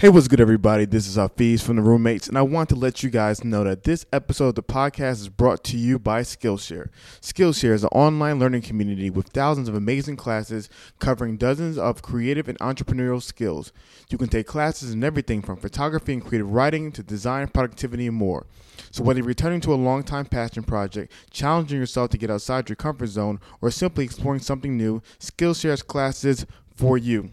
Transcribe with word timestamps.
Hey, 0.00 0.08
what's 0.08 0.28
good, 0.28 0.40
everybody? 0.40 0.86
This 0.86 1.06
is 1.06 1.18
Hafeez 1.18 1.60
from 1.60 1.76
the 1.76 1.82
Roommates, 1.82 2.26
and 2.26 2.38
I 2.38 2.40
want 2.40 2.70
to 2.70 2.74
let 2.74 3.02
you 3.02 3.10
guys 3.10 3.44
know 3.44 3.64
that 3.64 3.84
this 3.84 4.06
episode 4.14 4.48
of 4.48 4.54
the 4.54 4.62
podcast 4.62 5.20
is 5.20 5.28
brought 5.28 5.62
to 5.64 5.76
you 5.76 5.98
by 5.98 6.22
Skillshare. 6.22 6.88
Skillshare 7.20 7.74
is 7.74 7.84
an 7.84 7.90
online 7.90 8.38
learning 8.38 8.62
community 8.62 9.10
with 9.10 9.28
thousands 9.28 9.68
of 9.68 9.74
amazing 9.74 10.16
classes 10.16 10.70
covering 11.00 11.36
dozens 11.36 11.76
of 11.76 12.00
creative 12.00 12.48
and 12.48 12.58
entrepreneurial 12.60 13.22
skills. 13.22 13.74
You 14.08 14.16
can 14.16 14.28
take 14.28 14.46
classes 14.46 14.94
in 14.94 15.04
everything 15.04 15.42
from 15.42 15.58
photography 15.58 16.14
and 16.14 16.24
creative 16.24 16.50
writing 16.50 16.92
to 16.92 17.02
design, 17.02 17.48
productivity, 17.48 18.06
and 18.06 18.16
more. 18.16 18.46
So, 18.90 19.02
whether 19.02 19.18
you're 19.18 19.26
returning 19.26 19.60
to 19.60 19.74
a 19.74 19.76
long-time 19.76 20.24
passion 20.24 20.62
project, 20.62 21.12
challenging 21.30 21.78
yourself 21.78 22.08
to 22.12 22.16
get 22.16 22.30
outside 22.30 22.70
your 22.70 22.76
comfort 22.76 23.08
zone, 23.08 23.38
or 23.60 23.70
simply 23.70 24.06
exploring 24.06 24.40
something 24.40 24.78
new, 24.78 25.02
Skillshare 25.18 25.68
has 25.68 25.82
classes 25.82 26.46
for 26.74 26.96
you. 26.96 27.32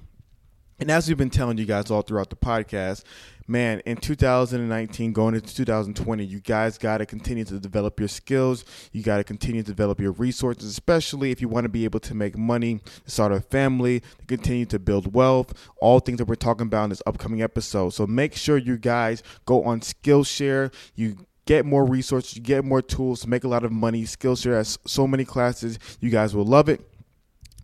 And 0.80 0.91
as 0.91 1.07
we've 1.07 1.18
been 1.18 1.32
telling 1.32 1.57
you 1.57 1.66
guys 1.66 1.89
all 1.89 2.04
throughout 2.04 2.30
the 2.30 2.36
podcast, 2.36 3.04
man, 3.48 3.80
in 3.88 3.98
2019, 3.98 5.11
going 5.11 5.33
into 5.33 5.56
2020, 5.56 6.24
you 6.24 6.39
guys 6.39 6.78
got 6.78 7.00
to 7.00 7.06
continue 7.07 7.43
to 7.46 7.60
develop 7.60 8.00
your 8.00 8.10
skills. 8.10 8.64
You 8.92 9.02
got 9.02 9.18
to 9.18 9.24
continue 9.24 9.64
to 9.64 9.68
develop 9.68 10.00
your 10.00 10.11
resources, 10.11 10.69
especially 10.69 11.32
if 11.32 11.42
you 11.42 11.50
want 11.50 11.66
to 11.66 11.69
be 11.69 11.83
able 11.86 12.00
to 12.02 12.14
make 12.14 12.38
money, 12.38 12.79
start 13.07 13.32
a 13.32 13.42
family, 13.42 14.04
continue 14.28 14.68
to 14.68 14.78
build 14.78 15.16
wealth, 15.16 15.52
all 15.82 16.00
things 16.00 16.19
that 16.19 16.25
we're 16.25 16.36
talking 16.36 16.68
about 16.68 16.83
in 16.83 16.89
this 16.91 17.02
upcoming 17.07 17.41
episode. 17.41 17.89
So 17.89 18.05
make 18.05 18.36
sure 18.36 18.57
you 18.57 18.78
guys 18.78 19.24
go 19.46 19.64
on 19.64 19.80
Skillshare. 19.80 20.71
You 20.94 21.18
get 21.47 21.66
more 21.66 21.86
resources, 21.86 22.36
you 22.36 22.44
get 22.44 22.64
more 22.64 22.83
tools 22.83 23.21
to 23.21 23.30
make 23.30 23.46
a 23.46 23.47
lot 23.47 23.64
of 23.64 23.71
money. 23.71 24.04
Skillshare 24.04 24.54
has 24.54 24.78
so 24.86 25.07
many 25.07 25.25
classes. 25.25 25.80
You 26.02 26.11
guys 26.11 26.36
will 26.36 26.46
love 26.46 26.69
it. 26.69 26.82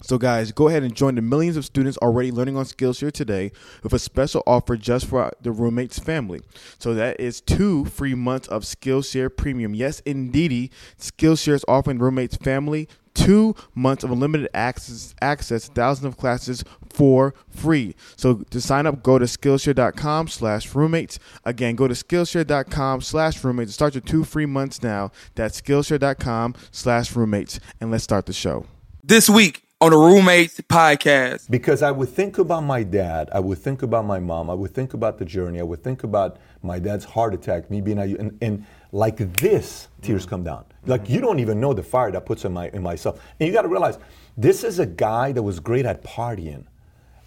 So, 0.03 0.17
guys, 0.17 0.51
go 0.51 0.67
ahead 0.67 0.83
and 0.83 0.93
join 0.93 1.15
the 1.15 1.21
millions 1.21 1.55
of 1.55 1.63
students 1.63 1.97
already 1.99 2.29
learning 2.29 2.57
on 2.57 2.65
Skillshare 2.65 3.11
today 3.11 3.51
with 3.83 3.93
a 3.93 3.99
special 3.99 4.43
offer 4.45 4.75
just 4.75 5.05
for 5.05 5.31
the 5.41 5.51
roommates 5.51 5.97
family. 5.97 6.41
So, 6.77 6.93
that 6.93 7.19
is 7.19 7.39
two 7.39 7.85
free 7.85 8.13
months 8.13 8.47
of 8.49 8.63
Skillshare 8.63 9.35
Premium. 9.35 9.73
Yes, 9.73 10.01
indeedy, 10.01 10.71
Skillshare 10.99 11.53
is 11.53 11.65
offering 11.67 11.99
roommates 11.99 12.35
family 12.35 12.89
two 13.13 13.55
months 13.75 14.03
of 14.03 14.11
unlimited 14.11 14.49
access, 14.53 15.13
access 15.21 15.67
thousands 15.67 16.05
of 16.05 16.17
classes 16.17 16.63
for 16.89 17.33
free. 17.47 17.95
So 18.15 18.43
to 18.49 18.59
sign 18.59 18.85
up, 18.87 19.03
go 19.03 19.19
to 19.19 19.25
Skillshare.com 19.25 20.27
slash 20.27 20.73
roommates. 20.73 21.19
Again, 21.45 21.75
go 21.75 21.87
to 21.87 21.93
Skillshare.com 21.93 23.01
slash 23.01 23.43
roommates. 23.43 23.73
Start 23.73 23.93
your 23.93 24.01
two 24.01 24.23
free 24.23 24.45
months 24.45 24.81
now. 24.81 25.11
That's 25.35 25.61
Skillshare.com 25.61 26.55
slash 26.71 27.15
roommates. 27.15 27.59
And 27.79 27.91
let's 27.91 28.03
start 28.03 28.25
the 28.25 28.33
show. 28.33 28.65
This 29.03 29.29
week 29.29 29.62
on 29.83 29.91
the 29.91 29.97
Roommates 29.97 30.61
Podcast. 30.61 31.51
Because 31.51 31.83
I 31.83 31.91
would 31.91 32.07
think 32.07 32.37
about 32.37 32.63
my 32.63 32.83
dad, 32.83 33.29
I 33.33 33.41
would 33.41 33.57
think 33.57 33.83
about 33.83 34.05
my 34.05 34.17
mom, 34.17 34.49
I 34.49 34.53
would 34.53 34.73
think 34.73 34.93
about 34.93 35.17
the 35.17 35.25
journey, 35.25 35.59
I 35.59 35.63
would 35.63 35.83
think 35.83 36.05
about 36.05 36.37
my 36.61 36.79
dad's 36.79 37.03
heart 37.03 37.33
attack, 37.33 37.69
me 37.69 37.81
being, 37.81 37.99
and, 37.99 38.37
and 38.41 38.65
like 38.93 39.17
this, 39.17 39.89
tears 40.01 40.25
come 40.25 40.41
down. 40.41 40.63
Like 40.85 41.09
you 41.09 41.19
don't 41.19 41.39
even 41.39 41.59
know 41.59 41.73
the 41.73 41.83
fire 41.83 42.09
that 42.11 42.25
puts 42.25 42.45
in 42.45 42.53
my 42.53 42.69
in 42.69 42.81
myself. 42.81 43.19
And 43.41 43.45
you 43.45 43.51
got 43.51 43.63
to 43.63 43.67
realize, 43.67 43.99
this 44.37 44.63
is 44.63 44.79
a 44.79 44.85
guy 44.85 45.33
that 45.33 45.43
was 45.43 45.59
great 45.59 45.85
at 45.85 46.01
partying. 46.01 46.63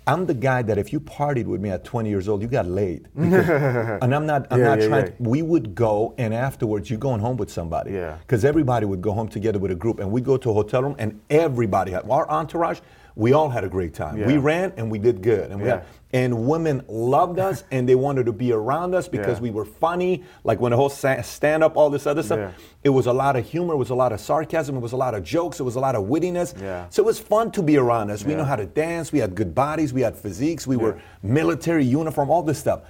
I'm 0.08 0.24
the 0.26 0.34
guy 0.34 0.62
that 0.62 0.78
if 0.78 0.92
you 0.92 1.00
partied 1.00 1.46
with 1.46 1.60
me 1.60 1.70
at 1.70 1.82
20 1.84 2.08
years 2.08 2.28
old, 2.28 2.40
you 2.40 2.46
got 2.46 2.66
laid. 2.66 3.08
Because, 3.16 3.48
and 4.02 4.14
I'm 4.14 4.24
not, 4.24 4.46
I'm 4.52 4.60
Yeah, 4.60 4.66
not 4.68 4.80
yeah, 4.80 4.88
trying. 4.88 5.04
yeah. 5.06 5.10
To, 5.10 5.22
we 5.22 5.42
would 5.42 5.74
go, 5.74 6.14
and 6.16 6.32
afterwards, 6.32 6.88
you're 6.88 6.98
going 7.00 7.20
home 7.20 7.36
with 7.36 7.50
somebody. 7.50 7.92
Yeah. 7.92 8.16
Because 8.20 8.44
everybody 8.44 8.86
would 8.86 9.02
go 9.02 9.12
home 9.12 9.26
together 9.28 9.58
with 9.58 9.72
a 9.72 9.74
group, 9.74 9.98
and 9.98 10.10
we 10.12 10.20
go 10.20 10.36
to 10.36 10.50
a 10.50 10.54
hotel 10.54 10.82
room, 10.84 10.94
and 11.00 11.20
everybody 11.28 11.90
had 11.92 12.08
our 12.08 12.28
entourage. 12.30 12.78
We 13.16 13.32
all 13.32 13.48
had 13.48 13.64
a 13.64 13.68
great 13.68 13.94
time. 13.94 14.24
We 14.26 14.36
ran, 14.36 14.74
and 14.76 14.90
we 14.90 14.98
did 14.98 15.22
good, 15.22 15.50
and 15.50 15.58
we 15.60 15.66
Yeah. 15.68 15.76
had, 15.76 15.84
and 16.12 16.46
women 16.46 16.82
loved 16.86 17.38
us, 17.38 17.64
and 17.70 17.88
they 17.88 17.94
wanted 17.94 18.26
to 18.26 18.32
be 18.32 18.52
around 18.52 18.94
us 18.94 19.08
because 19.08 19.38
Yeah. 19.38 19.42
we 19.44 19.50
were 19.50 19.64
funny. 19.64 20.22
Like 20.44 20.60
when 20.60 20.70
the 20.70 20.76
whole 20.76 20.90
stand 20.90 21.64
up, 21.64 21.76
all 21.78 21.88
this 21.88 22.06
other 22.06 22.22
stuff. 22.22 22.38
Yeah. 22.38 22.50
It 22.84 22.90
was 22.90 23.06
a 23.06 23.14
lot 23.14 23.34
of 23.36 23.46
humor. 23.46 23.72
It 23.72 23.78
was 23.78 23.88
a 23.88 23.94
lot 23.94 24.12
of 24.12 24.20
sarcasm. 24.20 24.76
It 24.76 24.80
was 24.80 24.92
a 24.92 24.96
lot 24.98 25.14
of 25.14 25.24
jokes. 25.24 25.58
It 25.58 25.62
was 25.62 25.76
a 25.76 25.80
lot 25.80 25.94
of 25.94 26.04
wittiness. 26.04 26.54
Yeah. 26.60 26.84
So 26.90 27.02
it 27.02 27.06
was 27.06 27.18
fun 27.18 27.50
to 27.52 27.62
be 27.62 27.78
around 27.78 28.10
us. 28.10 28.22
We 28.22 28.32
Yeah. 28.32 28.38
know 28.38 28.44
how 28.44 28.56
to 28.56 28.66
dance. 28.66 29.12
We 29.12 29.18
had 29.20 29.34
good 29.34 29.54
bodies. 29.54 29.94
We 29.94 30.02
had 30.02 30.14
physiques. 30.14 30.66
We 30.66 30.76
were 30.76 30.96
military 31.22 31.84
uniform, 31.84 32.28
all 32.30 32.42
this 32.42 32.58
stuff. 32.58 32.80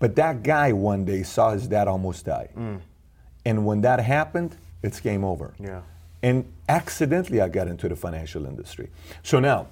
But 0.00 0.16
that 0.16 0.42
guy 0.42 0.72
one 0.72 1.04
day 1.04 1.22
saw 1.22 1.52
his 1.52 1.68
dad 1.68 1.86
almost 1.86 2.24
die. 2.26 2.48
Mm. 2.58 2.78
And 3.44 3.64
when 3.64 3.82
that 3.82 4.00
happened, 4.00 4.56
it's 4.82 4.98
game 4.98 5.22
over. 5.24 5.52
Yeah. 5.58 5.80
And 6.22 6.52
accidentally, 6.68 7.40
I 7.40 7.48
got 7.48 7.66
into 7.66 7.88
the 7.88 7.96
financial 7.96 8.44
industry. 8.44 8.90
So 9.22 9.40
now, 9.40 9.68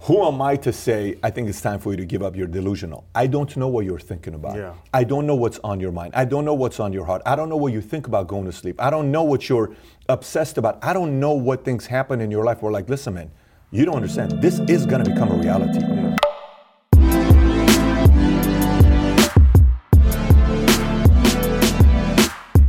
who 0.00 0.24
am 0.24 0.40
I 0.40 0.56
to 0.56 0.72
say, 0.72 1.16
I 1.22 1.30
think 1.30 1.48
it's 1.48 1.60
time 1.60 1.80
for 1.80 1.90
you 1.90 1.96
to 1.96 2.04
give 2.04 2.22
up 2.22 2.36
your 2.36 2.46
delusional? 2.46 3.06
I 3.14 3.26
don't 3.26 3.56
know 3.56 3.68
what 3.68 3.84
you're 3.84 3.98
thinking 3.98 4.34
about. 4.34 4.56
Yeah. 4.56 4.74
I 4.92 5.02
don't 5.02 5.26
know 5.26 5.34
what's 5.34 5.58
on 5.64 5.80
your 5.80 5.92
mind. 5.92 6.14
I 6.14 6.26
don't 6.26 6.44
know 6.44 6.54
what's 6.54 6.78
on 6.78 6.92
your 6.92 7.06
heart. 7.06 7.22
I 7.26 7.34
don't 7.34 7.48
know 7.48 7.56
what 7.56 7.72
you 7.72 7.80
think 7.80 8.06
about 8.06 8.28
going 8.28 8.44
to 8.44 8.52
sleep. 8.52 8.80
I 8.80 8.90
don't 8.90 9.10
know 9.10 9.22
what 9.22 9.48
you're 9.48 9.74
obsessed 10.08 10.58
about. 10.58 10.78
I 10.84 10.92
don't 10.92 11.18
know 11.18 11.32
what 11.32 11.64
things 11.64 11.86
happen 11.86 12.20
in 12.20 12.30
your 12.30 12.44
life 12.44 12.62
where, 12.62 12.70
like, 12.70 12.88
listen, 12.88 13.14
man, 13.14 13.30
you 13.70 13.84
don't 13.84 13.96
understand. 13.96 14.42
This 14.42 14.60
is 14.68 14.86
going 14.86 15.02
to 15.02 15.10
become 15.10 15.32
a 15.32 15.36
reality. 15.36 15.80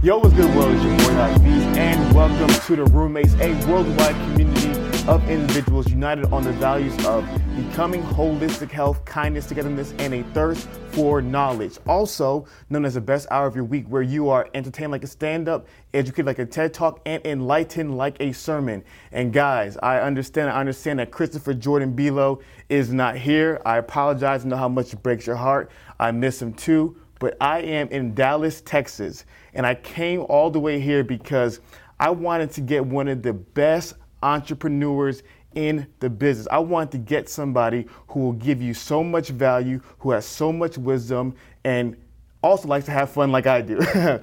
Yo, 0.02 0.20
what's 0.20 0.36
good, 0.36 0.55
welcome 2.16 2.48
to 2.62 2.78
the 2.78 2.86
Roommates, 2.86 3.34
a 3.42 3.52
worldwide 3.68 4.16
community 4.16 4.70
of 5.06 5.30
individuals 5.30 5.92
united 5.92 6.24
on 6.32 6.44
the 6.44 6.52
values 6.54 6.94
of 7.06 7.28
becoming 7.58 8.02
holistic 8.02 8.72
health, 8.72 9.04
kindness, 9.04 9.48
togetherness, 9.48 9.94
and 10.00 10.14
a 10.14 10.24
thirst 10.32 10.66
for 10.94 11.22
knowledge. 11.22 11.78
Also 11.86 12.48
known 12.70 12.86
as 12.86 12.94
the 12.94 13.02
best 13.02 13.28
hour 13.32 13.46
of 13.48 13.54
your 13.54 13.66
week, 13.66 13.86
where 13.90 14.02
you 14.02 14.30
are 14.30 14.48
entertained 14.54 14.94
like 14.94 15.04
a 15.04 15.08
stand-up, 15.08 15.68
educated 15.94 16.26
like 16.26 16.40
a 16.40 16.46
TED 16.46 16.74
Talk, 16.74 17.02
and 17.06 17.24
enlightened 17.26 17.98
like 17.98 18.16
a 18.22 18.32
sermon. 18.32 18.82
And 19.12 19.34
guys, 19.34 19.78
I 19.84 20.00
understand. 20.00 20.50
I 20.50 20.62
understand 20.62 21.00
that 21.00 21.12
Christopher 21.12 21.54
Jordan 21.54 21.98
Belo 21.98 22.42
is 22.70 22.94
not 22.94 23.18
here. 23.18 23.62
I 23.66 23.76
apologize. 23.76 24.46
I 24.46 24.48
know 24.48 24.56
how 24.56 24.70
much 24.70 24.94
it 24.94 25.04
breaks 25.04 25.28
your 25.28 25.36
heart. 25.36 25.70
I 26.00 26.12
miss 26.12 26.42
him 26.42 26.54
too 26.54 26.96
but 27.20 27.38
I 27.40 27.62
am 27.62 27.88
in 27.90 28.14
Dallas, 28.14 28.62
Texas, 28.62 29.26
and 29.54 29.66
I 29.66 29.76
came 29.76 30.26
all 30.28 30.52
the 30.52 30.60
way 30.60 30.80
here 30.80 31.04
because 31.04 31.62
I 32.00 32.10
wanted 32.10 32.52
to 32.52 32.62
get 32.62 32.86
one 32.86 33.08
of 33.08 33.22
the 33.22 33.34
best 33.34 33.94
entrepreneurs 34.22 35.24
in 35.56 35.88
the 36.00 36.10
business. 36.10 36.48
I 36.52 36.60
want 36.60 36.92
to 36.92 36.98
get 36.98 37.30
somebody 37.30 37.88
who 38.10 38.20
will 38.20 38.34
give 38.34 38.62
you 38.62 38.74
so 38.74 39.04
much 39.04 39.30
value, 39.30 39.80
who 40.00 40.12
has 40.12 40.26
so 40.26 40.52
much 40.52 40.78
wisdom, 40.78 41.36
and 41.64 41.96
also 42.44 42.68
likes 42.68 42.86
to 42.86 42.92
have 42.92 43.10
fun 43.10 43.32
like 43.32 43.48
I 43.48 43.62
do. 43.62 43.80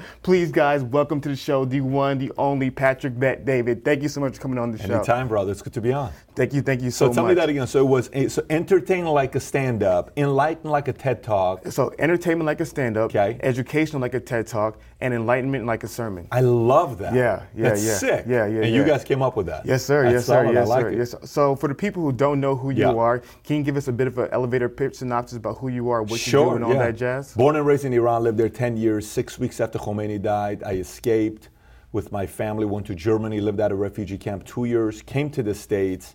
Please, 0.23 0.53
guys, 0.53 0.85
welcome 0.85 1.21
to 1.23 1.29
the 1.29 1.37
show, 1.37 1.65
the 1.65 1.81
one, 1.81 2.19
the 2.19 2.31
only 2.39 2.71
Patrick 2.71 3.19
Bet-David. 3.19 3.85
Thank 3.85 4.03
you 4.03 4.09
so 4.09 4.21
much 4.21 4.37
for 4.37 4.43
coming 4.43 4.59
on 4.59 4.71
the 4.71 4.79
show. 4.79 4.95
Anytime, 4.95 5.27
brother. 5.27 5.51
It's 5.51 5.63
good 5.63 5.73
to 5.73 5.81
be 5.81 5.93
on. 5.93 6.13
Thank 6.35 6.55
you, 6.55 6.63
thank 6.63 6.81
you 6.81 6.91
so, 6.91 7.07
much. 7.07 7.13
So, 7.13 7.15
tell 7.15 7.25
much. 7.25 7.31
me 7.33 7.35
that 7.41 7.49
again. 7.51 7.67
So 7.67 7.81
it 7.81 7.89
was 7.89 8.11
so 8.33 8.45
entertain 8.49 9.05
like 9.05 9.35
a 9.35 9.41
stand-up, 9.41 10.11
enlighten 10.17 10.71
like 10.71 10.89
a 10.89 10.93
TED 10.93 11.23
Talk. 11.23 11.67
So, 11.71 11.93
entertainment 11.99 12.47
like 12.47 12.61
a 12.61 12.65
stand-up, 12.65 13.05
Okay. 13.15 13.39
educational 13.43 14.01
like 14.01 14.15
a 14.15 14.21
TED 14.21 14.47
Talk, 14.47 14.79
and 15.01 15.13
enlightenment 15.13 15.67
like 15.67 15.85
a 15.85 15.89
sermon. 15.89 16.29
I 16.33 16.41
love 16.41 16.99
that. 16.99 17.15
Yeah, 17.15 17.43
yeah, 17.55 17.69
That's 17.71 17.85
yeah. 17.85 17.95
sick. 17.97 18.25
Yeah, 18.27 18.47
yeah, 18.47 18.63
And 18.63 18.75
you 18.75 18.85
guys 18.85 19.05
came 19.05 19.21
up 19.21 19.37
with 19.37 19.47
that. 19.47 19.67
Yes, 19.67 19.85
sir. 19.85 20.05
That's 20.05 20.15
yes, 20.15 20.27
sir. 20.27 20.53
Yes, 20.53 20.67
I 20.69 20.75
like 20.75 20.83
sir. 20.85 20.91
it. 20.91 20.99
Yes. 20.99 21.15
So, 21.25 21.55
for 21.55 21.69
the 21.69 21.75
people 21.75 22.03
who 22.03 22.13
don't 22.13 22.41
know 22.41 22.57
who 22.57 22.71
you 22.71 22.83
Yeah. 22.89 22.95
are, 22.95 23.19
can 23.45 23.57
you 23.57 23.63
give 23.63 23.77
us 23.77 23.89
a 23.89 23.93
bit 23.93 24.07
of 24.07 24.17
an 24.19 24.29
elevator 24.33 24.69
pitch 24.71 24.97
synopsis 24.97 25.37
about 25.37 25.59
who 25.59 25.69
you 25.69 25.91
are, 25.91 26.03
what 26.03 26.19
Sure, 26.19 26.45
you 26.45 26.51
do, 26.51 26.57
and 26.57 26.65
all 26.65 26.73
yeah. 26.73 26.87
that 26.87 26.97
jazz? 26.97 27.35
Born 27.35 27.57
and 27.57 27.67
raised 27.67 27.85
in 27.85 27.93
Iran, 27.93 28.23
lived 28.23 28.39
there 28.39 28.49
10 28.49 28.77
years. 28.79 29.07
Six 29.07 29.39
weeks 29.39 29.61
after 29.61 29.79
Khomeini 29.79 30.21
died, 30.23 30.63
I 30.65 30.73
escaped 30.77 31.51
with 31.93 32.11
my 32.11 32.27
family, 32.27 32.65
went 32.65 32.87
to 32.87 32.95
Germany, 32.95 33.39
lived 33.41 33.61
at 33.61 33.71
a 33.71 33.75
refugee 33.75 34.17
camp 34.17 34.45
two 34.47 34.65
years, 34.65 35.03
came 35.03 35.29
to 35.29 35.43
the 35.43 35.55
States 35.55 36.15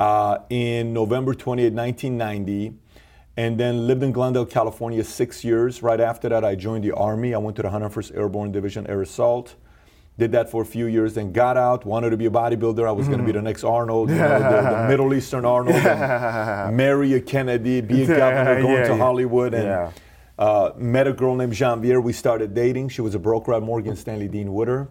uh, 0.00 0.38
in 0.50 0.92
November 0.92 1.34
28, 1.34 1.72
1990, 1.72 2.74
and 3.36 3.58
then 3.58 3.86
lived 3.86 4.02
in 4.02 4.12
Glendale, 4.12 4.46
California 4.46 5.02
six 5.04 5.44
years. 5.44 5.82
Right 5.82 6.00
after 6.00 6.28
that, 6.28 6.44
I 6.44 6.54
joined 6.54 6.84
the 6.84 6.92
Army. 6.92 7.34
I 7.34 7.38
went 7.38 7.56
to 7.56 7.62
the 7.62 7.68
101st 7.68 8.16
Airborne 8.16 8.52
Division 8.52 8.86
Air 8.86 9.02
Assault. 9.02 9.56
Did 10.16 10.30
that 10.30 10.48
for 10.48 10.62
a 10.62 10.64
few 10.66 10.86
years, 10.86 11.14
then 11.14 11.32
got 11.32 11.56
out, 11.56 11.84
wanted 11.84 12.10
to 12.10 12.16
be 12.16 12.26
a 12.26 12.30
bodybuilder. 12.30 12.86
I 12.86 12.92
was 12.92 13.08
going 13.08 13.18
to 13.18 13.24
be 13.26 13.32
the 13.32 13.42
next 13.42 13.64
Arnold, 13.64 14.10
you 14.10 14.14
know, 14.16 14.38
the, 14.38 14.70
the 14.70 14.84
Middle 14.88 15.12
Eastern 15.12 15.44
Arnold, 15.44 15.74
marry 16.72 17.14
a 17.14 17.20
Kennedy, 17.20 17.80
be 17.80 18.04
a 18.04 18.06
governor, 18.06 18.60
going 18.62 18.74
Yeah, 18.74 18.80
into 18.82 18.90
yeah. 18.92 18.96
Hollywood, 18.98 19.54
and 19.54 19.64
Yeah. 19.64 19.90
uh, 20.38 20.70
met 20.76 21.08
a 21.08 21.12
girl 21.12 21.34
named 21.34 21.52
Jean 21.52 21.80
Janvier. 21.80 22.00
We 22.00 22.12
started 22.12 22.54
dating. 22.54 22.90
She 22.90 23.00
was 23.00 23.16
a 23.16 23.18
broker 23.18 23.54
at 23.54 23.62
Morgan 23.64 23.96
Stanley 23.96 24.28
Dean 24.28 24.54
Witter. 24.54 24.86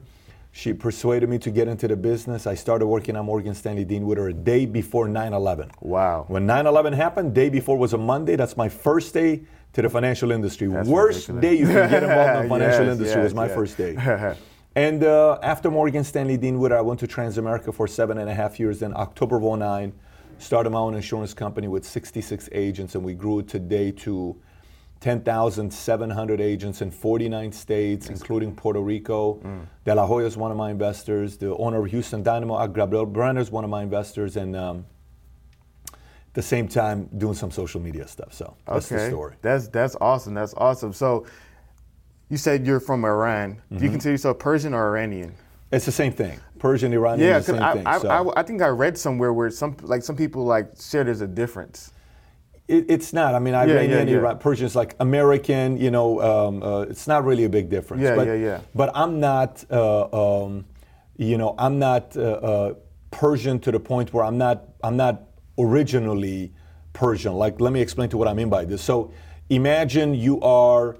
She 0.55 0.71
persuaded 0.71 1.29
me 1.29 1.39
to 1.39 1.49
get 1.49 1.67
into 1.67 1.87
the 1.87 1.95
business. 1.95 2.45
I 2.45 2.53
started 2.53 2.85
working 2.85 3.15
at 3.15 3.23
Morgan 3.25 3.55
Stanley 3.55 3.85
Dean 3.85 4.05
Witter 4.05 4.27
a 4.27 4.33
day 4.33 4.67
before 4.67 5.07
9 5.07 5.33
11. 5.33 5.71
Wow. 5.81 6.25
When 6.27 6.45
9 6.45 6.67
11 6.67 6.93
happened, 6.93 7.33
day 7.33 7.49
before 7.49 7.75
was 7.75 7.93
a 7.93 7.97
Monday. 7.97 8.35
That's 8.35 8.55
my 8.55 8.69
first 8.69 9.15
day 9.15 9.45
to 9.73 9.81
the 9.81 9.89
financial 9.89 10.31
industry. 10.31 10.67
That's 10.67 10.87
Worst 10.87 11.27
ridiculous. 11.29 11.41
day 11.41 11.59
you 11.59 11.65
can 11.65 11.89
get 11.89 12.03
involved 12.03 12.35
in 12.35 12.43
the 12.43 12.49
financial 12.49 12.85
Yes, 12.85 12.93
industry 12.93 13.21
yes, 13.21 13.23
was 13.23 13.33
my 13.33 13.47
yes. 13.47 13.55
first 13.55 13.77
day. 13.77 14.35
and 14.75 15.03
uh, 15.03 15.39
after 15.41 15.71
Morgan 15.71 16.03
Stanley 16.03 16.37
Dean 16.37 16.59
Witter, 16.59 16.77
I 16.77 16.81
went 16.81 16.99
to 16.99 17.07
Transamerica 17.07 17.73
for 17.73 17.87
seven 17.87 18.19
and 18.19 18.29
a 18.29 18.33
half 18.35 18.59
years. 18.59 18.79
Then 18.79 18.93
October 18.95 19.37
of 19.37 19.57
09, 19.57 19.91
started 20.37 20.69
my 20.69 20.77
own 20.79 20.93
insurance 20.93 21.33
company 21.33 21.67
with 21.67 21.83
66 21.83 22.47
agents, 22.51 22.93
and 22.93 23.03
we 23.03 23.15
grew 23.15 23.39
it 23.39 23.47
today 23.47 23.89
to 23.91 24.39
10,700 25.03 26.39
agents 26.39 26.81
in 26.81 26.89
49 26.89 27.51
states, 27.51 28.09
including 28.09 28.55
Puerto 28.55 28.79
Rico. 28.79 29.37
De 29.83 29.93
La 29.93 30.05
Hoya 30.07 30.25
is 30.25 30.37
one 30.37 30.49
of 30.49 30.55
my 30.55 30.71
investors. 30.71 31.35
The 31.35 31.53
owner 31.57 31.83
of 31.83 31.91
Houston 31.91 32.23
Dynamo, 32.23 32.65
Gabriel 32.67 33.05
Brener, 33.05 33.39
is 33.39 33.51
one 33.51 33.65
of 33.65 33.69
my 33.69 33.83
investors. 33.83 34.37
And 34.37 34.55
um, 34.55 34.85
at 35.91 36.33
the 36.33 36.41
same 36.41 36.69
time, 36.69 37.09
doing 37.17 37.33
some 37.33 37.51
social 37.51 37.81
media 37.81 38.07
stuff. 38.07 38.33
So 38.33 38.55
that's 38.65 38.87
the 38.87 39.07
story. 39.09 39.35
That's 39.41 39.67
that's 39.67 39.97
awesome. 39.99 40.33
That's 40.35 40.53
awesome. 40.55 40.93
So 40.93 41.25
you 42.29 42.37
said 42.37 42.65
you're 42.65 42.79
from 42.79 43.03
Iran. 43.03 43.55
Do 43.69 43.75
Mm-hmm. 43.75 43.83
you 43.83 43.91
consider 43.91 44.11
yourself 44.13 44.39
Persian 44.39 44.73
or 44.73 44.87
Iranian? 44.87 45.35
It's 45.73 45.85
the 45.85 45.91
same 45.91 46.13
thing. 46.13 46.39
Persian, 46.59 46.93
Iranian 46.93 47.27
Yeah, 47.27 47.39
is 47.39 47.47
the 47.47 47.53
same 47.53 47.61
I, 47.63 47.73
thing. 47.73 47.85
I, 47.87 47.97
so. 47.99 48.07
I, 48.07 48.39
I 48.39 48.43
think 48.43 48.61
I 48.61 48.67
read 48.69 48.97
somewhere 48.97 49.33
where 49.33 49.49
some 49.49 49.75
like 49.81 50.01
some 50.01 50.15
people 50.15 50.45
like 50.45 50.67
share 50.79 51.03
there's 51.03 51.19
a 51.19 51.27
difference. 51.27 51.91
It, 52.67 52.85
it's 52.89 53.11
not. 53.11 53.35
I 53.35 53.39
mean, 53.39 53.53
Iranian, 53.55 54.07
yeah, 54.07 54.13
yeah. 54.13 54.19
Iran, 54.19 54.39
Persian 54.39 54.65
is 54.65 54.75
like 54.75 54.95
American. 54.99 55.77
You 55.77 55.91
know, 55.91 56.21
um, 56.21 56.63
uh, 56.63 56.81
it's 56.81 57.07
not 57.07 57.25
really 57.25 57.43
a 57.43 57.49
big 57.49 57.69
difference. 57.69 58.03
Yeah, 58.03 58.15
but, 58.15 58.27
yeah, 58.27 58.35
yeah. 58.35 58.61
But 58.73 58.91
I'm 58.95 59.19
not. 59.19 59.63
Uh, 59.69 60.43
um, 60.43 60.65
you 61.17 61.37
know, 61.37 61.55
I'm 61.57 61.77
not 61.77 62.17
uh, 62.17 62.21
uh, 62.21 62.73
Persian 63.11 63.59
to 63.59 63.71
the 63.71 63.79
point 63.79 64.13
where 64.13 64.23
I'm 64.23 64.37
not. 64.37 64.63
I'm 64.83 64.97
not 64.97 65.23
originally 65.57 66.53
Persian. 66.93 67.33
Like, 67.33 67.59
let 67.59 67.73
me 67.73 67.81
explain 67.81 68.09
to 68.09 68.17
what 68.17 68.27
I 68.27 68.33
mean 68.33 68.49
by 68.49 68.65
this. 68.65 68.81
So, 68.81 69.11
imagine 69.49 70.13
you 70.15 70.41
are 70.41 70.95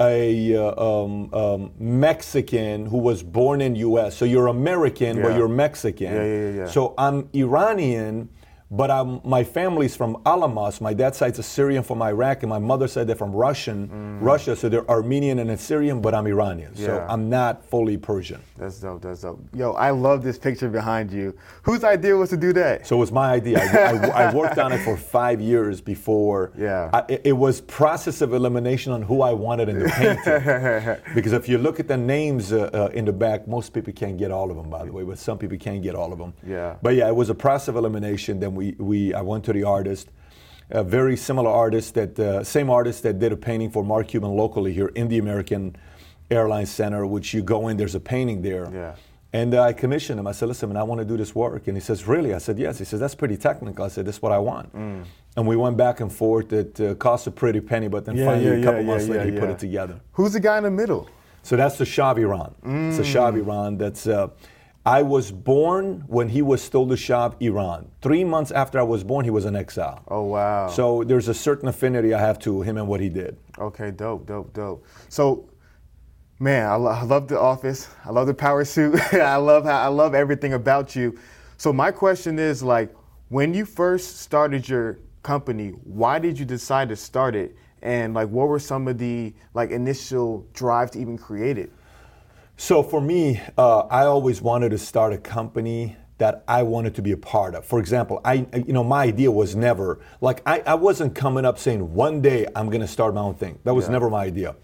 a 0.00 0.54
uh, 0.54 0.80
um, 0.80 1.34
um, 1.34 1.72
Mexican 1.78 2.86
who 2.86 2.98
was 2.98 3.22
born 3.22 3.60
in 3.60 3.74
U.S. 3.74 4.16
So 4.16 4.24
you're 4.24 4.46
American, 4.46 5.20
but 5.20 5.36
you're 5.36 5.48
Mexican. 5.48 6.14
Yeah, 6.14 6.24
yeah, 6.24 6.40
yeah, 6.40 6.50
yeah. 6.50 6.66
So 6.66 6.94
I'm 6.96 7.28
Iranian, 7.34 8.28
but 8.70 8.90
I'm, 8.90 9.20
my 9.24 9.44
family's 9.44 9.96
from 9.96 10.20
Alamos. 10.26 10.80
My 10.80 10.92
dad's 10.92 11.16
side's 11.16 11.38
Assyrian 11.38 11.82
from 11.82 12.02
Iraq, 12.02 12.42
and 12.42 12.50
my 12.50 12.58
mother's 12.58 12.92
side 12.92 13.06
they're 13.06 13.16
from 13.16 13.32
Russian, 13.32 14.20
Russia. 14.20 14.54
So 14.56 14.68
they're 14.68 14.88
Armenian 14.90 15.38
and 15.38 15.50
Assyrian, 15.50 16.00
but 16.02 16.14
I'm 16.14 16.26
Iranian. 16.26 16.74
So 16.76 16.98
Mm. 16.98 17.06
I'm 17.08 17.30
not 17.30 17.64
fully 17.64 17.96
Persian. 17.96 18.40
That's 18.58 18.80
dope. 18.80 19.02
That's 19.02 19.22
dope. 19.22 19.40
Yo, 19.54 19.72
I 19.72 19.90
love 19.90 20.22
this 20.22 20.38
picture 20.38 20.68
behind 20.68 21.10
you. 21.12 21.34
Whose 21.62 21.82
idea 21.84 22.14
was 22.16 22.30
to 22.30 22.36
do 22.36 22.52
that? 22.54 22.86
So 22.86 22.96
it 22.96 23.00
was 23.00 23.12
my 23.12 23.32
idea. 23.32 23.58
I, 23.60 24.08
I- 24.08 24.28
I 24.28 24.34
worked 24.34 24.58
on 24.58 24.72
it 24.72 24.78
for 24.78 24.96
five 24.96 25.40
years 25.40 25.80
before. 25.80 26.52
Yeah. 26.58 26.90
I, 26.92 27.04
it- 27.08 27.22
it 27.24 27.32
was 27.32 27.60
process 27.62 28.20
of 28.20 28.32
elimination 28.34 28.92
on 28.92 29.02
who 29.02 29.22
I 29.22 29.32
wanted 29.32 29.68
in 29.68 29.78
the 29.78 29.88
painting. 29.88 30.96
because 31.14 31.32
if 31.32 31.48
you 31.48 31.56
look 31.58 31.80
at 31.80 31.88
the 31.88 31.96
names 31.96 32.52
uh, 32.52 32.68
uh, 32.72 32.90
in 32.92 33.04
the 33.04 33.12
back, 33.12 33.46
most 33.48 33.72
people 33.72 33.92
can't 33.92 34.16
get 34.18 34.30
all 34.30 34.50
of 34.50 34.56
them, 34.56 34.68
by 34.68 34.84
the 34.84 34.92
way, 34.92 35.04
but 35.04 35.18
some 35.18 35.38
people 35.38 35.56
can 35.58 35.80
get 35.80 35.94
all 35.94 36.12
of 36.12 36.18
them. 36.18 36.34
Yeah. 36.46 36.76
But 36.82 36.94
yeah, 36.96 37.08
it 37.08 37.16
was 37.16 37.30
a 37.30 37.34
process 37.34 37.68
of 37.68 37.76
elimination. 37.76 38.40
Then 38.40 38.54
we, 38.58 38.66
we 38.90 39.14
I 39.14 39.22
went 39.22 39.44
to 39.44 39.52
the 39.52 39.64
artist, 39.64 40.08
a 40.70 40.82
very 40.84 41.16
similar 41.16 41.50
artist 41.50 41.94
that 41.94 42.18
uh, 42.18 42.44
same 42.44 42.68
artist 42.78 43.02
that 43.04 43.18
did 43.18 43.32
a 43.32 43.36
painting 43.36 43.70
for 43.70 43.82
Mark 43.84 44.08
Cuban 44.08 44.30
locally 44.42 44.72
here 44.78 44.90
in 45.00 45.08
the 45.08 45.18
American 45.18 45.76
Airlines 46.30 46.70
Center, 46.70 47.06
which 47.06 47.32
you 47.34 47.42
go 47.42 47.68
in, 47.68 47.76
there's 47.76 47.94
a 47.94 48.00
painting 48.14 48.42
there. 48.42 48.66
Yeah. 48.72 48.94
And 49.32 49.54
uh, 49.54 49.62
I 49.70 49.72
commissioned 49.74 50.18
him. 50.20 50.26
I 50.26 50.32
said, 50.32 50.48
listen, 50.48 50.68
man, 50.70 50.78
I 50.78 50.82
want 50.90 51.00
to 51.00 51.04
do 51.04 51.16
this 51.16 51.34
work. 51.34 51.68
And 51.68 51.76
he 51.76 51.80
says, 51.80 52.06
really? 52.06 52.32
I 52.34 52.38
said, 52.38 52.58
yes. 52.58 52.78
He 52.78 52.84
says, 52.84 52.98
that's 52.98 53.14
pretty 53.14 53.36
technical. 53.36 53.84
I 53.84 53.88
said, 53.88 54.06
that's 54.06 54.22
what 54.22 54.32
I 54.32 54.38
want. 54.38 54.74
Mm. 54.74 55.04
And 55.36 55.46
we 55.46 55.56
went 55.56 55.76
back 55.76 56.00
and 56.00 56.10
forth. 56.10 56.52
It 56.52 56.80
uh, 56.80 56.94
cost 56.94 57.26
a 57.26 57.30
pretty 57.30 57.60
penny, 57.60 57.88
but 57.88 58.04
then 58.06 58.16
finally, 58.28 58.60
a 58.60 58.64
couple 58.64 58.82
months 58.84 59.06
later, 59.06 59.24
he 59.30 59.38
put 59.38 59.50
it 59.50 59.58
together. 59.58 59.96
Who's 60.12 60.32
the 60.32 60.40
guy 60.40 60.56
in 60.58 60.64
the 60.64 60.70
middle? 60.82 61.08
So 61.42 61.56
that's 61.56 61.76
the 61.78 61.84
Shah 61.84 62.10
of 62.12 62.18
Iran. 62.18 62.54
It's 62.88 62.98
the 62.98 63.04
Shah 63.04 63.28
of 63.28 63.34
Mm. 63.34 63.42
Iran. 63.44 63.78
That's. 63.78 64.06
Uh, 64.06 64.28
I 64.88 65.02
was 65.02 65.30
born 65.30 66.02
when 66.06 66.30
he 66.30 66.40
was 66.40 66.62
still 66.62 66.86
the 66.86 66.96
Shah 66.96 67.26
of 67.26 67.36
Iran. 67.40 67.90
Three 68.00 68.24
months 68.24 68.50
after 68.50 68.78
I 68.78 68.84
was 68.84 69.04
born, 69.04 69.22
he 69.22 69.30
was 69.30 69.44
in 69.44 69.54
exile. 69.54 70.02
Oh 70.08 70.22
wow. 70.22 70.68
So 70.68 71.04
there's 71.04 71.28
a 71.28 71.34
certain 71.34 71.68
affinity 71.68 72.14
I 72.14 72.20
have 72.20 72.38
to 72.40 72.62
him 72.62 72.78
and 72.78 72.88
what 72.88 72.98
he 72.98 73.10
did. 73.10 73.36
Okay, 73.58 73.90
dope, 73.90 74.24
dope, 74.24 74.54
dope. 74.54 74.86
So, 75.10 75.50
man, 76.38 76.70
I, 76.70 76.76
lo- 76.76 76.90
I 76.90 77.02
love 77.02 77.28
the 77.28 77.38
office. 77.38 77.86
I 78.02 78.10
love 78.12 78.28
the 78.28 78.32
power 78.32 78.64
suit. 78.64 78.98
I 79.12 79.36
love 79.36 79.66
how 79.66 79.78
I 79.78 79.88
love 79.88 80.14
everything 80.14 80.54
about 80.54 80.96
you. 80.96 81.18
So 81.58 81.70
my 81.70 81.90
question 81.90 82.38
is 82.38 82.62
like, 82.62 82.90
when 83.28 83.52
you 83.52 83.66
first 83.66 84.20
started 84.20 84.66
your 84.66 85.00
company, 85.22 85.72
why 85.84 86.18
did 86.18 86.38
you 86.38 86.46
decide 86.46 86.88
to 86.88 86.96
start 86.96 87.36
it? 87.36 87.54
And 87.82 88.14
like, 88.14 88.30
what 88.30 88.48
were 88.48 88.58
some 88.58 88.88
of 88.88 88.96
the 88.96 89.34
like 89.52 89.70
initial 89.70 90.46
drive 90.54 90.90
to 90.92 90.98
even 90.98 91.18
create 91.18 91.58
it? 91.58 91.70
So 92.60 92.82
for 92.82 93.00
me, 93.00 93.40
uh, 93.56 93.78
I 93.82 94.06
always 94.06 94.42
wanted 94.42 94.70
to 94.70 94.78
start 94.78 95.12
a 95.12 95.18
company 95.18 95.96
that 96.18 96.42
I 96.48 96.64
wanted 96.64 96.96
to 96.96 97.02
be 97.02 97.12
a 97.12 97.16
part 97.16 97.54
of. 97.54 97.64
For 97.64 97.78
example, 97.78 98.20
I, 98.24 98.46
you 98.66 98.72
know, 98.72 98.82
my 98.82 99.04
idea 99.04 99.30
was 99.30 99.54
never 99.54 100.00
like 100.20 100.42
I, 100.44 100.58
I 100.66 100.74
wasn't 100.74 101.14
coming 101.14 101.44
up 101.44 101.60
saying 101.60 101.94
one 101.94 102.20
day 102.20 102.46
I'm 102.56 102.66
going 102.68 102.80
to 102.80 102.88
start 102.88 103.14
my 103.14 103.20
own 103.20 103.36
thing. 103.36 103.60
That 103.62 103.74
was 103.74 103.86
Yeah. 103.86 103.92
never 103.92 104.10
my 104.10 104.24
idea. 104.24 104.56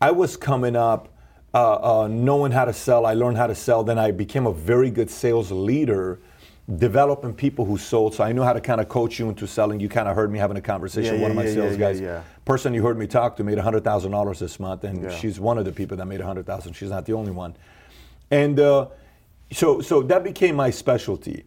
I 0.00 0.10
was 0.10 0.38
coming 0.38 0.74
up 0.74 1.10
uh, 1.52 2.04
uh, 2.04 2.08
knowing 2.08 2.50
how 2.50 2.64
to 2.64 2.72
sell. 2.72 3.04
I 3.04 3.12
learned 3.12 3.36
how 3.36 3.46
to 3.46 3.54
sell. 3.54 3.84
Then 3.84 3.98
I 3.98 4.10
became 4.10 4.46
a 4.46 4.52
very 4.52 4.90
good 4.90 5.10
sales 5.10 5.52
leader, 5.52 6.20
developing 6.78 7.34
people 7.34 7.66
who 7.66 7.76
sold. 7.76 8.14
So 8.14 8.24
I 8.24 8.32
knew 8.32 8.42
how 8.42 8.54
to 8.54 8.60
kind 8.62 8.80
of 8.80 8.88
coach 8.88 9.18
you 9.18 9.28
into 9.28 9.46
selling. 9.46 9.80
You 9.80 9.90
kind 9.90 10.08
of 10.08 10.16
heard 10.16 10.32
me 10.32 10.38
having 10.38 10.56
a 10.56 10.62
conversation. 10.62 11.16
Yeah, 11.16 11.20
One 11.20 11.30
of 11.30 11.36
my 11.36 11.44
yeah, 11.44 11.52
sales 11.52 11.72
yeah, 11.72 11.78
guys. 11.78 12.00
Person 12.44 12.74
you 12.74 12.82
heard 12.82 12.98
me 12.98 13.06
talk 13.06 13.36
to 13.38 13.44
made 13.44 13.56
$100,000 13.56 14.38
this 14.38 14.60
month, 14.60 14.84
and 14.84 15.02
Yeah. 15.04 15.10
she's 15.10 15.40
one 15.40 15.56
of 15.56 15.64
the 15.64 15.72
people 15.72 15.96
that 15.96 16.04
made 16.06 16.20
100000 16.20 16.74
She's 16.74 16.90
not 16.90 17.06
the 17.06 17.14
only 17.14 17.30
one. 17.32 17.56
And 18.30 18.60
uh, 18.60 18.88
so, 19.50 19.80
so 19.80 20.02
that 20.02 20.22
became 20.24 20.54
my 20.56 20.68
specialty. 20.70 21.44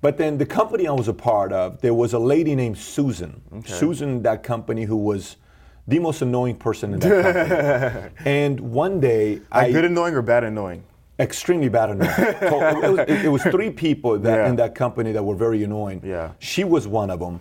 But 0.00 0.16
then 0.16 0.38
the 0.38 0.46
company 0.46 0.86
I 0.88 0.92
was 0.92 1.08
a 1.08 1.12
part 1.12 1.52
of, 1.52 1.80
there 1.82 1.92
was 1.92 2.14
a 2.14 2.18
lady 2.18 2.54
named 2.54 2.78
Susan. 2.78 3.42
Susan, 3.66 4.22
that 4.22 4.42
company, 4.42 4.84
who 4.84 4.96
was 4.96 5.36
the 5.86 5.98
most 5.98 6.22
annoying 6.22 6.56
person 6.56 6.94
in 6.94 7.00
that 7.00 8.10
company. 8.10 8.14
and 8.24 8.60
one 8.60 9.00
day, 9.00 9.36
Like 9.52 9.68
I 9.68 9.72
good 9.72 9.84
annoying 9.84 10.14
or 10.14 10.22
bad 10.22 10.44
annoying? 10.44 10.82
extremely 11.20 11.68
bad 11.68 11.90
annoying. 11.90 12.14
So 12.14 12.62
it, 12.68 12.90
was, 12.90 12.98
it- 13.00 13.24
it 13.24 13.28
was 13.28 13.42
three 13.42 13.70
people 13.70 14.18
that 14.20 14.36
Yeah. 14.44 14.48
in 14.48 14.56
that 14.56 14.74
company 14.76 15.10
that 15.12 15.22
were 15.22 15.34
very 15.34 15.62
annoying. 15.64 16.00
Yeah. 16.04 16.30
She 16.38 16.62
was 16.64 16.86
one 16.86 17.10
of 17.10 17.18
them. 17.20 17.40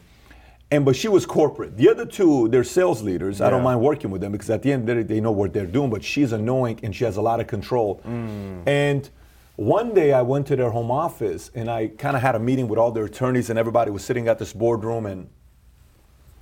And 0.69 0.83
but 0.83 0.95
she 0.95 1.07
was 1.07 1.25
corporate. 1.25 1.77
The 1.77 1.89
other 1.89 2.05
two, 2.05 2.49
they're 2.49 2.63
sales 2.63 3.01
leaders. 3.01 3.39
I 3.39 3.49
don't 3.49 3.63
mind 3.63 3.79
working 3.79 4.11
with 4.11 4.19
them 4.19 4.33
because 4.33 4.49
at 4.49 4.63
the 4.63 4.73
end 4.73 4.87
the 4.87 5.01
they 5.03 5.21
know 5.21 5.31
what 5.31 5.53
they're 5.53 5.65
doing. 5.65 5.89
But 5.89 6.03
she's 6.03 6.33
annoying 6.33 6.79
and 6.83 6.93
she 6.93 7.05
has 7.05 7.15
a 7.15 7.21
lot 7.21 7.39
of 7.39 7.47
control. 7.47 8.01
Mm. 8.05 8.67
And 8.67 9.09
one 9.55 9.93
day 9.93 10.11
I 10.11 10.21
went 10.23 10.45
to 10.47 10.57
their 10.57 10.69
home 10.69 10.91
office 10.91 11.51
and 11.55 11.69
I 11.69 11.87
kind 11.87 12.17
of 12.17 12.21
had 12.21 12.35
a 12.35 12.39
meeting 12.39 12.67
with 12.67 12.77
all 12.77 12.91
their 12.91 13.05
attorneys 13.05 13.49
and 13.49 13.57
everybody 13.57 13.91
was 13.91 14.03
sitting 14.03 14.27
at 14.27 14.39
this 14.39 14.51
boardroom 14.51 15.05
and 15.05 15.29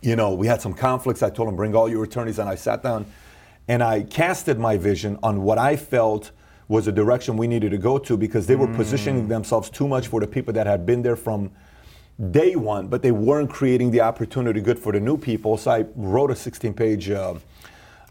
you 0.02 0.16
know, 0.16 0.34
we 0.34 0.48
had 0.48 0.62
some 0.62 0.74
conflicts. 0.74 1.24
I 1.24 1.30
told 1.30 1.48
them, 1.48 1.56
bring 1.56 1.76
all 1.76 1.90
your 1.90 2.04
attorneys. 2.04 2.40
And 2.40 2.48
I 2.48 2.56
sat 2.56 2.84
down 2.84 3.06
and 3.68 3.84
I 3.84 4.04
casted 4.04 4.60
my 4.60 4.78
vision 4.78 5.18
on 5.24 5.44
what 5.44 5.58
I 5.58 5.76
felt 5.76 6.32
was 6.68 6.86
the 6.86 6.92
direction 6.92 7.38
we 7.38 7.48
needed 7.48 7.72
to 7.72 7.78
go 7.78 7.98
to 8.00 8.18
because 8.18 8.48
they 8.48 8.56
were 8.56 8.68
positioning 8.68 9.28
themselves 9.28 9.70
too 9.70 9.88
much 9.88 10.08
for 10.08 10.20
the 10.20 10.28
people 10.28 10.54
that 10.54 10.66
had 10.66 10.86
been 10.86 11.04
there 11.04 11.16
from 11.16 11.52
day 12.32 12.56
one, 12.56 12.88
but 12.88 13.02
they 13.02 13.12
weren't 13.12 13.50
creating 13.50 13.92
the 13.92 14.02
opportunity 14.02 14.62
good 14.62 14.80
for 14.80 14.92
the 14.92 15.00
new 15.00 15.18
people. 15.18 15.58
So 15.58 15.72
I 15.72 15.86
wrote 15.96 16.32
a 16.32 16.36
16 16.36 16.74
page. 16.74 17.10
Uh, 17.10 17.36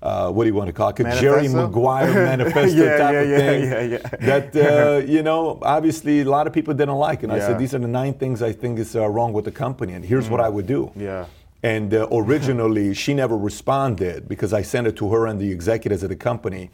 uh, 0.02 0.30
what 0.30 0.44
do 0.44 0.50
you 0.50 0.54
want 0.54 0.66
to 0.66 0.72
call 0.72 0.90
it? 0.90 1.00
A 1.00 1.04
Jerry 1.18 1.48
Manifesto? 1.48 1.66
Maguire 1.66 2.14
manifesto 2.36 2.76
Yeah, 2.76 2.96
type 2.98 3.12
yeah, 3.14 3.20
of 3.20 3.28
yeah, 3.30 3.38
thing 3.38 3.64
yeah, 3.64 3.80
yeah. 3.80 4.08
that 4.20 4.56
uh, 4.56 5.06
you 5.06 5.22
know 5.22 5.58
obviously 5.62 6.20
a 6.20 6.24
lot 6.24 6.46
of 6.46 6.52
people 6.52 6.74
didn't 6.74 6.96
like, 6.96 7.22
and 7.22 7.32
I 7.32 7.38
said 7.38 7.58
these 7.58 7.74
are 7.74 7.78
the 7.78 7.88
nine 7.88 8.12
things 8.12 8.42
I 8.42 8.52
think 8.52 8.78
is 8.78 8.94
uh, 8.94 9.08
wrong 9.08 9.32
with 9.32 9.46
the 9.46 9.50
company, 9.50 9.94
and 9.94 10.04
here's 10.04 10.28
what 10.28 10.40
I 10.40 10.48
would 10.50 10.66
do. 10.66 10.92
Mm. 10.94 11.00
Yeah. 11.00 11.26
And 11.62 11.94
uh, 11.94 12.06
originally, 12.12 12.92
she 12.92 13.14
never 13.14 13.38
responded 13.38 14.28
because 14.28 14.52
I 14.52 14.60
sent 14.60 14.86
it 14.86 14.96
to 14.96 15.08
her 15.12 15.26
and 15.26 15.40
the 15.40 15.50
executives 15.50 16.02
of 16.02 16.10
the 16.10 16.16
company. 16.16 16.70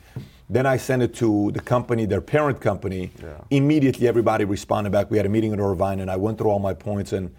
Then 0.51 0.67
I 0.67 0.79
sent 0.79 1.01
it 1.01 1.15
to 1.15 1.53
the 1.53 1.61
company, 1.61 2.07
their 2.07 2.21
parent 2.21 2.61
company. 2.61 3.13
Yeah. 3.23 3.35
Immediately, 3.51 4.09
everybody 4.09 4.45
responded 4.45 4.91
back. 4.91 5.09
We 5.09 5.17
had 5.17 5.25
a 5.25 5.29
meeting 5.29 5.53
in 5.53 5.61
Irvine, 5.61 6.01
and 6.01 6.11
I 6.11 6.17
went 6.17 6.39
through 6.39 6.51
all 6.51 6.59
my 6.59 6.75
points, 6.75 7.13
and 7.13 7.33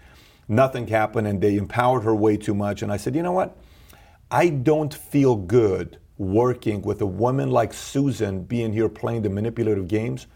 nothing 0.48 0.86
happened. 0.86 1.26
And 1.26 1.38
they 1.38 1.58
empowered 1.58 2.04
her 2.04 2.14
way 2.14 2.38
too 2.38 2.54
much. 2.54 2.80
And 2.80 2.90
I 2.90 2.96
said, 2.96 3.14
you 3.14 3.22
know 3.22 3.32
what? 3.32 3.54
I 4.30 4.48
don't 4.48 4.94
feel 4.94 5.36
good 5.36 5.98
working 6.16 6.80
with 6.80 7.02
a 7.02 7.06
woman 7.06 7.50
like 7.50 7.74
Susan 7.74 8.44
being 8.44 8.72
here 8.72 8.88
playing 8.88 9.20
the 9.20 9.28
manipulative 9.28 9.88
games. 9.88 10.26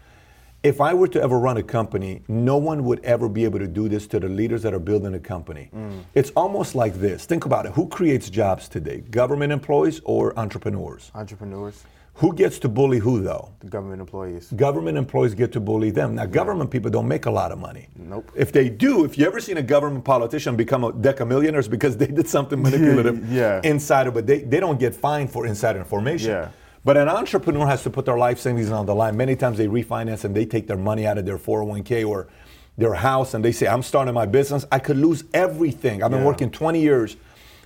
If 0.61 0.79
I 0.81 0.93
were 0.93 1.07
to 1.07 1.21
ever 1.21 1.39
run 1.39 1.57
a 1.57 1.63
company, 1.63 2.21
no 2.27 2.57
one 2.57 2.83
would 2.83 3.03
ever 3.03 3.27
be 3.29 3.43
able 3.43 3.57
to 3.59 3.67
do 3.67 3.89
this 3.89 4.05
to 4.07 4.19
the 4.19 4.27
leaders 4.27 4.61
that 4.63 4.73
are 4.73 4.79
building 4.79 5.15
a 5.15 5.19
company. 5.19 5.69
Mm. 5.73 6.03
It's 6.13 6.31
almost 6.31 6.75
like 6.75 6.95
this. 6.95 7.25
Think 7.25 7.45
about 7.45 7.65
it. 7.65 7.71
Who 7.73 7.87
creates 7.87 8.29
jobs 8.29 8.67
today? 8.67 9.01
Government 9.01 9.51
employees 9.51 10.01
or 10.03 10.37
entrepreneurs? 10.37 11.11
Entrepreneurs, 11.15 11.83
Who 12.17 12.33
gets 12.33 12.57
to 12.59 12.67
bully 12.69 12.97
who 12.97 13.21
though? 13.21 13.51
the 13.59 13.67
government 13.69 14.01
employees. 14.01 14.51
Government 14.55 14.97
employees 14.97 15.35
get 15.35 15.51
to 15.51 15.59
bully 15.59 15.91
them. 15.91 16.15
Now, 16.15 16.25
government 16.25 16.71
people 16.71 16.89
don't 16.89 17.07
make 17.07 17.27
a 17.27 17.31
lot 17.31 17.51
of 17.51 17.59
money. 17.59 17.89
Nope. 17.95 18.31
If 18.35 18.51
they 18.51 18.69
do, 18.69 19.05
if 19.05 19.17
you 19.19 19.25
ever 19.27 19.39
seen 19.39 19.57
a 19.57 19.61
government 19.61 20.03
politician 20.03 20.55
become 20.55 20.83
a 20.83 20.91
deck 20.93 21.19
of 21.19 21.27
millionaires 21.27 21.67
because 21.67 21.95
they 21.95 22.07
did 22.07 22.27
something 22.27 22.59
manipulative 22.61 23.31
Yeah. 23.31 23.61
insider, 23.63 24.09
but 24.09 24.25
they, 24.25 24.39
they 24.39 24.59
don't 24.59 24.79
get 24.79 24.95
fined 24.95 25.31
for 25.31 25.45
insider 25.45 25.77
information. 25.77 26.31
Yeah. 26.31 26.49
But 26.83 26.97
an 26.97 27.07
entrepreneur 27.07 27.67
has 27.67 27.83
to 27.83 27.91
put 27.91 28.05
their 28.05 28.17
life 28.17 28.39
savings 28.39 28.71
on 28.71 28.85
the 28.87 28.95
line. 28.95 29.15
Many 29.15 29.35
times 29.35 29.57
they 29.59 29.67
refinance 29.67 30.23
and 30.23 30.33
they 30.35 30.45
take 30.45 30.65
their 30.67 30.77
money 30.77 31.05
out 31.05 31.17
of 31.19 31.25
their 31.25 31.37
401k 31.37 32.07
or 32.07 32.29
their 32.77 32.93
house 32.95 33.35
and 33.35 33.45
they 33.45 33.51
say, 33.51 33.67
I'm 33.67 33.83
starting 33.83 34.13
my 34.15 34.25
business. 34.25 34.65
I 34.71 34.79
could 34.79 34.97
lose 34.97 35.23
everything. 35.35 36.01
I've 36.01 36.09
been 36.11 36.21
Yeah. 36.21 36.25
working 36.25 36.49
20 36.49 36.79
years 36.81 37.15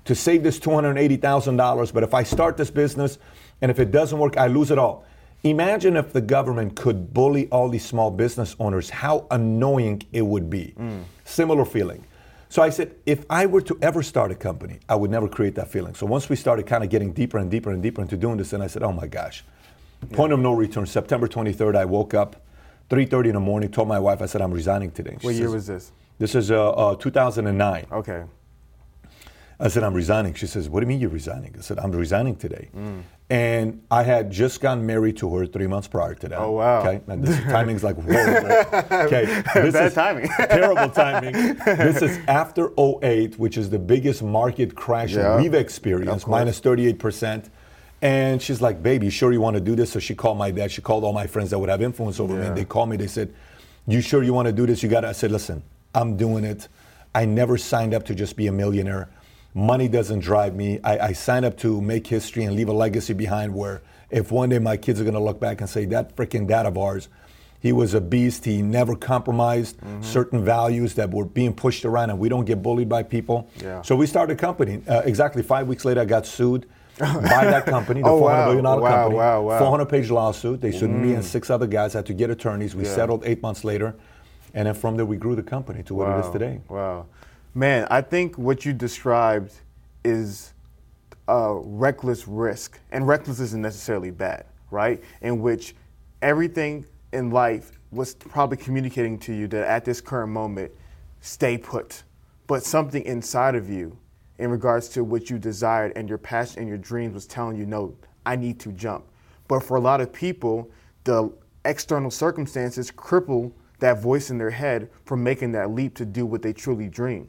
to 0.05 0.15
save 0.15 0.41
this 0.43 0.59
$280,000, 0.59 1.93
but 1.93 2.03
if 2.03 2.13
I 2.13 2.23
start 2.23 2.57
this 2.57 2.71
business 2.71 3.17
and 3.61 3.71
if 3.71 3.79
it 3.79 3.91
doesn't 3.91 4.17
work, 4.17 4.37
I 4.37 4.47
lose 4.47 4.71
it 4.71 4.77
all. 4.77 5.05
Imagine 5.43 5.97
if 5.97 6.13
the 6.13 6.21
government 6.21 6.75
could 6.75 7.13
bully 7.13 7.47
all 7.49 7.69
these 7.69 7.85
small 7.85 8.11
business 8.11 8.55
owners, 8.59 8.89
how 8.89 9.25
annoying 9.31 10.03
it 10.11 10.21
would 10.21 10.49
be. 10.49 10.75
Similar 11.25 11.65
feeling. 11.65 12.03
So 12.49 12.61
I 12.61 12.69
said, 12.69 12.95
if 13.05 13.25
I 13.29 13.45
were 13.45 13.61
to 13.61 13.77
ever 13.81 14.03
start 14.03 14.29
a 14.29 14.35
company, 14.35 14.79
I 14.89 14.95
would 14.95 15.09
never 15.09 15.27
create 15.29 15.55
that 15.55 15.69
feeling. 15.69 15.95
So 15.95 16.05
once 16.05 16.27
we 16.27 16.35
started 16.35 16.67
kind 16.67 16.83
of 16.83 16.89
getting 16.89 17.13
deeper 17.13 17.37
and 17.37 17.49
deeper 17.49 17.71
and 17.71 17.81
deeper 17.81 18.01
into 18.01 18.17
doing 18.17 18.37
this, 18.37 18.51
and 18.51 18.61
I 18.61 18.67
said, 18.67 18.83
oh 18.83 18.91
my 18.91 19.07
gosh, 19.07 19.43
point 20.11 20.33
of 20.33 20.39
no 20.39 20.51
return. 20.51 20.85
September 20.85 21.27
23rd, 21.27 21.75
I 21.77 21.85
woke 21.85 22.13
up, 22.13 22.35
3:30 22.89 23.27
in 23.27 23.33
the 23.35 23.39
morning, 23.39 23.71
told 23.71 23.87
my 23.87 23.99
wife, 23.99 24.21
I 24.21 24.25
said, 24.25 24.41
I'm 24.41 24.51
resigning 24.51 24.91
today. 24.91 25.17
She 25.21 25.27
What 25.27 25.35
year 25.35 25.49
was 25.49 25.65
this? 25.65 25.93
This 26.19 26.35
is 26.35 26.51
uh, 26.51 26.71
uh, 26.71 26.95
2009. 26.95 27.87
Okay. 27.89 28.23
I 29.61 29.67
said, 29.69 29.83
I'm 29.83 29.93
resigning. 29.93 30.33
She 30.33 30.47
says, 30.47 30.67
What 30.67 30.81
do 30.81 30.85
you 30.85 30.87
mean 30.87 30.99
you're 30.99 31.09
resigning? 31.09 31.55
I 31.57 31.61
said, 31.61 31.79
I'm 31.79 31.91
resigning 31.91 32.35
today. 32.35 32.69
Mm. 32.75 33.03
And 33.31 33.81
I 33.89 34.03
had 34.03 34.29
just 34.29 34.59
gotten 34.59 34.85
married 34.85 35.15
to 35.19 35.33
her 35.35 35.45
three 35.45 35.65
months 35.65 35.87
prior 35.87 36.15
to 36.15 36.27
that. 36.27 36.37
Oh, 36.37 36.51
wow. 36.51 36.81
Okay. 36.81 36.99
And 37.07 37.23
this 37.23 37.41
timing's 37.55 37.81
like 37.81 37.95
horrible. 37.95 38.51
Okay. 39.07 39.41
This 39.55 39.73
Bad 39.73 39.85
is 39.87 39.93
timing. 39.93 40.27
terrible 40.37 40.89
timing. 40.89 41.33
This 41.65 42.01
is 42.01 42.19
after 42.27 42.71
08, 42.77 43.39
which 43.39 43.55
is 43.57 43.69
the 43.69 43.79
biggest 43.79 44.21
market 44.21 44.75
crash 44.75 45.13
Yeah. 45.13 45.37
we've 45.39 45.53
experienced, 45.53 46.27
minus 46.27 46.59
38%. 46.59 47.49
And 48.01 48.41
she's 48.41 48.61
like, 48.61 48.83
baby, 48.83 49.05
you 49.05 49.11
sure 49.11 49.31
you 49.31 49.39
want 49.39 49.53
to 49.55 49.61
do 49.61 49.77
this? 49.77 49.91
So 49.93 49.99
she 49.99 50.13
called 50.13 50.37
my 50.37 50.51
dad. 50.51 50.69
She 50.69 50.81
called 50.81 51.05
all 51.05 51.13
my 51.13 51.25
friends 51.27 51.51
that 51.51 51.59
would 51.59 51.69
have 51.69 51.81
influence 51.81 52.19
over 52.19 52.33
me. 52.33 52.47
And 52.47 52.57
they 52.57 52.65
called 52.65 52.89
me. 52.89 52.97
They 52.97 53.07
said, 53.07 53.33
you 53.87 54.01
sure 54.01 54.23
you 54.23 54.33
want 54.33 54.47
to 54.47 54.51
do 54.51 54.65
this? 54.65 54.83
You 54.83 54.89
got 54.89 55.01
to. 55.01 55.07
I 55.07 55.13
said, 55.13 55.31
listen, 55.31 55.63
I'm 55.95 56.17
doing 56.17 56.43
it. 56.43 56.67
I 57.15 57.23
never 57.23 57.57
signed 57.57 57.93
up 57.93 58.03
to 58.07 58.13
just 58.15 58.35
be 58.35 58.47
a 58.47 58.51
millionaire. 58.51 59.07
Money 59.53 59.87
doesn't 59.87 60.19
drive 60.19 60.55
me. 60.55 60.79
I, 60.83 60.99
I 61.07 61.13
signed 61.13 61.45
up 61.45 61.57
to 61.57 61.81
make 61.81 62.07
history 62.07 62.45
and 62.45 62.55
leave 62.55 62.69
a 62.69 62.73
legacy 62.73 63.13
behind 63.13 63.53
where 63.53 63.81
if 64.09 64.31
one 64.31 64.49
day 64.49 64.59
my 64.59 64.77
kids 64.77 64.99
are 65.01 65.03
going 65.03 65.13
to 65.13 65.19
look 65.19 65.39
back 65.39 65.59
and 65.61 65.69
say, 65.69 65.85
that 65.85 66.15
freaking 66.15 66.47
dad 66.47 66.65
of 66.65 66.77
ours, 66.77 67.09
he 67.59 67.71
was 67.71 67.93
a 67.93 68.01
beast. 68.01 68.45
He 68.45 68.61
never 68.61 68.95
compromised 68.95 69.77
Mm-hmm. 69.81 70.01
certain 70.03 70.43
values 70.45 70.93
that 70.95 71.11
were 71.11 71.25
being 71.25 71.53
pushed 71.53 71.85
around, 71.85 72.09
and 72.11 72.17
we 72.19 72.29
don't 72.29 72.45
get 72.45 72.61
bullied 72.63 72.87
by 72.89 73.03
people. 73.03 73.49
Yeah. 73.61 73.81
So 73.83 73.95
we 73.95 74.07
started 74.07 74.33
a 74.33 74.35
company. 74.39 74.81
Uh, 74.87 75.01
exactly 75.05 75.43
five 75.43 75.67
weeks 75.67 75.85
later, 75.85 76.01
I 76.01 76.05
got 76.05 76.25
sued 76.25 76.65
by 76.97 77.45
that 77.45 77.65
company, 77.65 78.01
the 78.01 78.07
Oh, 78.09 78.19
$400 78.21 78.21
wow. 78.21 78.45
billion 78.45 78.63
dollar 78.63 78.81
Wow, 78.81 78.89
company. 78.91 79.15
wow, 79.17 79.41
wow. 79.41 79.59
400 79.59 79.85
page 79.85 80.09
lawsuit. 80.09 80.61
They 80.61 80.71
sued 80.71 80.89
me 80.91 81.13
and 81.13 81.23
six 81.25 81.49
other 81.49 81.67
guys. 81.67 81.93
had 81.93 82.05
to 82.07 82.13
get 82.13 82.29
attorneys. 82.29 82.75
We 82.75 82.83
Yeah. 82.85 82.95
settled 82.95 83.23
eight 83.25 83.41
months 83.41 83.63
later. 83.63 83.95
And 84.53 84.67
then 84.67 84.73
from 84.75 84.97
there, 84.97 85.05
we 85.05 85.17
grew 85.17 85.35
the 85.35 85.43
company 85.43 85.83
to 85.83 85.93
what 85.95 86.09
it 86.09 86.25
is 86.25 86.31
today. 86.31 86.61
Wow. 86.67 87.05
Man, 87.53 87.85
I 87.91 87.99
think 87.99 88.37
what 88.37 88.63
you 88.63 88.71
described 88.71 89.53
is 90.05 90.53
a 91.27 91.53
reckless 91.53 92.25
risk. 92.25 92.79
And 92.91 93.05
reckless 93.05 93.41
isn't 93.41 93.61
necessarily 93.61 94.09
bad, 94.09 94.45
right? 94.69 95.03
In 95.21 95.41
which 95.41 95.75
everything 96.21 96.85
in 97.11 97.29
life 97.29 97.73
was 97.91 98.15
probably 98.15 98.55
communicating 98.55 99.19
to 99.19 99.33
you 99.33 99.49
that 99.49 99.67
at 99.67 99.83
this 99.83 99.99
current 99.99 100.31
moment, 100.31 100.71
stay 101.19 101.57
put. 101.57 102.03
But 102.47 102.63
something 102.63 103.03
inside 103.03 103.55
of 103.55 103.69
you, 103.69 103.97
in 104.39 104.49
regards 104.49 104.87
to 104.89 105.03
what 105.03 105.29
you 105.29 105.37
desired 105.37 105.91
and 105.97 106.07
your 106.07 106.17
passion 106.17 106.59
and 106.59 106.69
your 106.69 106.77
dreams, 106.77 107.13
was 107.13 107.27
telling 107.27 107.57
you, 107.57 107.65
no, 107.65 107.97
I 108.25 108.37
need 108.37 108.61
to 108.61 108.71
jump. 108.71 109.03
But 109.49 109.61
for 109.61 109.75
a 109.75 109.81
lot 109.81 109.99
of 109.99 110.13
people, 110.13 110.71
the 111.03 111.33
external 111.65 112.11
circumstances 112.11 112.91
cripple 112.91 113.51
that 113.79 114.01
voice 114.01 114.29
in 114.29 114.37
their 114.37 114.51
head 114.51 114.89
from 115.03 115.21
making 115.21 115.51
that 115.51 115.71
leap 115.71 115.95
to 115.95 116.05
do 116.05 116.25
what 116.25 116.41
they 116.41 116.53
truly 116.53 116.87
dream. 116.87 117.27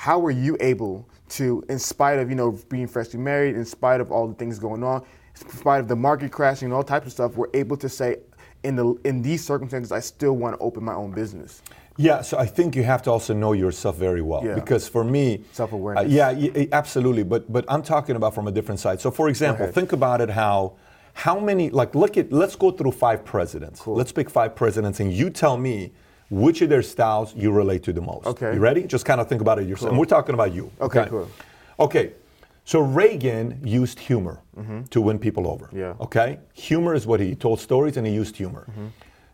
How 0.00 0.18
were 0.18 0.30
you 0.30 0.56
able 0.60 1.06
to, 1.28 1.62
in 1.68 1.78
spite 1.78 2.18
of 2.18 2.30
you 2.30 2.34
know 2.34 2.58
being 2.70 2.86
freshly 2.86 3.20
married, 3.20 3.54
in 3.54 3.66
spite 3.66 4.00
of 4.00 4.10
all 4.10 4.26
the 4.26 4.32
things 4.32 4.58
going 4.58 4.82
on, 4.82 5.04
in 5.38 5.50
spite 5.50 5.80
of 5.80 5.88
the 5.88 5.94
market 5.94 6.32
crashing 6.32 6.64
and 6.64 6.72
all 6.72 6.82
types 6.82 7.04
of 7.04 7.12
stuff, 7.12 7.36
were 7.36 7.50
able 7.52 7.76
to 7.76 7.86
say, 7.86 8.16
in 8.62 8.76
the 8.76 8.94
in 9.04 9.20
these 9.20 9.44
circumstances, 9.44 9.92
I 9.92 10.00
still 10.00 10.38
want 10.38 10.56
to 10.56 10.60
open 10.62 10.84
my 10.84 10.94
own 10.94 11.10
business. 11.10 11.60
Yeah, 11.98 12.22
so 12.22 12.38
I 12.38 12.46
think 12.46 12.76
you 12.76 12.82
have 12.82 13.02
to 13.02 13.10
also 13.10 13.34
know 13.34 13.52
yourself 13.52 13.96
very 13.96 14.22
well. 14.22 14.42
Yeah. 14.42 14.54
Because 14.54 14.88
for 14.88 15.04
me, 15.04 15.44
Self-awareness. 15.52 16.06
uh, 16.06 16.08
yeah, 16.08 16.32
y- 16.32 16.68
absolutely. 16.72 17.22
But 17.22 17.52
but 17.52 17.66
I'm 17.68 17.82
talking 17.82 18.16
about 18.16 18.34
from 18.34 18.48
a 18.48 18.52
different 18.52 18.80
side. 18.80 19.02
So 19.02 19.10
for 19.10 19.28
example, 19.28 19.66
think 19.66 19.92
about 19.92 20.22
it 20.22 20.30
how 20.30 20.76
how 21.12 21.38
many 21.38 21.68
like 21.68 21.94
look 21.94 22.16
at 22.16 22.32
let's 22.32 22.56
go 22.56 22.70
through 22.70 22.92
five 22.92 23.22
presidents. 23.26 23.86
Let's 23.86 24.12
pick 24.12 24.30
five 24.30 24.56
presidents, 24.56 24.98
and 24.98 25.12
you 25.12 25.28
tell 25.28 25.58
me 25.58 25.92
which 26.30 26.62
of 26.62 26.68
their 26.68 26.82
styles 26.82 27.34
you 27.34 27.50
relate 27.50 27.82
to 27.82 27.92
the 27.92 28.00
most. 28.00 28.26
Okay. 28.26 28.54
You 28.54 28.60
ready? 28.60 28.84
Just 28.84 29.04
kind 29.04 29.20
of 29.20 29.28
think 29.28 29.40
about 29.40 29.58
it 29.58 29.68
yourself. 29.68 29.90
And 29.90 29.98
we're 29.98 30.06
talking 30.06 30.34
about 30.34 30.54
you. 30.54 30.70
Okay, 30.80 31.06
cool. 31.08 31.28
Okay. 31.78 32.12
So 32.64 32.80
Reagan 32.80 33.60
used 33.64 33.98
humor 33.98 34.40
mm-hmm. 34.56 34.84
to 34.84 35.00
win 35.00 35.18
people 35.18 35.48
over. 35.48 35.66
Mm-hmm. 35.66 35.78
Yeah. 35.78 35.94
Okay. 36.00 36.38
Humor 36.54 36.94
is 36.94 37.06
what 37.06 37.18
he, 37.18 37.30
he 37.30 37.34
told 37.34 37.58
stories 37.58 37.96
and 37.96 38.06
he 38.06 38.12
used 38.12 38.36
humor. 38.36 38.66
Mm-hmm. 38.70 38.86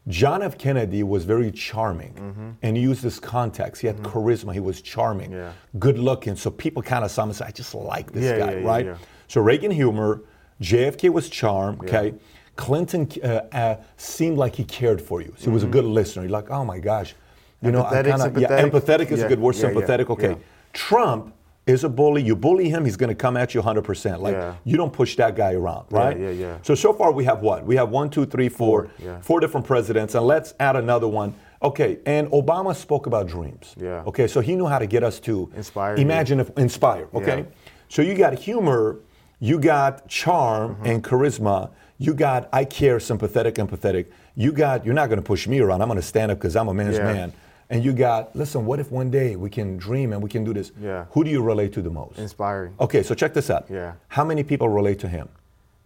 John 0.09 0.41
F. 0.41 0.57
Kennedy 0.57 1.03
was 1.03 1.25
very 1.25 1.51
charming 1.51 2.15
mm-hmm. 2.15 2.51
and 2.63 2.77
he 2.77 2.83
used 2.83 3.03
this 3.03 3.19
context. 3.19 3.83
He 3.83 3.89
had 3.89 3.99
charisma. 3.99 4.55
He 4.55 4.61
was 4.61 4.81
charming, 4.81 5.33
Yeah. 5.33 5.53
good 5.79 5.99
looking. 5.99 6.37
So 6.37 6.51
people 6.51 6.81
kind 6.81 7.05
of 7.05 7.11
saw 7.11 7.25
him 7.25 7.31
and 7.31 7.37
said, 7.37 7.49
I 7.49 7.51
just 7.51 7.75
like 7.75 8.13
this 8.13 8.25
Yeah, 8.25 8.39
guy, 8.39 8.53
yeah, 8.55 8.67
right? 8.67 8.87
yeah. 8.87 8.97
So 9.27 9.41
Reagan 9.41 9.73
humor, 9.73 10.23
JFK 10.63 11.11
was 11.11 11.29
charm, 11.29 11.79
okay? 11.83 12.15
Clinton 12.57 13.09
uh, 13.23 13.27
uh, 13.53 13.77
seemed 13.97 14.39
like 14.39 14.55
he 14.57 14.65
cared 14.65 15.01
for 15.01 15.21
you. 15.21 15.33
So 15.37 15.45
he 15.51 15.55
was 15.55 15.63
a 15.63 15.67
good 15.67 15.85
listener. 15.85 16.23
You're 16.23 16.33
like, 16.33 16.51
oh 16.51 16.65
my 16.65 16.79
gosh. 16.79 17.15
You 17.63 17.71
know, 17.71 17.85
I 17.85 18.03
Mm-hmm. 18.03 18.11
Empathetic, 18.11 18.35
kinda, 18.35 18.41
yeah, 18.41 18.63
empathetic 18.69 19.11
is 19.13 19.21
Yeah, 19.21 19.27
a 19.27 19.29
good 19.29 19.41
word. 19.41 19.55
yeah, 19.55 19.61
sympathetic, 19.63 20.11
okay. 20.11 20.37
Trump 20.73 21.35
is 21.67 21.85
a 21.85 21.89
bully. 21.89 22.23
You 22.23 22.37
bully 22.37 22.69
him, 22.69 22.85
he's 22.85 22.97
going 22.97 23.09
to 23.09 23.15
come 23.15 23.37
at 23.37 23.55
you 23.55 23.63
100%. 23.63 24.21
Like, 24.21 24.55
you 24.65 24.77
don't 24.77 24.93
push 24.93 25.17
that 25.17 25.35
guy 25.37 25.53
around, 25.55 25.87
right? 25.91 26.19
yeah, 26.19 26.31
yeah. 26.31 26.59
So, 26.63 26.75
so 26.75 26.93
far 26.93 27.13
we 27.13 27.25
have 27.25 27.41
what? 27.41 27.65
We 27.65 27.77
have 27.77 27.89
one, 27.91 28.09
two, 28.11 28.27
three, 28.27 28.49
four, 28.49 28.91
Four, 29.23 29.41
different 29.41 29.67
presidents, 29.67 30.15
and 30.15 30.25
let's 30.27 30.55
add 30.61 30.77
another 30.77 31.09
one. 31.09 31.35
Okay, 31.63 31.99
and 32.07 32.29
Obama 32.31 32.77
spoke 32.77 33.07
about 33.07 33.27
dreams. 33.27 33.75
Yeah. 33.81 34.03
Okay, 34.07 34.27
so 34.29 34.41
he 34.41 34.55
knew 34.55 34.67
how 34.67 34.79
to 34.79 34.87
get 34.87 35.03
us 35.03 35.19
to 35.21 35.51
Inspire 35.57 35.97
you. 35.97 36.03
Imagine 36.03 36.41
if 36.41 36.51
inspire. 36.59 37.09
Okay, 37.15 37.47
so 37.89 38.03
you 38.03 38.15
got 38.15 38.39
humor, 38.39 38.99
you 39.41 39.59
got 39.59 40.07
charm 40.09 40.75
Mm-hmm. 40.77 40.87
and 40.87 41.03
charisma, 41.03 41.71
you 41.99 42.15
got 42.15 42.49
I 42.53 42.65
care, 42.65 43.01
sympathetic, 43.01 43.55
empathetic. 43.57 44.07
You 44.35 44.53
got 44.53 44.85
you're 44.85 44.95
not 44.95 45.09
going 45.09 45.19
to 45.19 45.25
push 45.27 45.47
me 45.47 45.61
around. 45.61 45.83
I'm 45.83 45.89
going 45.89 46.01
to 46.01 46.07
stand 46.07 46.31
up 46.31 46.39
because 46.39 46.57
I'm 46.57 46.69
a 46.69 46.75
man's 46.75 46.97
Yeah. 46.99 47.13
man. 47.13 47.33
And 47.69 47.85
you 47.85 47.93
got 47.93 48.35
listen. 48.37 48.65
What 48.67 48.79
if 48.81 48.91
one 48.93 49.11
day 49.11 49.35
we 49.37 49.51
can 49.51 49.77
dream 49.77 50.13
and 50.13 50.23
we 50.23 50.29
can 50.31 50.45
do 50.45 50.53
this? 50.55 50.71
Yeah. 50.81 51.07
Who 51.13 51.25
do 51.25 51.31
you 51.31 51.43
relate 51.43 51.73
to 51.75 51.83
the 51.83 51.91
most? 51.91 52.19
Inspiring. 52.19 52.75
Okay, 52.79 53.03
so 53.03 53.15
check 53.15 53.35
this 53.35 53.51
out. 53.51 53.67
Yeah. 53.71 53.95
How 54.09 54.25
many 54.25 54.43
people 54.45 54.69
relate 54.69 54.99
to 55.01 55.09
him? 55.09 55.29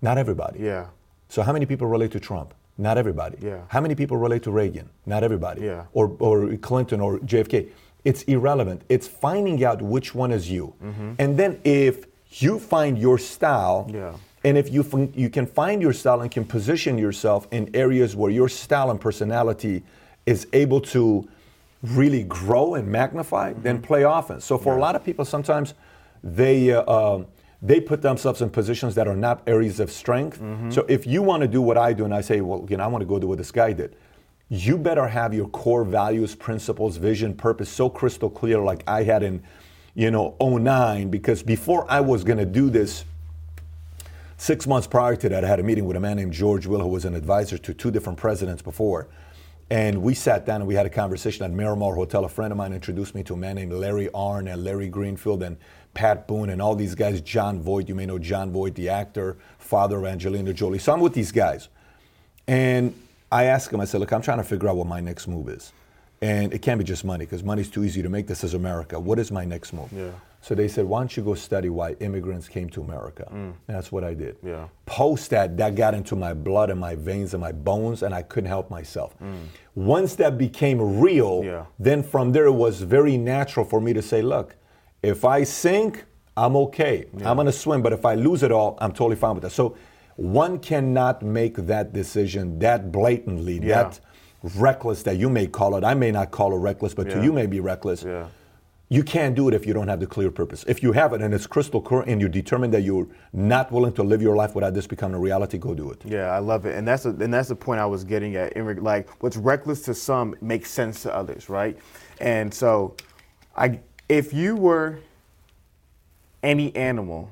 Not 0.03 0.19
everybody. 0.19 0.61
Yeah. 0.61 0.87
So 1.29 1.43
how 1.43 1.53
many 1.53 1.65
people 1.67 1.87
relate 1.87 2.11
to 2.13 2.21
Trump? 2.21 2.53
Not 2.77 2.99
everybody. 2.99 3.39
Yeah. 3.41 3.61
How 3.69 3.81
many 3.81 3.95
people 3.95 4.17
relate 4.17 4.43
to 4.45 4.51
Reagan? 4.51 4.89
Not 5.07 5.23
everybody. 5.23 5.63
Yeah. 5.63 5.85
Or, 5.93 6.15
or 6.19 6.57
Clinton 6.57 7.01
or 7.01 7.19
JFK. 7.21 7.69
It's 8.05 8.23
irrelevant. 8.23 8.83
It's 8.89 9.07
finding 9.07 9.63
out 9.65 9.81
which 9.83 10.15
one 10.15 10.33
is 10.33 10.51
you. 10.51 10.75
And 11.19 11.39
then 11.39 11.61
if 11.65 12.05
you 12.31 12.59
find 12.59 12.99
your 12.99 13.19
style, 13.19 13.85
Mm-hmm. 13.89 13.97
Yeah. 13.97 14.13
And 14.43 14.57
if 14.57 14.73
you, 14.73 15.13
you 15.15 15.29
can 15.29 15.47
find 15.47 15.83
your 15.83 15.93
style 15.93 16.23
and 16.23 16.31
can 16.31 16.45
position 16.45 16.97
yourself 16.97 17.47
in 17.51 17.71
areas 17.75 18.17
where 18.17 18.31
your 18.31 18.49
style 18.49 18.91
and 18.91 19.01
personality 19.01 19.83
is 20.27 20.47
able 20.53 20.81
to 20.81 21.29
really 21.83 22.25
grow 22.25 22.75
and 22.75 22.87
magnify, 22.89 23.53
Mm-hmm. 23.53 23.63
then 23.63 23.83
play 23.83 24.03
offense. 24.03 24.45
So 24.45 24.59
for 24.59 24.77
a 24.77 24.81
lot 24.81 24.97
of 24.97 25.05
people, 25.05 25.25
sometimes 25.25 25.75
they 26.23 26.73
uh, 26.73 26.91
um, 26.91 27.27
they 27.63 27.81
put 27.81 28.01
themselves 28.01 28.41
in 28.41 28.49
positions 28.51 28.95
that 28.95 29.07
are 29.07 29.17
not 29.17 29.43
areas 29.47 29.81
of 29.81 29.91
strength. 29.91 30.41
Mm-hmm. 30.41 30.71
So 30.71 30.87
if 30.89 31.07
you 31.07 31.21
want 31.23 31.43
to 31.43 31.49
do 31.49 31.61
what 31.61 31.77
I 31.77 31.93
do, 31.93 32.05
and 32.07 32.15
I 32.15 32.23
say, 32.23 32.41
well, 32.41 32.67
you 32.69 32.77
know, 32.79 32.85
I 32.85 32.87
want 32.87 33.03
to 33.03 33.07
go 33.07 33.19
do 33.19 33.27
what 33.27 33.39
this 33.39 33.51
guy 33.53 33.73
did. 33.75 33.97
You 34.49 34.79
better 34.79 35.07
have 35.07 35.35
your 35.35 35.49
core 35.49 35.85
values, 35.85 36.35
principles, 36.35 36.97
vision, 36.97 37.35
purpose 37.35 37.69
so 37.69 37.91
crystal 37.91 38.31
clear, 38.31 38.61
like 38.61 38.83
I 38.87 39.03
had 39.03 39.23
in, 39.23 39.43
you 39.95 40.11
know, 40.11 40.37
09. 40.41 41.11
Because 41.11 41.43
before 41.43 41.85
I 41.91 42.01
was 42.01 42.25
going 42.25 42.39
to 42.39 42.47
do 42.47 42.71
this, 42.71 43.05
Six 44.41 44.67
months 44.67 44.87
prior 44.87 45.17
to 45.17 45.29
that, 45.29 45.45
I 45.45 45.49
had 45.49 45.61
a 45.61 45.63
meeting 45.63 45.85
with 45.85 45.99
a 45.99 46.01
man 46.01 46.17
named 46.17 46.33
George 46.33 46.67
Will, 46.67 46.81
who 46.81 46.89
was 46.89 47.05
an 47.05 47.15
advisor 47.15 47.59
to 47.59 47.75
two 47.75 47.91
different 47.91 48.19
presidents 48.19 48.63
before. 48.63 49.07
And 49.69 50.01
we 50.01 50.15
sat 50.15 50.47
down 50.47 50.63
and 50.63 50.67
we 50.67 50.75
had 50.75 50.87
a 50.87 50.91
conversation 50.91 51.45
at 51.45 51.51
Miramar 51.51 51.95
Hotel. 51.95 52.25
A 52.25 52.29
friend 52.31 52.51
of 52.51 52.57
mine 52.57 52.73
introduced 52.73 53.15
me 53.15 53.23
to 53.25 53.35
a 53.35 53.37
man 53.37 53.57
named 53.57 53.75
Larry 53.75 54.09
Arnn 54.15 54.51
and 54.51 54.65
Larry 54.65 54.89
Greenfield 54.89 55.43
and 55.43 55.59
Pat 55.93 56.27
Boone 56.27 56.49
and 56.49 56.63
all 56.63 56.75
these 56.75 56.95
guys. 56.95 57.21
Jon 57.21 57.61
Voight, 57.61 57.87
you 57.87 57.95
may 57.95 58.07
know 58.07 58.19
Jon 58.19 58.51
Voight, 58.51 58.75
the 58.77 58.89
actor, 58.89 59.37
father 59.59 59.99
of 59.99 60.07
Angelina 60.07 60.55
Jolie. 60.55 60.79
So 60.79 60.95
I'm 60.95 61.01
with 61.01 61.13
these 61.13 61.33
guys. 61.33 61.69
And 62.49 62.95
I 63.31 63.45
asked 63.45 63.71
him, 63.71 63.81
I 63.83 63.85
said, 63.85 64.01
look, 64.01 64.11
I'm 64.11 64.23
trying 64.23 64.39
to 64.39 64.45
figure 64.45 64.71
out 64.71 64.77
what 64.77 64.87
my 64.87 65.01
next 65.01 65.29
move 65.29 65.51
is. 65.51 65.71
And 66.23 66.55
it 66.55 66.63
can't 66.63 66.79
be 66.79 66.85
just 66.85 67.05
money 67.05 67.27
because 67.27 67.45
money's 67.45 67.69
too 67.69 67.85
easy 67.85 68.01
to 68.01 68.09
make. 68.09 68.27
This 68.27 68.43
is 68.43 68.55
America. 68.55 68.99
What 68.99 69.19
is 69.19 69.31
my 69.31 69.45
next 69.45 69.75
move? 69.75 69.93
Yeah. 69.93 70.13
So 70.43 70.55
they 70.55 70.69
said, 70.69 70.87
why 70.87 71.01
don't 71.01 71.15
you 71.17 71.23
go 71.23 71.35
study 71.35 71.69
why 71.69 71.93
immigrants 72.01 72.49
came 72.49 72.71
to 72.71 72.81
America? 72.81 73.29
And 73.31 73.55
that's 73.67 73.93
what 73.93 74.05
I 74.05 74.15
did. 74.15 74.41
Mm. 74.41 74.49
Yeah. 74.49 74.69
Post 74.87 75.31
that, 75.31 75.57
that 75.59 75.75
got 75.75 75.95
into 75.95 76.17
my 76.17 76.33
blood 76.33 76.71
and 76.71 76.81
my 76.81 76.95
veins 76.95 77.35
and 77.35 77.41
my 77.43 77.53
bones, 77.53 78.03
and 78.03 78.15
I 78.15 78.23
couldn't 78.23 78.49
help 78.49 78.71
myself. 78.71 79.15
Once 79.75 80.15
that 80.17 80.39
became 80.39 81.01
real, 81.01 81.43
Mm. 81.43 81.45
Yeah. 81.45 81.65
then 81.79 82.03
from 82.03 82.33
there 82.33 82.47
it 82.47 82.53
was 82.53 82.81
very 82.81 83.17
natural 83.19 83.67
for 83.67 83.81
me 83.81 83.93
to 83.93 84.03
say, 84.03 84.23
look, 84.23 84.57
if 85.03 85.25
I 85.25 85.45
sink, 85.45 86.05
I'm 86.37 86.57
okay. 86.57 87.07
I'm 87.25 87.37
going 87.37 87.47
to 87.47 87.53
swim, 87.53 87.83
but 87.83 87.93
if 87.93 88.05
I 88.07 88.15
lose 88.15 88.43
it 88.43 88.51
all, 88.53 88.79
I'm 88.81 88.93
totally 88.93 89.17
fine 89.17 89.35
with 89.35 89.43
that. 89.43 89.51
So 89.53 89.77
one 90.17 90.59
cannot 90.59 91.23
make 91.23 91.57
that 91.67 91.93
decision 91.93 92.59
that 92.61 92.91
blatantly, 92.91 93.61
Yeah. 93.63 93.83
that 93.85 94.01
reckless 94.57 95.03
that 95.03 95.17
you 95.19 95.29
may 95.29 95.47
call 95.47 95.77
it. 95.77 95.85
I 95.85 95.93
may 95.95 96.11
not 96.11 96.31
call 96.31 96.55
it 96.55 96.59
reckless, 96.59 96.95
but 96.95 97.11
to 97.11 97.23
you 97.23 97.31
may 97.33 97.47
be 97.47 97.61
reckless. 97.61 98.05
You 98.93 99.05
can't 99.05 99.37
do 99.37 99.47
it 99.47 99.55
if 99.55 99.67
you 99.67 99.73
don't 99.73 99.87
have 99.87 100.01
the 100.01 100.07
clear 100.09 100.33
purpose. 100.33 100.65
If 100.67 100.83
you 100.83 100.91
have 100.91 101.13
it 101.13 101.23
and 101.23 101.33
it's 101.33 101.47
crystal 101.47 101.81
clear 101.81 102.01
and 102.01 102.21
you're 102.21 102.29
determined 102.29 102.75
that 102.75 102.81
you're 102.81 103.07
not 103.33 103.71
willing 103.71 103.93
to 103.93 104.03
live 104.03 104.21
your 104.21 104.35
life 104.35 104.57
without 104.57 104.75
this 104.75 104.89
becoming 104.89 105.15
a 105.15 105.21
reality, 105.21 105.59
go 105.59 105.75
do 105.75 105.93
it. 105.93 106.03
Yeah, 106.05 106.31
I 106.31 106.41
love 106.41 106.67
it, 106.67 106.77
and 106.77 106.87
that's 106.89 107.05
a, 107.07 107.11
and 107.11 107.33
that's 107.33 107.49
the 107.51 107.55
point 107.55 107.81
I 107.81 107.87
was 107.87 108.03
getting 108.03 108.35
at. 108.35 108.57
Like, 108.83 109.09
what's 109.23 109.37
reckless 109.37 109.83
to 109.83 109.95
some 109.95 110.35
makes 110.41 110.73
sense 110.73 111.03
to 111.05 111.15
others, 111.15 111.49
right? 111.49 111.79
And 112.21 112.53
so, 112.53 112.97
I 113.57 113.79
if 114.09 114.33
you 114.33 114.57
were 114.57 114.99
any 116.43 116.75
animal 116.75 117.31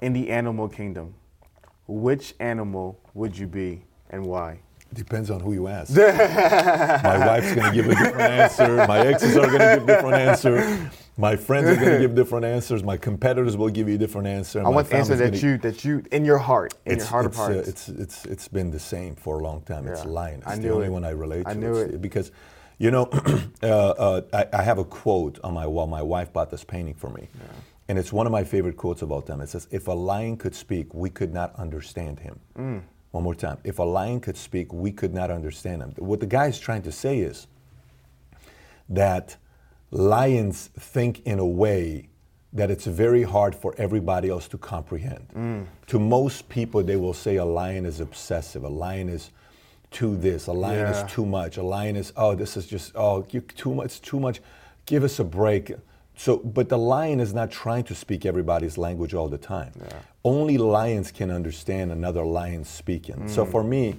in 0.00 0.14
the 0.14 0.30
animal 0.30 0.66
kingdom, 0.66 1.12
which 1.88 2.34
animal 2.40 2.98
would 3.12 3.36
you 3.36 3.46
be 3.46 3.82
and 4.08 4.24
why? 4.24 4.60
Depends 4.92 5.30
on 5.30 5.38
who 5.40 5.52
you 5.52 5.68
ask. 5.68 5.94
my 5.96 7.26
wife's 7.26 7.54
going 7.54 7.68
to 7.68 7.72
give 7.74 7.86
a 7.86 7.94
different 7.94 8.20
answer. 8.20 8.86
My 8.88 8.98
exes 9.06 9.36
are 9.36 9.46
going 9.46 9.58
to 9.60 9.76
give 9.76 9.86
different 9.86 10.16
answer. 10.16 10.90
My 11.16 11.36
friends 11.36 11.68
are 11.68 11.76
going 11.76 11.92
to 11.92 11.98
give 12.00 12.14
different 12.14 12.44
answers. 12.44 12.82
My 12.82 12.96
competitors 12.96 13.56
will 13.56 13.68
give 13.68 13.88
you 13.88 13.94
a 13.94 13.98
different 13.98 14.26
answer. 14.26 14.64
I 14.64 14.68
want 14.68 14.88
the 14.88 14.96
answer 14.96 15.14
that 15.16 15.42
you 15.42 15.58
that 15.58 15.84
you 15.84 16.02
in 16.10 16.24
your 16.24 16.38
heart, 16.38 16.74
in 16.86 16.92
your 16.92 16.96
it's, 16.98 17.06
heart 17.08 17.26
of 17.26 17.32
it's, 17.32 17.40
uh, 17.40 17.44
hearts. 17.52 17.68
it's 17.68 17.88
it's 17.88 18.24
it's 18.26 18.48
been 18.48 18.70
the 18.70 18.78
same 18.80 19.14
for 19.14 19.38
a 19.38 19.42
long 19.42 19.60
time. 19.62 19.86
It's 19.86 20.04
Yeah. 20.04 20.10
lion. 20.10 20.42
I 20.44 20.52
It's 20.54 20.60
the 20.60 20.66
knew 20.68 20.74
only 20.74 20.86
it. 20.86 20.90
one 20.92 21.04
I 21.04 21.10
relate 21.10 21.44
to. 21.44 21.50
I 21.50 21.54
knew 21.54 21.74
It's- 21.76 21.94
it. 21.94 22.00
because, 22.02 22.32
you 22.78 22.90
know, 22.90 23.08
uh, 23.62 23.66
uh, 23.66 24.20
I, 24.32 24.46
I 24.54 24.62
have 24.62 24.78
a 24.78 24.84
quote 24.84 25.38
on 25.44 25.54
my 25.54 25.66
wall. 25.66 25.86
My 25.86 26.02
wife 26.02 26.32
bought 26.32 26.50
this 26.50 26.64
painting 26.64 26.94
for 26.94 27.10
me, 27.10 27.28
and 27.88 27.96
it's 27.98 28.12
one 28.12 28.26
of 28.26 28.32
my 28.32 28.42
favorite 28.42 28.76
quotes 28.76 29.02
of 29.02 29.12
all 29.12 29.22
time. 29.22 29.40
It 29.40 29.50
says, 29.50 29.68
"If 29.70 29.86
a 29.88 29.92
lion 29.92 30.36
could 30.36 30.54
speak, 30.54 30.92
we 30.94 31.10
could 31.10 31.32
not 31.32 31.54
understand 31.56 32.18
him." 32.20 32.40
Mm. 32.58 32.80
One 33.10 33.24
more 33.24 33.34
time. 33.34 33.58
If 33.64 33.78
a 33.78 33.82
lion 33.82 34.20
could 34.20 34.36
speak, 34.36 34.72
we 34.72 34.92
could 34.92 35.12
not 35.12 35.30
understand 35.30 35.82
him. 35.82 35.94
What 35.98 36.20
the 36.20 36.26
guy 36.26 36.46
is 36.46 36.58
trying 36.60 36.82
to 36.82 36.92
say 36.92 37.18
is 37.18 37.46
that 38.88 39.36
lions 39.90 40.70
think 40.78 41.20
in 41.26 41.38
a 41.38 41.46
way 41.46 42.08
that 42.52 42.70
it's 42.70 42.86
very 42.86 43.22
hard 43.22 43.54
for 43.54 43.74
everybody 43.78 44.28
else 44.28 44.48
to 44.48 44.58
comprehend. 44.58 45.26
Mm. 45.36 45.66
To 45.88 45.98
most 45.98 46.48
people, 46.48 46.82
they 46.82 46.96
will 46.96 47.14
say 47.14 47.36
a 47.36 47.44
lion 47.44 47.86
is 47.86 48.00
obsessive, 48.00 48.64
a 48.64 48.68
lion 48.68 49.08
is 49.08 49.30
too 49.90 50.16
this, 50.16 50.46
a 50.46 50.52
lion 50.52 50.80
Yeah. 50.86 51.04
is 51.04 51.12
too 51.12 51.26
much, 51.26 51.56
a 51.56 51.62
lion 51.62 51.96
is, 51.96 52.12
oh, 52.16 52.34
this 52.34 52.56
is 52.56 52.66
just, 52.66 52.92
oh, 52.94 53.24
you 53.30 53.40
too 53.40 53.74
much, 53.74 54.00
too 54.00 54.18
much, 54.18 54.40
give 54.86 55.04
us 55.04 55.18
a 55.20 55.24
break. 55.24 55.74
So, 56.16 56.38
but 56.38 56.68
the 56.68 56.78
lion 56.78 57.20
is 57.20 57.32
not 57.32 57.50
trying 57.50 57.84
to 57.84 57.94
speak 57.94 58.26
everybody's 58.26 58.76
language 58.76 59.14
all 59.14 59.28
the 59.28 59.38
time. 59.38 59.72
Only 60.24 60.58
lions 60.58 61.10
can 61.10 61.30
understand 61.30 61.92
another 61.92 62.24
lion 62.24 62.64
speaking. 62.64 63.26
So 63.28 63.44
for 63.44 63.64
me, 63.64 63.96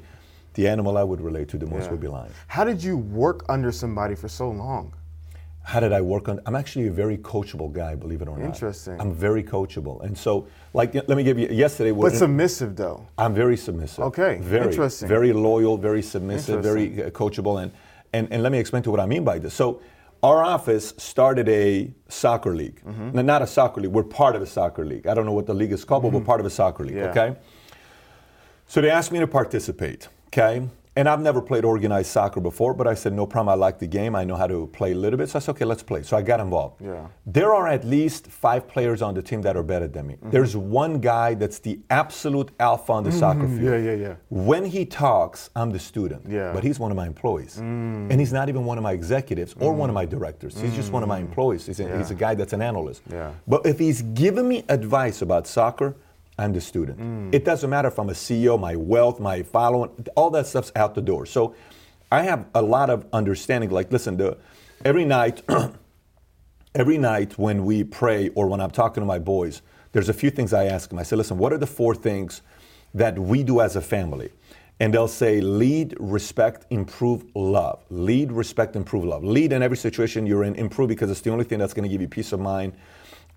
the 0.53 0.67
animal 0.67 0.97
I 0.97 1.03
would 1.03 1.21
relate 1.21 1.47
to 1.49 1.57
the 1.57 1.65
most 1.65 1.83
Mm. 1.83 1.85
Yeah. 1.85 1.91
would 1.91 1.99
be 2.01 2.07
lion. 2.07 2.31
How 2.47 2.63
did 2.63 2.83
you 2.83 2.97
work 2.97 3.43
under 3.49 3.71
somebody 3.71 4.15
for 4.15 4.27
so 4.27 4.49
long? 4.49 4.93
How 5.63 5.79
did 5.79 5.93
I 5.93 6.01
work 6.01 6.27
on? 6.27 6.39
I'm 6.45 6.55
actually 6.55 6.87
a 6.87 6.91
very 6.91 7.17
coachable 7.19 7.71
guy, 7.71 7.93
believe 7.95 8.21
it 8.21 8.27
or 8.27 8.37
not. 8.37 8.45
Interesting. 8.45 8.99
I'm 8.99 9.13
very 9.13 9.43
coachable, 9.43 10.01
and 10.03 10.17
so 10.17 10.47
like 10.73 10.93
let 10.95 11.09
me 11.09 11.23
give 11.23 11.37
you 11.37 11.47
yesterday. 11.49 11.91
But 11.91 12.13
submissive 12.13 12.75
though. 12.75 13.05
I'm 13.17 13.33
very 13.33 13.55
submissive. 13.57 14.03
Okay, 14.05 14.39
Very, 14.41 14.65
interesting. 14.65 15.07
Very 15.07 15.33
loyal, 15.33 15.77
very 15.77 16.01
submissive, 16.01 16.63
very 16.63 16.89
coachable, 17.11 17.61
and, 17.61 17.71
and 18.11 18.27
and 18.31 18.41
let 18.43 18.51
me 18.51 18.57
explain 18.59 18.81
to 18.83 18.87
you 18.87 18.91
what 18.91 18.99
I 19.01 19.05
mean 19.05 19.23
by 19.23 19.37
this. 19.39 19.53
So, 19.53 19.81
our 20.23 20.43
office 20.43 20.93
started 20.97 21.49
a 21.49 21.91
soccer 22.07 22.55
league. 22.55 22.81
Mm-hmm. 22.85 23.11
No, 23.13 23.21
not 23.21 23.41
a 23.41 23.47
soccer 23.47 23.81
league. 23.81 23.91
We're 23.91 24.03
part 24.03 24.35
of 24.35 24.41
a 24.41 24.45
soccer 24.45 24.85
league. 24.85 25.07
I 25.07 25.13
don't 25.13 25.25
know 25.25 25.33
what 25.33 25.47
the 25.47 25.53
league 25.53 25.71
is 25.71 25.83
called, 25.83 26.03
but 26.03 26.11
we're 26.11 26.21
part 26.21 26.39
of 26.39 26.45
a 26.45 26.49
soccer 26.49 26.83
league. 26.83 26.95
Mm-hmm. 26.95 27.17
Yeah. 27.17 27.23
Okay. 27.23 27.39
So 28.67 28.81
they 28.81 28.89
asked 28.89 29.11
me 29.11 29.19
to 29.19 29.27
participate. 29.27 30.07
Okay. 30.27 30.67
And 30.97 31.07
I've 31.07 31.21
never 31.21 31.41
played 31.41 31.63
organized 31.63 32.09
soccer 32.11 32.41
before, 32.41 32.73
but 32.73 32.85
I 32.85 32.95
said, 32.95 33.13
no 33.13 33.25
problem. 33.25 33.47
I 33.53 33.55
like 33.55 33.79
the 33.79 33.87
game. 33.87 34.13
I 34.13 34.25
know 34.25 34.35
how 34.35 34.47
to 34.47 34.67
play 34.67 34.91
a 34.91 34.95
little 34.95 35.17
bit. 35.17 35.29
So 35.29 35.37
I 35.37 35.41
said, 35.41 35.51
okay, 35.51 35.63
let's 35.63 35.83
play. 35.83 36.03
So 36.03 36.17
I 36.17 36.21
got 36.21 36.41
involved. 36.41 36.81
Yeah. 36.81 37.07
There 37.25 37.53
are 37.53 37.65
at 37.69 37.85
least 37.85 38.27
five 38.27 38.67
players 38.67 39.01
on 39.01 39.13
the 39.13 39.21
team 39.21 39.41
that 39.43 39.55
are 39.55 39.63
better 39.63 39.87
than 39.87 40.07
me. 40.07 40.15
Mm-hmm. 40.15 40.31
There's 40.31 40.57
one 40.57 40.99
guy 40.99 41.33
that's 41.35 41.59
the 41.59 41.79
absolute 41.89 42.51
alpha 42.59 42.91
on 42.91 43.05
the 43.05 43.11
soccer 43.11 43.47
field. 43.47 43.61
Yeah, 43.61 43.77
yeah, 43.77 43.93
yeah. 43.93 44.15
When 44.27 44.65
he 44.65 44.85
talks, 44.85 45.49
I'm 45.55 45.71
the 45.71 45.79
student. 45.79 46.25
Yeah. 46.27 46.51
Mm. 46.51 46.53
But 46.55 46.65
he's 46.65 46.77
one 46.77 46.91
of 46.91 46.97
my 46.97 47.07
employees. 47.07 47.55
Mm. 47.55 48.11
And 48.11 48.19
he's 48.19 48.33
not 48.33 48.49
even 48.49 48.65
one 48.65 48.77
of 48.77 48.83
my 48.83 48.91
executives 48.91 49.55
or 49.61 49.71
one 49.71 49.89
of 49.89 49.93
my 49.93 50.05
directors. 50.05 50.59
He's 50.59 50.75
just 50.75 50.91
one 50.91 51.03
of 51.03 51.09
my 51.09 51.19
employees. 51.19 51.65
He's 51.67 51.79
a, 51.79 51.97
he's 51.97 52.11
a 52.11 52.15
guy 52.15 52.35
that's 52.35 52.51
an 52.51 52.61
analyst. 52.61 53.07
Mm. 53.07 53.13
Yeah. 53.13 53.31
But 53.47 53.65
if 53.65 53.79
he's 53.79 54.01
giving 54.01 54.45
me 54.45 54.65
advice 54.67 55.21
about 55.21 55.47
soccer, 55.47 55.95
I'm 56.41 56.53
the 56.53 56.61
student. 56.61 56.99
Mm. 56.99 57.35
It 57.35 57.45
doesn't 57.45 57.69
matter 57.69 57.87
if 57.87 57.99
I'm 57.99 58.09
a 58.09 58.13
CEO, 58.13 58.59
my 58.59 58.75
wealth, 58.75 59.19
my 59.19 59.43
following, 59.43 59.91
all 60.15 60.31
that 60.31 60.47
stuff's 60.47 60.71
out 60.75 60.95
the 60.95 61.01
door. 61.01 61.27
So 61.27 61.55
I 62.11 62.23
have 62.23 62.47
a 62.55 62.61
lot 62.61 62.89
of 62.89 63.05
understanding. 63.13 63.69
Like, 63.69 63.91
listen, 63.91 64.17
the, 64.17 64.37
every 64.83 65.05
night, 65.05 65.43
every 66.75 66.97
night 66.97 67.37
when 67.37 67.63
we 67.63 67.83
pray 67.83 68.29
or 68.29 68.47
when 68.47 68.59
I'm 68.59 68.71
talking 68.71 69.01
to 69.01 69.05
my 69.05 69.19
boys, 69.19 69.61
there's 69.91 70.09
a 70.09 70.13
few 70.13 70.31
things 70.31 70.51
I 70.51 70.65
ask 70.65 70.89
them. 70.89 70.97
I 70.97 71.03
say, 71.03 71.15
listen, 71.15 71.37
what 71.37 71.53
are 71.53 71.59
the 71.59 71.67
four 71.67 71.93
things 71.93 72.41
that 72.93 73.19
we 73.19 73.43
do 73.43 73.61
as 73.61 73.75
a 73.75 73.81
family? 73.81 74.31
And 74.79 74.91
they'll 74.91 75.07
say, 75.07 75.41
lead, 75.41 75.95
respect, 75.99 76.65
improve, 76.71 77.23
love. 77.35 77.83
Lead, 77.91 78.31
respect, 78.31 78.75
improve, 78.75 79.03
love. 79.03 79.23
Lead 79.23 79.53
in 79.53 79.61
every 79.61 79.77
situation 79.77 80.25
you're 80.25 80.43
in, 80.43 80.55
improve 80.55 80.89
because 80.89 81.11
it's 81.11 81.21
the 81.21 81.29
only 81.29 81.43
thing 81.43 81.59
that's 81.59 81.75
going 81.75 81.83
to 81.83 81.89
give 81.89 82.01
you 82.01 82.07
peace 82.07 82.31
of 82.31 82.39
mind. 82.39 82.73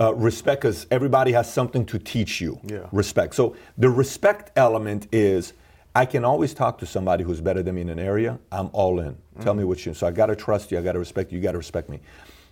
Uh, 0.01 0.13
respect 0.15 0.63
because 0.63 0.87
everybody 0.91 1.31
has 1.31 1.53
something 1.53 1.87
to 1.87 1.99
teach 1.99 2.41
you. 2.41 2.59
Yeah. 2.65 2.89
Respect. 2.91 3.35
So 3.35 3.55
the 3.79 3.89
respect 3.89 4.51
element 4.57 5.07
is 5.13 5.53
I 5.95 6.05
can 6.05 6.25
always 6.25 6.53
talk 6.53 6.79
to 6.79 6.87
somebody 6.87 7.23
who's 7.23 7.41
better 7.41 7.63
than 7.63 7.77
me 7.77 7.83
in 7.83 7.89
an 7.89 8.01
area. 8.01 8.41
I'm 8.51 8.71
all 8.73 8.99
in. 8.99 9.17
Tell 9.41 9.55
me 9.55 9.63
what 9.63 9.87
you. 9.87 9.95
So 9.95 10.07
I 10.09 10.11
got 10.11 10.27
to 10.27 10.37
trust 10.37 10.73
you. 10.73 10.79
I 10.79 10.83
got 10.83 10.93
to 10.93 10.99
respect 10.99 11.31
you. 11.31 11.39
You 11.39 11.45
got 11.45 11.53
to 11.53 11.59
respect 11.59 11.89
me. 11.89 12.01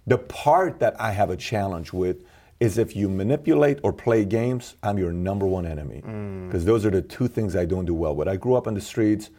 The 0.07 0.19
part 0.19 0.79
that 0.79 1.01
I 1.01 1.11
have 1.11 1.31
a 1.31 1.37
challenge 1.37 1.93
with 1.93 2.25
is 2.61 2.79
if 2.79 2.95
you 2.95 3.09
manipulate 3.09 3.81
or 3.83 3.93
play 3.93 4.25
games, 4.25 4.77
I'm 4.85 4.97
your 4.97 5.13
number 5.13 5.47
one 5.47 5.67
enemy. 5.67 6.03
Because 6.47 6.65
those 6.65 6.87
are 6.87 6.91
the 6.91 7.03
two 7.03 7.27
things 7.27 7.57
I 7.57 7.65
don't 7.65 7.85
do 7.85 7.95
well 7.95 8.15
with. 8.15 8.29
I 8.29 8.37
grew 8.37 8.55
up 8.55 8.69
in 8.69 8.75
the 8.75 8.81
streets. 8.81 9.31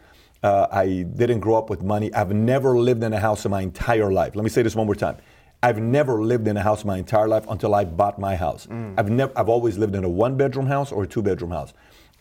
Uh, 0.42 0.66
I 0.70 1.04
didn't 1.04 1.40
grow 1.40 1.54
up 1.56 1.70
with 1.70 1.82
money. 1.82 2.12
I've 2.12 2.32
never 2.32 2.76
lived 2.78 3.02
in 3.02 3.14
a 3.14 3.20
house 3.20 3.46
in 3.46 3.50
my 3.50 3.62
entire 3.62 4.12
life. 4.12 4.36
Let 4.36 4.44
me 4.44 4.50
say 4.50 4.60
this 4.60 4.76
one 4.76 4.84
more 4.84 4.94
time. 4.94 5.16
I've 5.64 5.80
never 5.80 6.22
lived 6.22 6.46
in 6.46 6.58
a 6.58 6.62
house 6.62 6.84
my 6.84 6.98
entire 6.98 7.26
life 7.26 7.46
until 7.48 7.74
I 7.74 7.86
bought 7.86 8.18
my 8.18 8.36
house. 8.36 8.66
Mm. 8.66 8.94
I've 8.98 9.10
never 9.10 9.32
I've 9.34 9.48
always 9.48 9.78
lived 9.78 9.94
in 9.94 10.04
a 10.04 10.08
one 10.10 10.36
bedroom 10.36 10.66
house 10.66 10.92
or 10.92 11.04
a 11.04 11.06
two 11.06 11.22
bedroom 11.22 11.52
house. 11.52 11.72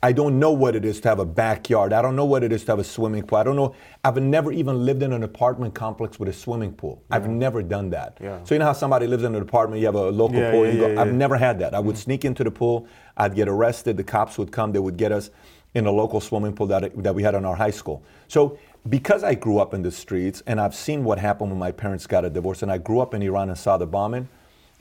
I 0.02 0.14
don't 0.14 0.40
know 0.40 0.52
what 0.52 0.78
it 0.78 0.86
is 0.86 1.02
to 1.02 1.10
have 1.10 1.20
a 1.20 1.26
backyard. 1.26 1.92
I 1.92 2.02
don't 2.02 2.16
know 2.16 2.24
what 2.26 2.44
it 2.44 2.54
is 2.54 2.64
to 2.66 2.72
have 2.74 2.80
a 2.80 2.84
swimming 2.86 3.24
pool. 3.24 3.38
I 3.38 3.44
don't 3.44 3.58
know. 3.58 3.76
I've 4.04 4.16
never 4.16 4.54
even 4.54 4.86
lived 4.86 5.04
in 5.04 5.12
an 5.12 5.24
apartment 5.24 5.74
complex 5.74 6.20
with 6.20 6.30
a 6.30 6.34
swimming 6.34 6.74
pool. 6.74 7.04
I've 7.12 7.28
never 7.30 7.62
done 7.62 7.90
that. 7.90 8.18
Yeah. 8.22 8.44
So 8.44 8.56
you 8.56 8.60
know 8.60 8.66
how 8.66 8.74
somebody 8.74 9.08
lives 9.08 9.24
in 9.24 9.36
an 9.36 9.42
apartment, 9.42 9.80
you 9.82 9.88
have 9.88 9.96
a 9.96 10.10
local 10.10 10.40
Yeah, 10.40 10.52
pool, 10.52 10.66
yeah, 10.66 10.72
you 10.74 10.80
go, 10.80 10.88
yeah, 10.88 11.02
I've 11.02 11.08
yeah. 11.08 11.14
never 11.14 11.38
had 11.38 11.60
that. 11.60 11.74
I 11.74 11.80
would 11.80 11.96
mm. 11.96 12.00
sneak 12.00 12.26
into 12.26 12.44
the 12.44 12.52
pool, 12.52 12.88
I'd 13.16 13.34
get 13.34 13.48
arrested, 13.48 13.96
the 13.96 14.04
cops 14.04 14.38
would 14.38 14.52
come, 14.52 14.74
they 14.74 14.80
would 14.80 14.98
get 14.98 15.14
us 15.14 15.30
in 15.74 15.86
a 15.86 15.92
local 15.92 16.20
swimming 16.20 16.54
pool 16.54 16.68
that, 16.68 17.02
that 17.02 17.16
we 17.16 17.24
had 17.24 17.34
in 17.36 17.46
our 17.46 17.56
high 17.56 17.72
school. 17.72 18.04
So 18.28 18.58
because 18.90 19.24
I 19.24 19.36
grew 19.36 19.60
up 19.60 19.74
in 19.74 19.82
the 19.82 19.92
streets 19.92 20.44
and 20.46 20.60
I've 20.60 20.76
seen 20.76 21.04
what 21.04 21.20
happened 21.20 21.52
when 21.52 21.60
my 21.60 21.72
parents 21.72 22.06
got 22.06 22.26
a 22.26 22.30
divorce 22.30 22.64
and 22.64 22.72
I 22.72 22.78
grew 22.78 23.00
up 23.00 23.14
in 23.14 23.22
Iran 23.22 23.50
and 23.50 23.58
saw 23.58 23.78
the 23.78 23.88
bombing, 23.88 24.28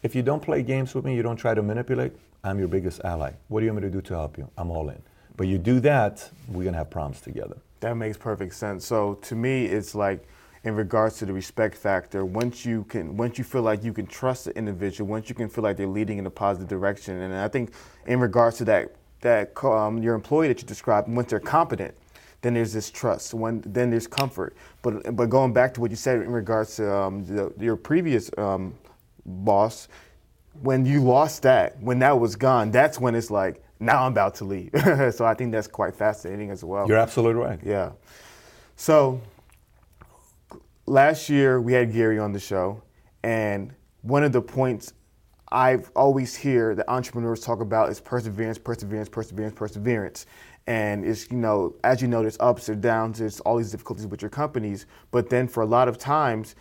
if 0.03 0.15
you 0.15 0.23
don't 0.23 0.43
play 0.43 0.63
games 0.63 0.95
with 0.95 1.05
me, 1.05 1.15
you 1.15 1.23
don't 1.23 1.37
try 1.37 1.55
to 1.55 1.63
manipulate, 1.63 2.13
I'm 2.43 2.59
your 2.59 2.69
biggest 2.69 3.01
ally. 3.05 3.33
What 3.49 3.61
do 3.61 3.67
you 3.67 3.73
want 3.73 3.85
me 3.85 3.89
to 3.89 3.93
do 3.93 4.01
to 4.03 4.15
help 4.15 4.37
you? 4.37 4.51
I'm 4.59 4.71
all 4.71 4.89
in. 4.89 5.01
But 5.37 5.47
you 5.47 5.59
do 5.59 5.79
that, 5.81 6.29
we're 6.49 6.65
gonna 6.65 6.77
have 6.77 6.91
problems 6.91 7.21
together. 7.21 7.57
That 7.81 7.97
makes 7.97 8.17
perfect 8.17 8.55
sense. 8.55 8.85
So 8.85 9.15
to 9.23 9.37
me, 9.37 9.67
it's 9.67 9.95
like 9.95 10.27
in 10.65 10.75
regards 10.75 11.19
to 11.19 11.27
the 11.27 11.33
respect 11.33 11.77
factor. 11.77 12.25
Once 12.25 12.65
you 12.65 12.85
can, 12.85 13.17
once 13.17 13.39
you 13.39 13.45
feel 13.45 13.63
like 13.63 13.83
you 13.83 13.93
can 13.93 14.07
trust 14.07 14.45
the 14.45 14.57
individual, 14.57 15.09
once 15.09 15.29
you 15.29 15.35
can 15.35 15.49
feel 15.49 15.65
like 15.65 15.77
they're 15.77 15.87
leading 15.87 16.19
in 16.19 16.27
a 16.27 16.31
positive 16.31 16.69
direction, 16.69 17.21
and 17.21 17.35
I 17.35 17.49
think 17.49 17.73
in 18.07 18.21
regards 18.21 18.59
to 18.59 18.65
that, 18.67 18.95
that 19.21 19.53
um, 19.65 20.03
your 20.03 20.15
employee 20.15 20.49
that 20.49 20.61
you 20.61 20.67
described, 20.67 21.09
once 21.09 21.31
they're 21.31 21.41
competent, 21.41 21.95
then 22.43 22.55
there's 22.55 22.73
this 22.73 22.91
trust. 22.91 23.33
When 23.35 23.63
then 23.65 23.91
there's 23.91 24.07
comfort. 24.07 24.55
But 24.83 25.17
but 25.17 25.31
going 25.31 25.53
back 25.53 25.73
to 25.75 25.81
what 25.81 25.91
you 25.91 25.97
said 25.97 26.21
in 26.21 26.31
regards 26.31 26.77
to 26.77 26.95
um, 26.95 27.25
the, 27.25 27.53
your 27.59 27.77
previous 27.77 28.31
um, 28.37 28.75
boss, 29.25 29.89
when 30.61 30.85
you 30.85 31.03
lost 31.03 31.43
that, 31.43 31.81
when 31.81 32.01
that 32.01 32.19
was 32.19 32.37
gone, 32.37 32.71
that's 32.71 33.01
when 33.01 33.15
it's 33.15 33.31
like 33.31 33.63
now 33.81 34.05
I'm 34.05 34.13
about 34.13 34.35
to 34.37 34.45
leave. 34.45 34.71
so 35.15 35.25
I 35.25 35.35
think 35.35 35.53
that's 35.53 35.69
quite 35.69 35.95
fascinating 35.97 36.51
as 36.51 36.63
well. 36.63 36.87
You're 36.87 36.99
absolutely 36.99 37.41
right. 37.41 37.61
Yeah. 37.65 37.93
So 38.77 39.21
last 40.87 41.29
year 41.29 41.61
we 41.61 41.73
had 41.73 41.93
Gary 41.93 42.19
on 42.19 42.33
the 42.33 42.41
show, 42.41 42.83
and 43.23 43.73
one 44.03 44.25
of 44.25 44.33
the 44.33 44.43
points 44.43 44.93
I've 45.53 45.91
always 45.95 46.35
hear 46.35 46.75
that 46.75 46.89
entrepreneurs 46.89 47.41
talk 47.41 47.61
about 47.61 47.91
is 47.91 48.01
perseverance, 48.01 48.57
perseverance, 48.57 49.11
perseverance, 49.11 49.55
perseverance. 49.55 50.27
And 50.67 51.05
it's 51.05 51.31
you 51.31 51.37
know, 51.37 51.75
as 51.83 52.01
you 52.01 52.09
know, 52.09 52.23
there's 52.23 52.39
ups 52.39 52.69
or 52.69 52.75
downs, 52.75 53.19
there's 53.19 53.41
all 53.41 53.57
these 53.59 53.71
difficulties 53.73 54.07
with 54.07 54.23
your 54.23 54.31
companies. 54.31 54.87
But 55.11 55.29
then 55.29 55.49
for 55.49 55.63
a 55.63 55.67
lot 55.67 55.89
of 55.89 55.99
times, 55.99 56.55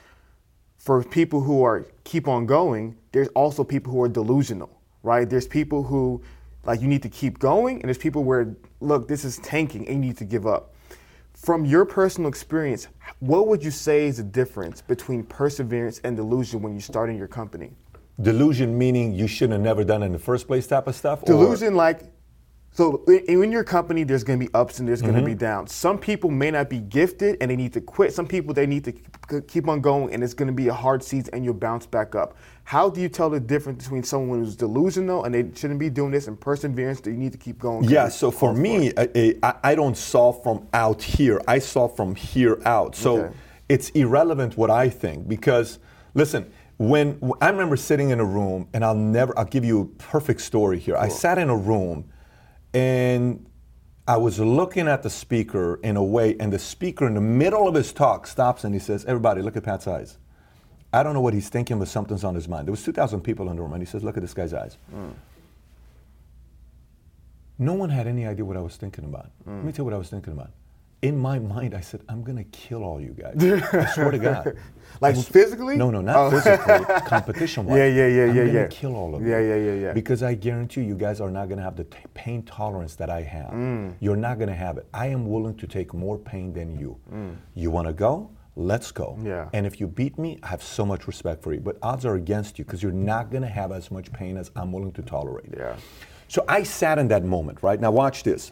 for 0.78 1.04
people 1.04 1.42
who 1.42 1.64
are 1.64 1.88
keep 2.04 2.28
on 2.28 2.46
going, 2.48 2.98
there's 3.12 3.28
also 3.30 3.64
people 3.64 3.94
who 3.94 4.02
are 4.02 4.10
delusional, 4.10 4.70
right? 5.04 5.30
There's 5.30 5.48
people 5.48 5.84
who, 5.84 6.24
like, 6.64 6.82
you 6.82 6.88
need 6.88 7.04
to 7.04 7.10
keep 7.10 7.38
going, 7.38 7.76
and 7.76 7.84
there's 7.84 8.00
people 8.00 8.24
where, 8.24 8.56
look, 8.80 9.08
this 9.08 9.24
is 9.24 9.38
tanking 9.40 9.88
and 9.88 10.04
you 10.04 10.10
need 10.10 10.18
to 10.18 10.26
give 10.26 10.48
up. 10.48 10.74
From 11.36 11.66
your 11.66 11.86
personal 11.86 12.28
experience, 12.30 12.88
what 13.20 13.48
would 13.48 13.64
you 13.64 13.72
say 13.72 14.06
is 14.08 14.18
the 14.18 14.24
difference 14.24 14.82
between 14.82 15.24
perseverance 15.24 16.00
and 16.04 16.16
delusion 16.18 16.62
when 16.62 16.74
you're 16.74 16.82
starting 16.82 17.18
your 17.18 17.28
company? 17.28 17.72
Delusion 18.22 18.78
meaning 18.78 19.14
you 19.14 19.28
shouldn't 19.28 19.54
have 19.54 19.62
never 19.62 19.84
done 19.84 20.04
it 20.04 20.08
in 20.08 20.12
the 20.12 20.20
first 20.20 20.48
place 20.48 20.66
type 20.68 20.88
of 20.88 20.96
stuff? 20.96 21.22
or- 21.24 21.26
Delusion, 21.28 21.76
like, 21.76 22.02
so 22.74 23.04
in 23.08 23.44
in 23.44 23.52
your 23.52 23.64
company, 23.64 24.04
there's 24.04 24.24
going 24.24 24.40
to 24.40 24.46
be 24.46 24.54
ups 24.54 24.80
and 24.80 24.88
there's 24.88 25.02
going 25.02 25.14
to 25.14 25.20
Mm-hmm. 25.20 25.26
be 25.26 25.36
downs. 25.36 25.74
Some 25.74 25.98
people 25.98 26.30
may 26.32 26.52
not 26.52 26.70
be 26.70 26.80
gifted 26.80 27.38
and 27.42 27.52
they 27.52 27.56
need 27.56 27.74
to 27.74 27.82
quit. 27.82 28.14
Some 28.14 28.28
people 28.28 28.54
they 28.54 28.66
need 28.66 28.86
to 28.86 29.42
keep 29.42 29.68
on 29.68 29.82
going, 29.82 30.14
and 30.14 30.24
it's 30.24 30.34
going 30.34 30.48
to 30.48 30.54
be 30.54 30.68
a 30.70 30.74
hard 30.74 31.04
season, 31.04 31.34
and 31.34 31.44
you'll 31.46 31.54
bounce 31.54 31.86
back 31.86 32.16
up. 32.16 32.36
How 32.64 32.90
do 32.90 33.02
you 33.02 33.10
tell 33.10 33.30
the 33.30 33.40
difference 33.40 33.84
between 33.84 34.04
someone 34.04 34.40
who's 34.40 34.56
delusional 34.56 35.24
and 35.26 35.34
they 35.34 35.50
shouldn't 35.56 35.80
be 35.80 35.90
doing 35.90 36.12
this, 36.12 36.28
and 36.28 36.40
perseverance 36.40 37.02
that 37.02 37.12
you 37.12 37.18
need 37.18 37.32
to 37.34 37.38
keep 37.38 37.60
going? 37.60 37.84
Yeah, 37.86 38.08
so 38.10 38.32
for 38.32 38.54
me, 38.54 38.92
I, 38.98 39.54
I, 39.64 39.76
don't 39.76 39.98
solve 39.98 40.42
from 40.44 40.68
out 40.74 41.02
here. 41.02 41.42
I 41.48 41.60
solve 41.60 41.96
from 41.96 42.16
here 42.16 42.62
out. 42.66 42.96
So 42.96 43.18
Okay. 43.26 43.36
it's 43.70 43.90
irrelevant 43.92 44.58
what 44.58 44.70
I 44.70 44.90
think 44.90 45.28
because, 45.28 45.80
listen, 46.14 46.52
when 46.78 47.20
I 47.42 47.50
remember 47.50 47.76
sitting 47.78 48.10
in 48.12 48.20
a 48.20 48.26
room, 48.26 48.68
and 48.74 48.84
I'll 48.86 48.96
never, 48.96 49.38
I'll 49.38 49.46
give 49.46 49.66
you 49.66 49.82
a 49.82 49.86
perfect 50.02 50.42
story 50.42 50.80
here. 50.80 50.96
I 50.96 51.10
sat 51.10 51.38
in 51.38 51.50
a 51.50 51.58
room 51.58 52.06
and 52.74 53.46
I 54.08 54.18
was 54.18 54.40
looking 54.40 54.88
at 54.88 55.04
the 55.04 55.10
speaker 55.10 55.80
in 55.84 55.96
a 55.96 56.04
way, 56.04 56.36
and 56.40 56.52
the 56.52 56.60
speaker 56.60 57.08
in 57.08 57.14
the 57.14 57.22
middle 57.22 57.68
of 57.68 57.76
his 57.76 57.94
talk 57.94 58.28
stops 58.28 58.64
and 58.64 58.74
he 58.74 58.80
says, 58.80 59.06
Everybody, 59.06 59.42
look 59.42 59.56
at 59.56 59.64
Pat's 59.64 59.88
eyes. 59.88 60.18
I 60.94 61.04
don't 61.04 61.14
know 61.14 61.22
what 61.22 61.34
he's 61.34 61.48
thinking, 61.50 61.80
but 61.80 61.88
something's 61.88 62.24
on 62.24 62.36
his 62.36 62.48
mind. 62.48 62.68
There 62.68 62.72
was 62.72 62.84
2,000 62.84 63.22
people 63.22 63.50
in 63.50 63.56
the 63.56 63.62
room, 63.62 63.74
and 63.74 63.82
he 63.82 63.86
says, 63.86 64.04
Look 64.04 64.18
at 64.18 64.22
this 64.22 64.34
guy's 64.34 64.54
eyes. 64.54 64.78
Hmm. 64.90 65.10
No 67.58 67.74
one 67.74 67.90
had 67.90 68.08
any 68.08 68.26
idea 68.26 68.44
what 68.44 68.58
I 68.58 68.62
was 68.62 68.76
thinking 68.76 69.06
about. 69.06 69.30
Let 69.46 69.64
me 69.64 69.72
tell 69.72 69.84
you 69.84 69.86
what 69.86 69.94
I 69.94 69.98
was 69.98 70.10
thinking 70.10 70.34
about. 70.34 70.50
In 71.02 71.18
my 71.18 71.40
mind, 71.40 71.74
I 71.74 71.82
said, 71.82 72.02
I'm 72.08 72.22
going 72.24 72.38
to 72.38 72.44
kill 72.46 72.84
all 72.84 73.02
you 73.02 73.10
guys. 73.20 73.34
I 73.74 73.86
swear 73.88 74.12
to 74.12 74.20
God. 74.20 74.56
Like 75.00 75.16
I 75.16 75.18
s- 75.18 75.28
physically? 75.28 75.76
No, 75.76 75.90
no, 75.90 76.00
not 76.02 76.16
Oh. 76.16 76.30
physically. 76.30 76.86
Competition 77.08 77.66
wise. 77.66 77.78
Yeah, 77.80 77.86
yeah, 77.88 78.08
yeah, 78.08 78.24
I'm 78.26 78.36
yeah, 78.36 78.46
gonna 78.46 78.60
yeah. 78.60 78.68
kill 78.68 78.96
all 78.96 79.16
of 79.16 79.22
you. 79.24 79.30
Yeah, 79.32 79.40
yeah, 79.40 79.56
yeah, 79.56 79.74
yeah. 79.74 79.94
Because 79.94 80.22
I 80.22 80.36
guarantee 80.36 80.84
you 80.84 80.94
guys 80.94 81.20
are 81.20 81.32
not 81.32 81.48
going 81.48 81.58
to 81.58 81.64
have 81.64 81.76
the 81.76 81.86
t- 81.86 81.98
pain 82.14 82.44
tolerance 82.44 82.94
that 82.96 83.10
I 83.10 83.22
have. 83.24 83.50
Mm. 83.52 83.96
You're 84.00 84.16
not 84.16 84.38
going 84.38 84.50
to 84.50 84.56
have 84.56 84.78
it. 84.78 84.86
I 84.94 85.08
am 85.08 85.28
willing 85.28 85.56
to 85.58 85.66
take 85.66 85.92
more 85.96 86.20
pain 86.20 86.54
than 86.54 86.78
you. 86.78 87.00
Mm. 87.12 87.36
You 87.56 87.72
want 87.72 87.88
to 87.88 87.94
go? 87.94 88.30
Let's 88.56 88.92
go. 88.92 89.18
Yeah. 89.24 89.50
And 89.54 89.66
if 89.66 89.80
you 89.80 89.88
beat 89.88 90.20
me, 90.20 90.38
I 90.44 90.48
have 90.50 90.62
so 90.62 90.86
much 90.86 91.08
respect 91.08 91.42
for 91.42 91.52
you. 91.52 91.62
But 91.62 91.78
odds 91.82 92.06
are 92.06 92.14
against 92.16 92.60
you 92.60 92.66
because 92.66 92.84
you're 92.84 92.92
not 92.92 93.32
going 93.32 93.42
to 93.44 93.50
have 93.50 93.72
as 93.72 93.90
much 93.90 94.12
pain 94.14 94.38
as 94.38 94.52
I'm 94.56 94.72
willing 94.72 94.92
to 94.92 95.02
tolerate. 95.02 95.52
Yeah. 95.58 95.78
So 96.28 96.46
I 96.48 96.62
sat 96.62 97.00
in 97.00 97.08
that 97.08 97.24
moment, 97.26 97.64
right? 97.64 97.80
Now 97.82 97.90
watch 97.92 98.22
this. 98.22 98.52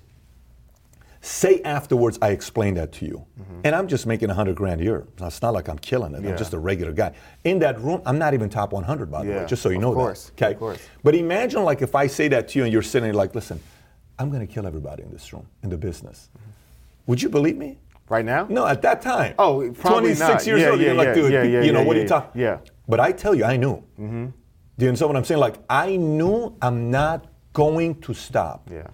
Say 1.21 1.61
afterwards, 1.63 2.17
I 2.21 2.29
explained 2.29 2.77
that 2.77 2.93
to 2.93 3.05
you. 3.05 3.25
And 3.65 3.75
I'm 3.75 3.89
just 3.89 4.05
making 4.05 4.29
100 4.29 4.55
grand 4.55 4.79
a 4.79 4.83
year. 4.85 5.05
It's 5.19 5.41
not 5.41 5.53
like 5.53 5.67
I'm 5.67 5.77
killing 5.79 6.13
it. 6.13 6.17
Mm-hmm. 6.17 6.25
Yeah. 6.25 6.31
I'm 6.31 6.37
just 6.37 6.53
a 6.53 6.59
regular 6.59 6.93
guy. 6.93 7.13
In 7.43 7.59
that 7.59 7.77
room, 7.81 8.01
I'm 8.05 8.17
not 8.17 8.33
even 8.33 8.49
top 8.49 8.71
100, 8.71 9.11
by 9.11 9.25
the 9.25 9.31
way, 9.31 9.45
just 9.47 9.61
so 9.61 9.67
you 9.69 9.75
of 9.77 9.81
know 9.81 9.93
course, 9.93 10.31
that. 10.37 10.45
Okay. 10.45 10.53
of 10.53 10.59
course. 10.59 10.79
But 11.03 11.15
imagine 11.15 11.63
like 11.63 11.81
if 11.81 11.93
I 11.93 12.07
say 12.07 12.29
that 12.29 12.47
to 12.49 12.59
you 12.59 12.63
and 12.63 12.71
you're 12.71 12.81
sitting 12.81 13.03
there 13.03 13.13
like, 13.13 13.35
listen, 13.35 13.59
I'm 14.17 14.29
going 14.29 14.45
to 14.45 14.53
kill 14.53 14.65
everybody 14.65 15.03
in 15.03 15.11
this 15.11 15.33
room, 15.33 15.45
in 15.63 15.69
the 15.69 15.77
business. 15.77 16.29
Would 17.07 17.21
you 17.21 17.29
believe 17.29 17.57
me? 17.57 17.79
Right 18.07 18.25
now? 18.25 18.47
No, 18.49 18.65
at 18.65 18.81
that 18.83 19.01
time. 19.01 19.35
Oh, 19.37 19.71
probably 19.77 20.15
26 20.15 20.19
not. 20.19 20.47
years 20.47 20.61
Yeah, 20.61 20.69
old. 20.69 20.79
yeah, 20.79 20.85
you're 20.87 20.95
like, 20.95 21.07
yeah, 21.07 21.13
dude, 21.13 21.31
yeah, 21.33 21.43
yeah, 21.43 21.61
you 21.61 21.71
know, 21.73 21.81
yeah, 21.81 21.85
what 21.85 21.95
are 21.95 21.99
yeah, 21.99 22.03
you 22.03 22.09
talking? 22.09 22.41
yeah. 22.41 22.57
But 22.87 22.99
I 22.99 23.11
tell 23.11 23.35
you, 23.35 23.43
I 23.43 23.55
knew. 23.57 23.75
Mm-hmm. 23.99 24.25
Do 24.25 24.85
you 24.85 24.87
understand 24.87 25.09
what 25.09 25.17
I'm 25.17 25.25
saying? 25.25 25.41
Like, 25.41 25.57
I 25.69 25.95
knew 25.97 26.55
I'm 26.61 26.89
not 26.89 27.27
going 27.53 27.99
to 28.01 28.13
stop. 28.13 28.67
Yeah. 28.71 28.87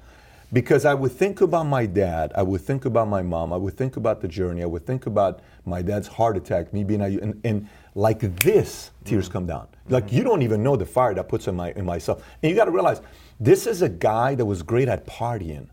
Because 0.55 0.85
I 0.85 0.93
would 0.93 1.11
think 1.11 1.41
about 1.41 1.65
my 1.65 1.85
dad, 1.85 2.31
I 2.33 2.41
would 2.41 2.61
think 2.61 2.85
about 2.85 3.09
my 3.09 3.21
mom, 3.21 3.51
I 3.51 3.57
would 3.57 3.75
think 3.75 3.97
about 3.97 4.21
the 4.21 4.29
journey, 4.29 4.63
I 4.63 4.65
would 4.65 4.85
think 4.85 5.05
about 5.05 5.41
my 5.65 5.81
dad's 5.81 6.07
heart 6.07 6.37
attack, 6.37 6.71
me 6.71 6.85
being, 6.85 7.01
and, 7.01 7.41
and 7.43 7.67
like 7.93 8.21
this, 8.39 8.91
tears 9.03 9.27
come 9.27 9.45
down. 9.45 9.67
Like 9.89 10.13
you 10.13 10.23
don't 10.23 10.43
even 10.43 10.63
know 10.63 10.77
the 10.77 10.85
fire 10.85 11.13
that 11.13 11.27
puts 11.27 11.49
in 11.49 11.57
my 11.57 11.73
in 11.73 11.83
myself. 11.83 12.23
And 12.41 12.49
you 12.49 12.55
got 12.55 12.65
to 12.65 12.71
realize, 12.71 13.01
this 13.37 13.67
is 13.67 13.81
a 13.81 13.89
guy 13.89 14.33
that 14.35 14.45
was 14.45 14.61
great 14.63 14.87
at 14.87 15.05
partying. 15.05 15.67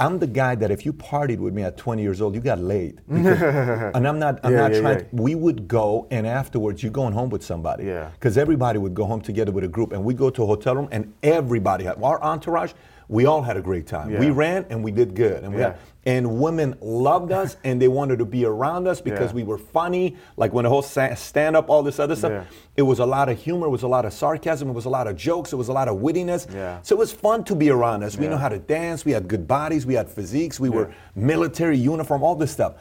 I'm 0.00 0.18
the 0.18 0.26
guy 0.26 0.56
that 0.56 0.72
if 0.72 0.84
you 0.84 0.92
partied 0.92 1.38
with 1.38 1.54
me 1.54 1.62
at 1.62 1.76
20 1.76 2.02
years 2.02 2.20
old, 2.20 2.34
you 2.34 2.40
got 2.40 2.58
laid. 2.58 3.00
Because- 3.08 3.94
and 3.94 4.08
I'm 4.08 4.18
not, 4.18 4.40
I'm 4.42 4.50
Yeah, 4.52 4.58
not 4.62 4.72
yeah, 4.74 4.80
trying. 4.80 4.98
yeah. 4.98 5.04
we 5.12 5.36
would 5.36 5.68
go, 5.68 6.08
and 6.10 6.26
afterwards, 6.26 6.82
you're 6.82 6.90
going 6.92 7.12
home 7.12 7.30
with 7.30 7.44
somebody. 7.44 7.84
Yeah. 7.84 8.10
Because 8.14 8.36
everybody 8.36 8.80
would 8.80 8.94
go 8.94 9.04
home 9.04 9.20
together 9.20 9.52
with 9.52 9.62
a 9.62 9.68
group, 9.68 9.92
and 9.92 10.02
we 10.04 10.12
go 10.14 10.28
to 10.30 10.42
a 10.42 10.46
hotel 10.46 10.74
room, 10.74 10.88
and 10.90 11.12
everybody 11.22 11.84
had 11.84 12.02
our 12.02 12.20
entourage. 12.22 12.72
We 13.08 13.24
all 13.24 13.40
had 13.42 13.56
a 13.56 13.62
great 13.62 13.86
time. 13.86 14.18
We 14.18 14.30
ran, 14.30 14.66
and 14.68 14.84
we 14.84 14.90
did 14.90 15.14
good, 15.14 15.42
and 15.42 15.54
we 15.54 15.60
Yeah. 15.60 15.68
had, 15.68 15.76
and 16.04 16.40
women 16.40 16.74
loved 16.82 17.32
us, 17.32 17.56
and 17.64 17.80
they 17.80 17.88
wanted 17.88 18.18
to 18.18 18.26
be 18.26 18.44
around 18.44 18.86
us 18.86 19.00
because 19.00 19.30
Yeah. 19.30 19.36
we 19.36 19.42
were 19.44 19.56
funny. 19.56 20.16
Like 20.36 20.52
when 20.52 20.64
the 20.64 20.68
whole 20.68 20.82
stand 20.82 21.56
up, 21.56 21.70
all 21.70 21.82
this 21.82 21.98
other 21.98 22.14
stuff. 22.16 22.32
Yeah. 22.32 22.44
It 22.76 22.82
was 22.82 22.98
a 22.98 23.06
lot 23.06 23.28
of 23.30 23.38
humor. 23.38 23.66
It 23.66 23.70
was 23.70 23.82
a 23.82 23.88
lot 23.88 24.04
of 24.04 24.12
sarcasm. 24.12 24.68
It 24.68 24.72
was 24.74 24.84
a 24.84 24.90
lot 24.90 25.06
of 25.06 25.16
jokes. 25.16 25.52
It 25.54 25.56
was 25.56 25.68
a 25.68 25.72
lot 25.72 25.88
of 25.88 25.96
wittiness. 25.98 26.46
Yeah. 26.52 26.78
So 26.82 26.94
it 26.96 26.98
was 26.98 27.12
fun 27.12 27.44
to 27.44 27.54
be 27.54 27.70
around 27.70 28.02
us. 28.02 28.16
We 28.18 28.24
Yeah. 28.24 28.32
know 28.32 28.36
how 28.36 28.50
to 28.50 28.58
dance. 28.58 29.04
We 29.06 29.12
had 29.12 29.26
good 29.26 29.48
bodies. 29.48 29.86
We 29.86 29.94
had 29.94 30.08
physiques. 30.10 30.60
We 30.60 30.68
were 30.68 30.90
military 31.16 31.78
uniform. 31.78 32.22
All 32.22 32.34
this 32.34 32.50
stuff. 32.50 32.74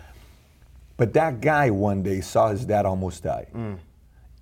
But 0.97 1.13
that 1.13 1.39
guy 1.41 1.69
one 1.69 2.01
day 2.03 2.19
saw 2.21 2.49
his 2.49 2.65
dad 2.65 2.85
almost 2.85 3.23
die. 3.23 3.45
Mm. 3.55 3.77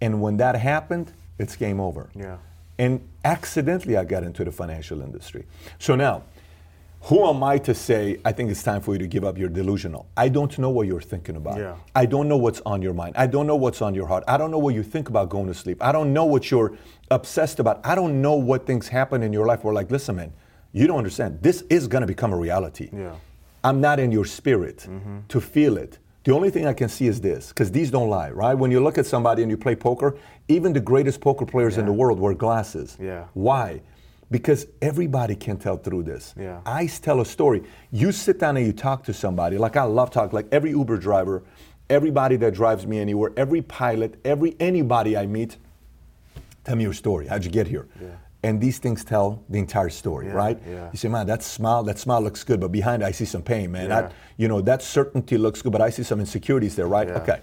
And 0.01 0.21
when 0.21 0.37
that 0.37 0.55
happened, 0.55 1.11
it's 1.37 1.55
game 1.55 1.79
over. 1.79 2.09
Yeah. 2.15 2.37
And 2.77 3.01
accidentally, 3.25 3.97
I 3.97 4.05
got 4.05 4.23
into 4.23 4.45
the 4.45 4.51
financial 4.51 5.01
industry. 5.01 5.45
So 5.79 5.95
now, 5.95 6.23
who 7.01 7.27
am 7.27 7.43
I 7.43 7.57
to 7.59 7.75
say, 7.75 8.19
I 8.25 8.31
think 8.31 8.49
it's 8.49 8.63
time 8.63 8.81
for 8.81 8.93
you 8.93 8.99
to 8.99 9.07
give 9.07 9.23
up 9.23 9.37
your 9.37 9.49
delusional? 9.49 10.07
I 10.15 10.29
don't 10.29 10.57
know 10.57 10.69
what 10.69 10.87
you're 10.87 11.01
thinking 11.01 11.35
about. 11.35 11.57
Yeah. 11.59 11.75
I 11.93 12.05
don't 12.05 12.27
know 12.27 12.37
what's 12.37 12.61
on 12.61 12.81
your 12.81 12.93
mind. 12.93 13.15
I 13.17 13.27
don't 13.27 13.45
know 13.45 13.55
what's 13.55 13.81
on 13.81 13.93
your 13.93 14.07
heart. 14.07 14.23
I 14.27 14.37
don't 14.37 14.49
know 14.49 14.57
what 14.57 14.73
you 14.73 14.81
think 14.81 15.09
about 15.09 15.29
going 15.29 15.47
to 15.47 15.53
sleep. 15.53 15.83
I 15.83 15.91
don't 15.91 16.13
know 16.13 16.25
what 16.25 16.49
you're 16.49 16.77
obsessed 17.11 17.59
about. 17.59 17.85
I 17.85 17.93
don't 17.93 18.21
know 18.21 18.33
what 18.35 18.65
things 18.65 18.87
happen 18.87 19.21
in 19.21 19.33
your 19.33 19.45
life 19.45 19.63
where, 19.63 19.73
like, 19.73 19.91
listen, 19.91 20.15
man, 20.15 20.33
you 20.71 20.87
don't 20.87 20.97
understand. 20.97 21.41
This 21.41 21.61
is 21.69 21.87
going 21.87 22.01
to 22.01 22.07
become 22.07 22.33
a 22.33 22.37
reality. 22.37 22.89
Yeah. 22.91 23.15
I'm 23.63 23.81
not 23.81 23.99
in 23.99 24.11
your 24.11 24.25
spirit 24.25 24.77
mm-hmm. 24.89 25.19
to 25.27 25.41
feel 25.41 25.77
it. 25.77 25.99
The 26.25 26.33
only 26.33 26.49
thing 26.49 26.65
I 26.65 26.73
can 26.73 26.89
see 26.89 27.05
is 27.05 27.21
this, 27.21 27.49
because 27.49 27.71
these 27.71 27.91
don't 27.91 28.09
lie, 28.09 28.31
right? 28.31 28.55
When 28.55 28.71
you 28.71 28.79
look 28.79 28.97
at 28.97 29.05
somebody 29.05 29.43
and 29.43 29.51
you 29.51 29.57
play 29.57 29.75
poker, 29.75 30.17
even 30.47 30.73
the 30.73 30.79
greatest 30.79 31.21
poker 31.21 31.45
players 31.45 31.77
in 31.77 31.85
the 31.85 31.93
world 31.93 32.19
wear 32.19 32.33
glasses. 32.33 32.97
Yeah. 32.99 33.25
Why? 33.33 33.81
Because 34.31 34.65
everybody 34.81 35.35
can 35.35 35.57
tell 35.57 35.77
through 35.77 36.01
this. 36.01 36.33
Yeah. 36.35 36.61
I 36.65 36.87
tell 36.87 37.21
a 37.21 37.25
story. 37.25 37.61
You 37.91 38.11
sit 38.11 38.39
down 38.39 38.57
and 38.57 38.65
you 38.65 38.73
talk 38.73 39.03
to 39.03 39.13
somebody. 39.13 39.59
Like 39.59 39.77
I 39.77 39.83
love 39.83 40.09
talk. 40.09 40.33
Like 40.33 40.47
every 40.51 40.71
Uber 40.71 40.97
driver, 40.97 41.43
everybody 41.91 42.37
that 42.37 42.55
drives 42.55 42.87
me 42.87 42.97
anywhere, 42.97 43.31
every 43.37 43.61
pilot, 43.61 44.19
every 44.25 44.55
anybody 44.59 45.15
I 45.15 45.27
meet, 45.27 45.57
tell 46.63 46.75
me 46.75 46.85
your 46.85 46.93
story. 46.93 47.27
How'd 47.27 47.45
you 47.45 47.51
get 47.51 47.67
here? 47.67 47.87
Yeah. 48.01 48.07
And 48.45 48.61
these 48.61 48.77
things 48.77 49.03
tell 49.03 49.43
the 49.49 49.57
entire 49.57 49.89
story, 49.89 50.27
Yeah, 50.27 50.33
right? 50.33 50.59
yeah. 50.69 50.89
You 50.91 50.97
say, 50.99 51.07
man, 51.07 51.25
that 51.25 51.41
smile, 51.41 51.83
that 51.85 51.97
smile 51.97 52.21
looks 52.21 52.43
good, 52.43 52.59
but 52.59 52.71
behind 52.71 53.01
it, 53.01 53.07
I 53.07 53.11
see 53.11 53.25
some 53.25 53.41
pain, 53.41 53.71
man. 53.71 53.89
Yeah. 53.89 54.01
That, 54.01 54.13
you 54.37 54.47
know, 54.47 54.61
that 54.61 54.83
certainty 54.83 55.37
looks 55.37 55.63
good, 55.63 55.71
but 55.71 55.81
I 55.81 55.89
see 55.89 56.03
some 56.03 56.19
insecurities 56.19 56.75
there, 56.75 56.87
right? 56.87 57.09
Okay. 57.09 57.41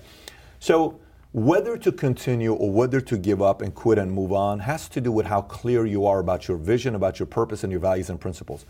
So 0.61 1.01
whether 1.33 1.77
to 1.77 1.91
continue 1.91 2.53
or 2.55 2.71
whether 2.71 3.01
to 3.01 3.19
give 3.19 3.43
up 3.43 3.63
and 3.63 3.75
quit 3.75 3.99
and 3.99 4.13
move 4.13 4.33
on 4.33 4.61
has 4.61 4.89
to 4.91 5.01
do 5.01 5.11
with 5.11 5.27
how 5.27 5.43
clear 5.43 5.87
you 5.87 6.07
are 6.07 6.21
about 6.21 6.47
your 6.47 6.57
vision, 6.57 6.95
about 6.95 7.19
your 7.19 7.27
purpose, 7.27 7.65
and 7.65 7.73
your 7.73 7.81
values 7.81 8.09
and 8.09 8.21
principles. 8.21 8.65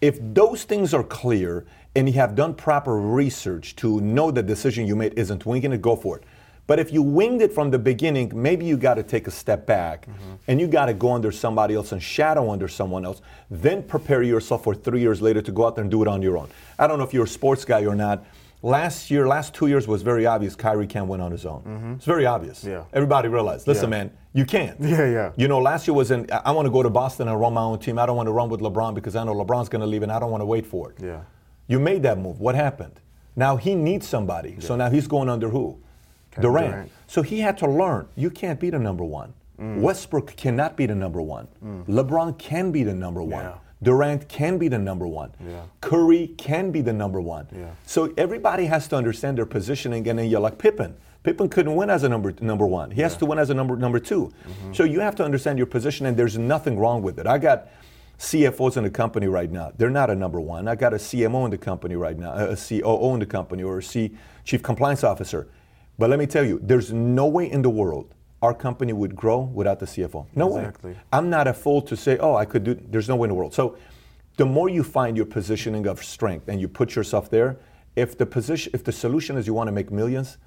If 0.00 0.18
those 0.20 0.64
things 0.64 0.94
are 0.94 1.04
clear 1.04 1.66
and 1.94 2.08
you 2.08 2.14
have 2.14 2.34
done 2.34 2.54
proper 2.54 2.98
research 2.98 3.76
to 3.76 4.00
know 4.00 4.30
the 4.30 4.42
decision 4.42 4.86
you 4.86 4.96
made 4.96 5.18
isn't 5.18 5.44
winging 5.44 5.72
it, 5.72 5.82
go 5.82 5.96
for 5.96 6.16
it. 6.18 6.24
But 6.66 6.78
if 6.78 6.92
you 6.92 7.02
winged 7.02 7.42
it 7.42 7.52
from 7.52 7.70
the 7.70 7.78
beginning, 7.78 8.32
maybe 8.34 8.64
you 8.64 8.76
got 8.76 8.94
to 8.94 9.02
take 9.02 9.26
a 9.26 9.30
step 9.30 9.66
back 9.66 10.06
mm-hmm. 10.06 10.34
and 10.48 10.60
you 10.60 10.66
got 10.66 10.86
to 10.86 10.94
go 10.94 11.12
under 11.12 11.30
somebody 11.30 11.74
else 11.74 11.92
and 11.92 12.02
shadow 12.02 12.50
under 12.50 12.68
someone 12.68 13.04
else. 13.04 13.20
Then 13.50 13.82
prepare 13.82 14.22
yourself 14.22 14.64
for 14.64 14.74
three 14.74 15.00
years 15.00 15.20
later 15.20 15.42
to 15.42 15.52
go 15.52 15.66
out 15.66 15.76
there 15.76 15.82
and 15.82 15.90
do 15.90 16.00
it 16.00 16.08
on 16.08 16.22
your 16.22 16.38
own. 16.38 16.48
I 16.78 16.86
don't 16.86 16.98
know 16.98 17.04
if 17.04 17.12
you're 17.12 17.24
a 17.24 17.28
sports 17.28 17.64
guy 17.64 17.84
or 17.84 17.94
not. 17.94 18.24
Last 18.62 19.10
year, 19.10 19.28
last 19.28 19.52
two 19.52 19.66
years 19.66 19.86
was 19.86 20.00
very 20.00 20.24
obvious. 20.24 20.56
Kyrie 20.56 20.86
can't 20.86 21.06
win 21.06 21.20
on 21.20 21.30
his 21.30 21.44
own. 21.44 21.60
Mm-hmm. 21.64 21.92
It's 21.94 22.06
very 22.06 22.24
obvious. 22.24 22.64
Yeah. 22.64 22.84
Everybody 22.94 23.28
realized. 23.28 23.66
Listen, 23.66 23.90
Yeah. 23.90 23.98
man, 23.98 24.10
you 24.32 24.46
can't. 24.46 24.80
Yeah, 24.94 25.06
yeah. 25.06 25.32
You 25.36 25.48
know, 25.48 25.58
last 25.60 25.86
year 25.86 25.94
was 25.94 26.10
in. 26.10 26.26
I 26.32 26.50
want 26.52 26.64
to 26.64 26.70
go 26.72 26.82
to 26.82 26.88
Boston 26.88 27.28
and 27.28 27.38
run 27.38 27.52
my 27.52 27.60
own 27.60 27.78
team. 27.78 27.98
I 27.98 28.06
don't 28.06 28.16
want 28.16 28.26
to 28.26 28.32
run 28.32 28.48
with 28.48 28.60
LeBron 28.60 28.94
because 28.94 29.16
I 29.16 29.24
know 29.24 29.34
LeBron's 29.34 29.68
going 29.68 29.80
to 29.80 29.86
leave 29.86 30.02
and 30.02 30.10
I 30.10 30.18
don't 30.18 30.30
want 30.30 30.40
to 30.40 30.46
wait 30.46 30.66
for 30.66 30.92
it. 30.92 30.96
Yeah. 31.02 31.20
You 31.66 31.78
made 31.78 32.02
that 32.04 32.18
move. 32.18 32.40
What 32.40 32.54
happened? 32.54 33.00
Now 33.36 33.56
he 33.56 33.74
needs 33.74 34.08
somebody. 34.08 34.56
So 34.60 34.76
now 34.76 34.88
he's 34.88 35.06
going 35.06 35.28
under 35.28 35.50
who? 35.50 35.78
Durant. 36.40 36.70
Durant. 36.70 36.90
So 37.06 37.22
he 37.22 37.40
had 37.40 37.58
to 37.58 37.66
learn. 37.66 38.08
You 38.16 38.30
can't 38.30 38.58
be 38.58 38.70
the 38.70 38.78
number 38.78 39.04
one. 39.04 39.34
Mm. 39.60 39.80
Westbrook 39.80 40.36
cannot 40.36 40.76
be 40.76 40.86
the 40.86 40.94
number 40.94 41.22
one. 41.22 41.46
LeBron 41.88 42.38
can 42.38 42.72
be 42.72 42.82
the 42.82 42.94
number 42.94 43.22
one. 43.22 43.44
Yeah. 43.44 43.58
Durant 43.82 44.28
can 44.28 44.58
be 44.58 44.68
the 44.68 44.78
number 44.78 45.06
one. 45.06 45.30
Yeah. 45.46 45.62
Curry 45.80 46.28
can 46.38 46.70
be 46.70 46.80
the 46.80 46.92
number 46.92 47.20
one. 47.20 47.46
Yeah. 47.54 47.70
So 47.86 48.12
everybody 48.16 48.64
has 48.66 48.88
to 48.88 48.96
understand 48.96 49.38
their 49.38 49.46
positioning, 49.46 50.08
and 50.08 50.18
then 50.18 50.28
you're 50.28 50.40
like 50.40 50.58
Pippen. 50.58 50.96
Pippen 51.22 51.48
couldn't 51.48 51.74
win 51.74 51.90
as 51.90 52.02
a 52.02 52.08
number 52.08 52.34
number 52.40 52.66
one. 52.66 52.90
He 52.90 53.00
has 53.02 53.16
to 53.18 53.26
win 53.26 53.38
as 53.38 53.50
a 53.50 53.54
number 53.54 53.76
number 53.76 53.98
2 53.98 54.24
Mm-hmm. 54.24 54.72
So 54.72 54.84
you 54.84 55.00
have 55.00 55.14
to 55.16 55.24
understand 55.24 55.58
your 55.58 55.66
position, 55.66 56.06
and 56.06 56.16
there's 56.16 56.36
nothing 56.36 56.78
wrong 56.78 57.02
with 57.02 57.18
it. 57.18 57.26
I 57.26 57.38
got 57.38 57.68
CFOs 58.18 58.76
in 58.76 58.84
the 58.84 58.90
company 58.90 59.26
right 59.26 59.50
now. 59.50 59.72
They're 59.76 59.90
not 59.90 60.10
a 60.10 60.14
number 60.14 60.40
one. 60.40 60.68
I 60.68 60.74
got 60.74 60.92
a 60.92 60.98
CMO 60.98 61.44
in 61.44 61.50
the 61.50 61.58
company 61.58 61.96
right 61.96 62.18
now, 62.18 62.34
a 62.34 62.56
COO 62.56 63.14
in 63.14 63.20
the 63.20 63.26
company, 63.26 63.62
or 63.62 63.78
a 63.78 63.82
C, 63.82 64.12
Chief 64.44 64.62
Compliance 64.62 65.04
Officer. 65.04 65.48
But 65.98 66.10
let 66.10 66.18
me 66.18 66.26
tell 66.26 66.44
you, 66.44 66.58
there's 66.62 66.92
no 66.92 67.26
way 67.26 67.50
in 67.50 67.62
the 67.62 67.70
world 67.70 68.14
our 68.42 68.52
company 68.54 68.92
would 68.92 69.16
grow 69.16 69.38
without 69.40 69.78
the 69.80 69.86
CFO. 69.86 70.26
No 70.34 70.56
Exactly. 70.56 70.92
way. 70.92 70.98
I'm 71.12 71.30
not 71.30 71.46
a 71.46 71.54
fool 71.54 71.80
to 71.82 71.96
say, 71.96 72.18
oh, 72.18 72.34
I 72.36 72.44
could 72.44 72.64
do. 72.64 72.74
There's 72.74 73.08
no 73.08 73.16
way 73.16 73.26
in 73.26 73.30
the 73.30 73.34
world. 73.34 73.54
So, 73.54 73.76
the 74.36 74.44
more 74.44 74.68
you 74.68 74.82
find 74.82 75.16
your 75.16 75.26
positioning 75.26 75.86
of 75.86 76.02
strength 76.02 76.48
and 76.48 76.60
you 76.60 76.66
put 76.68 76.96
yourself 76.96 77.30
there, 77.30 77.56
if 77.94 78.18
the 78.18 78.26
position, 78.26 78.72
if 78.74 78.82
the 78.82 78.90
solution 78.92 79.36
is 79.38 79.46
you 79.46 79.54
want 79.54 79.68
to 79.68 79.72
make 79.72 79.92
millions, 79.92 80.38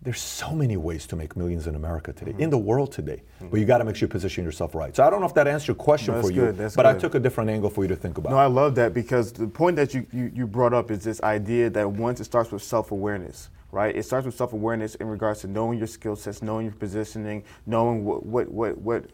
there's 0.00 0.20
so 0.20 0.52
many 0.54 0.76
ways 0.78 1.06
to 1.08 1.16
make 1.16 1.36
millions 1.36 1.66
in 1.66 1.74
America 1.74 2.12
today, 2.12 2.32
Mm-hmm. 2.32 2.40
in 2.42 2.50
the 2.50 2.58
world 2.58 2.90
today. 2.90 3.22
But 3.50 3.60
you 3.60 3.66
got 3.66 3.78
to 3.78 3.84
make 3.84 3.96
sure 3.96 4.06
you 4.06 4.10
position 4.10 4.44
yourself 4.44 4.74
right. 4.74 4.96
So 4.96 5.04
I 5.04 5.10
don't 5.10 5.20
know 5.20 5.26
if 5.26 5.34
that 5.34 5.46
answered 5.46 5.68
your 5.68 5.74
question 5.74 6.14
No, 6.14 6.22
for 6.22 6.30
you, 6.30 6.52
good, 6.52 6.72
but 6.74 6.86
I 6.86 6.94
took 6.94 7.14
a 7.14 7.20
different 7.20 7.50
angle 7.50 7.68
for 7.68 7.84
you 7.84 7.88
to 7.88 7.96
think 7.96 8.16
about. 8.16 8.30
No, 8.30 8.38
I 8.38 8.46
love 8.46 8.74
that 8.76 8.94
because 8.94 9.32
the 9.32 9.46
point 9.46 9.76
that 9.76 9.92
you, 9.94 10.06
you, 10.12 10.32
you 10.34 10.46
brought 10.46 10.72
up 10.72 10.90
is 10.90 11.04
this 11.04 11.20
idea 11.22 11.68
that 11.70 11.88
once 11.90 12.20
it 12.20 12.24
starts 12.24 12.50
with 12.50 12.62
self 12.62 12.90
awareness, 12.92 13.50
right? 13.72 13.94
It 13.94 14.04
starts 14.04 14.26
with 14.26 14.36
self 14.36 14.52
awareness 14.52 14.94
in 14.96 15.06
regards 15.08 15.40
to 15.40 15.46
knowing 15.48 15.78
your 15.78 15.86
skill 15.86 16.16
sets, 16.16 16.42
knowing 16.42 16.66
your 16.66 16.74
positioning, 16.74 17.44
knowing 17.66 18.04
what, 18.04 18.24
what, 18.24 18.48
what, 18.50 18.78
what 18.78 19.04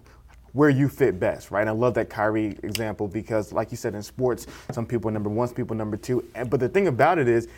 where 0.53 0.71
you 0.71 0.89
fit 0.89 1.19
best, 1.19 1.51
right? 1.51 1.63
And 1.63 1.71
I 1.71 1.73
love 1.73 1.95
that 1.95 2.09
Kyrie 2.09 2.57
example 2.63 3.09
because, 3.09 3.53
like 3.53 3.73
you 3.73 3.77
said, 3.77 3.95
in 3.97 4.03
sports, 4.05 4.47
some 4.71 4.87
people 4.87 5.09
are 5.09 5.13
number 5.13 5.29
one, 5.29 5.49
some 5.49 5.57
people 5.57 5.75
are 5.75 5.79
number 5.79 5.97
two. 5.97 6.25
And, 6.37 6.49
but 6.49 6.61
the 6.61 6.69
thing 6.69 6.87
about 6.87 7.19
it 7.19 7.27
is, 7.29 7.49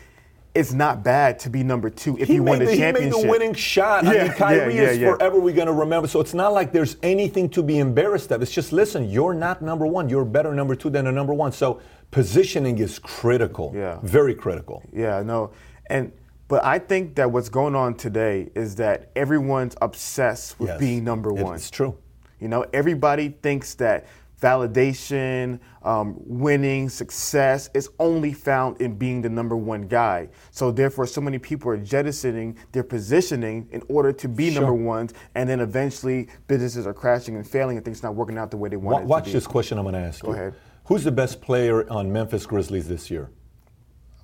it's 0.55 0.73
not 0.73 1.03
bad 1.03 1.37
to 1.39 1.51
be 1.51 1.61
number 1.63 1.87
two 1.91 2.17
if 2.17 2.27
he 2.27 2.35
you 2.35 2.43
win 2.43 2.57
the 2.57 2.65
the, 2.65 2.71
he 2.71 2.77
championship. 2.79 3.15
made 3.15 3.23
the 3.25 3.29
winning 3.29 3.53
shot. 3.53 4.07
I 4.07 4.13
Yeah, 4.15 4.23
mean, 4.23 4.33
Kyrie 4.33 4.75
yeah, 4.75 4.81
yeah, 4.81 4.89
is 4.89 4.97
yeah. 4.97 5.11
forever 5.11 5.39
we're 5.39 5.53
going 5.53 5.67
to 5.67 5.73
remember. 5.73 6.07
So 6.07 6.19
it's 6.19 6.33
not 6.33 6.51
like 6.53 6.71
there's 6.71 6.97
anything 7.03 7.47
to 7.49 7.61
be 7.61 7.77
embarrassed 7.77 8.31
of. 8.31 8.41
It's 8.41 8.49
just 8.51 8.73
listen, 8.73 9.07
you're 9.07 9.35
not 9.35 9.61
number 9.61 9.85
one. 9.85 10.09
You're 10.09 10.25
better 10.25 10.55
number 10.55 10.73
two 10.75 10.89
than 10.89 11.05
a 11.05 11.11
number 11.11 11.35
one. 11.35 11.51
So 11.51 11.79
positioning 12.09 12.79
is 12.79 12.97
critical. 12.97 13.71
Yeah. 13.75 13.99
Very 14.01 14.33
critical. 14.33 14.81
Yeah, 14.91 15.21
no. 15.21 15.51
And 15.91 16.11
but 16.47 16.63
I 16.63 16.79
think 16.79 17.15
that 17.15 17.31
what's 17.31 17.49
going 17.49 17.75
on 17.75 17.95
today 17.95 18.49
is 18.55 18.75
that 18.75 19.09
everyone's 19.15 19.75
obsessed 19.81 20.59
with 20.59 20.69
Yes. 20.69 20.79
being 20.79 21.03
number 21.03 21.33
one. 21.33 21.55
It's 21.55 21.69
true. 21.69 21.95
You 22.39 22.47
know, 22.47 22.65
everybody 22.73 23.29
thinks 23.41 23.73
that 23.75 24.05
validation, 24.39 25.59
um, 25.83 26.15
winning, 26.19 26.89
success 26.89 27.69
is 27.73 27.89
only 27.99 28.33
found 28.33 28.79
in 28.81 28.93
being 28.95 29.21
the 29.21 29.29
number 29.29 29.55
one 29.57 29.81
guy. 29.83 30.29
So 30.51 30.71
therefore, 30.71 31.07
so 31.07 31.21
many 31.21 31.39
people 31.39 31.71
are 31.71 31.77
jettisoning 31.77 32.55
their 32.71 32.83
positioning 32.83 33.67
in 33.71 33.81
order 33.89 34.11
to 34.13 34.27
be 34.27 34.51
Sure. 34.51 34.61
number 34.61 34.73
ones, 34.75 35.13
and 35.35 35.49
then 35.49 35.59
eventually 35.59 36.27
businesses 36.47 36.85
are 36.85 36.93
crashing 36.93 37.35
and 37.35 37.47
failing, 37.47 37.77
and 37.77 37.85
things 37.85 38.03
not 38.03 38.15
working 38.15 38.37
out 38.37 38.51
the 38.51 38.57
way 38.57 38.69
they 38.69 38.77
want 38.77 38.93
Wa- 38.93 38.99
it 38.99 39.01
to 39.01 39.07
Watch 39.07 39.25
be. 39.25 39.31
this 39.31 39.47
question 39.47 39.77
I'm 39.79 39.83
going 39.85 39.93
to 39.93 39.99
ask 40.01 40.21
Go 40.23 40.29
you. 40.29 40.33
ahead. 40.35 40.53
Who's 40.85 41.03
the 41.03 41.11
best 41.11 41.41
player 41.41 41.89
on 41.89 42.11
Memphis 42.13 42.45
Grizzlies 42.45 42.87
this 42.87 43.09
year? 43.11 43.29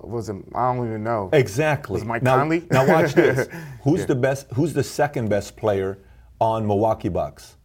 Was 0.08 0.28
it, 0.28 0.36
I 0.54 0.72
don't 0.74 0.86
even 0.86 1.02
know. 1.04 1.30
Exactly. 1.32 1.94
Was 1.94 2.04
Mike 2.04 2.22
now, 2.22 2.36
Conley? 2.36 2.66
now 2.70 2.86
watch 2.86 3.14
this. 3.14 3.48
Who's 3.82 4.00
Yeah. 4.00 4.06
the 4.06 4.14
best? 4.14 4.46
Who's 4.54 4.72
the 4.72 4.82
second 4.84 5.28
best 5.28 5.56
player 5.56 5.98
on 6.40 6.66
Milwaukee 6.66 7.08
Bucks? 7.08 7.56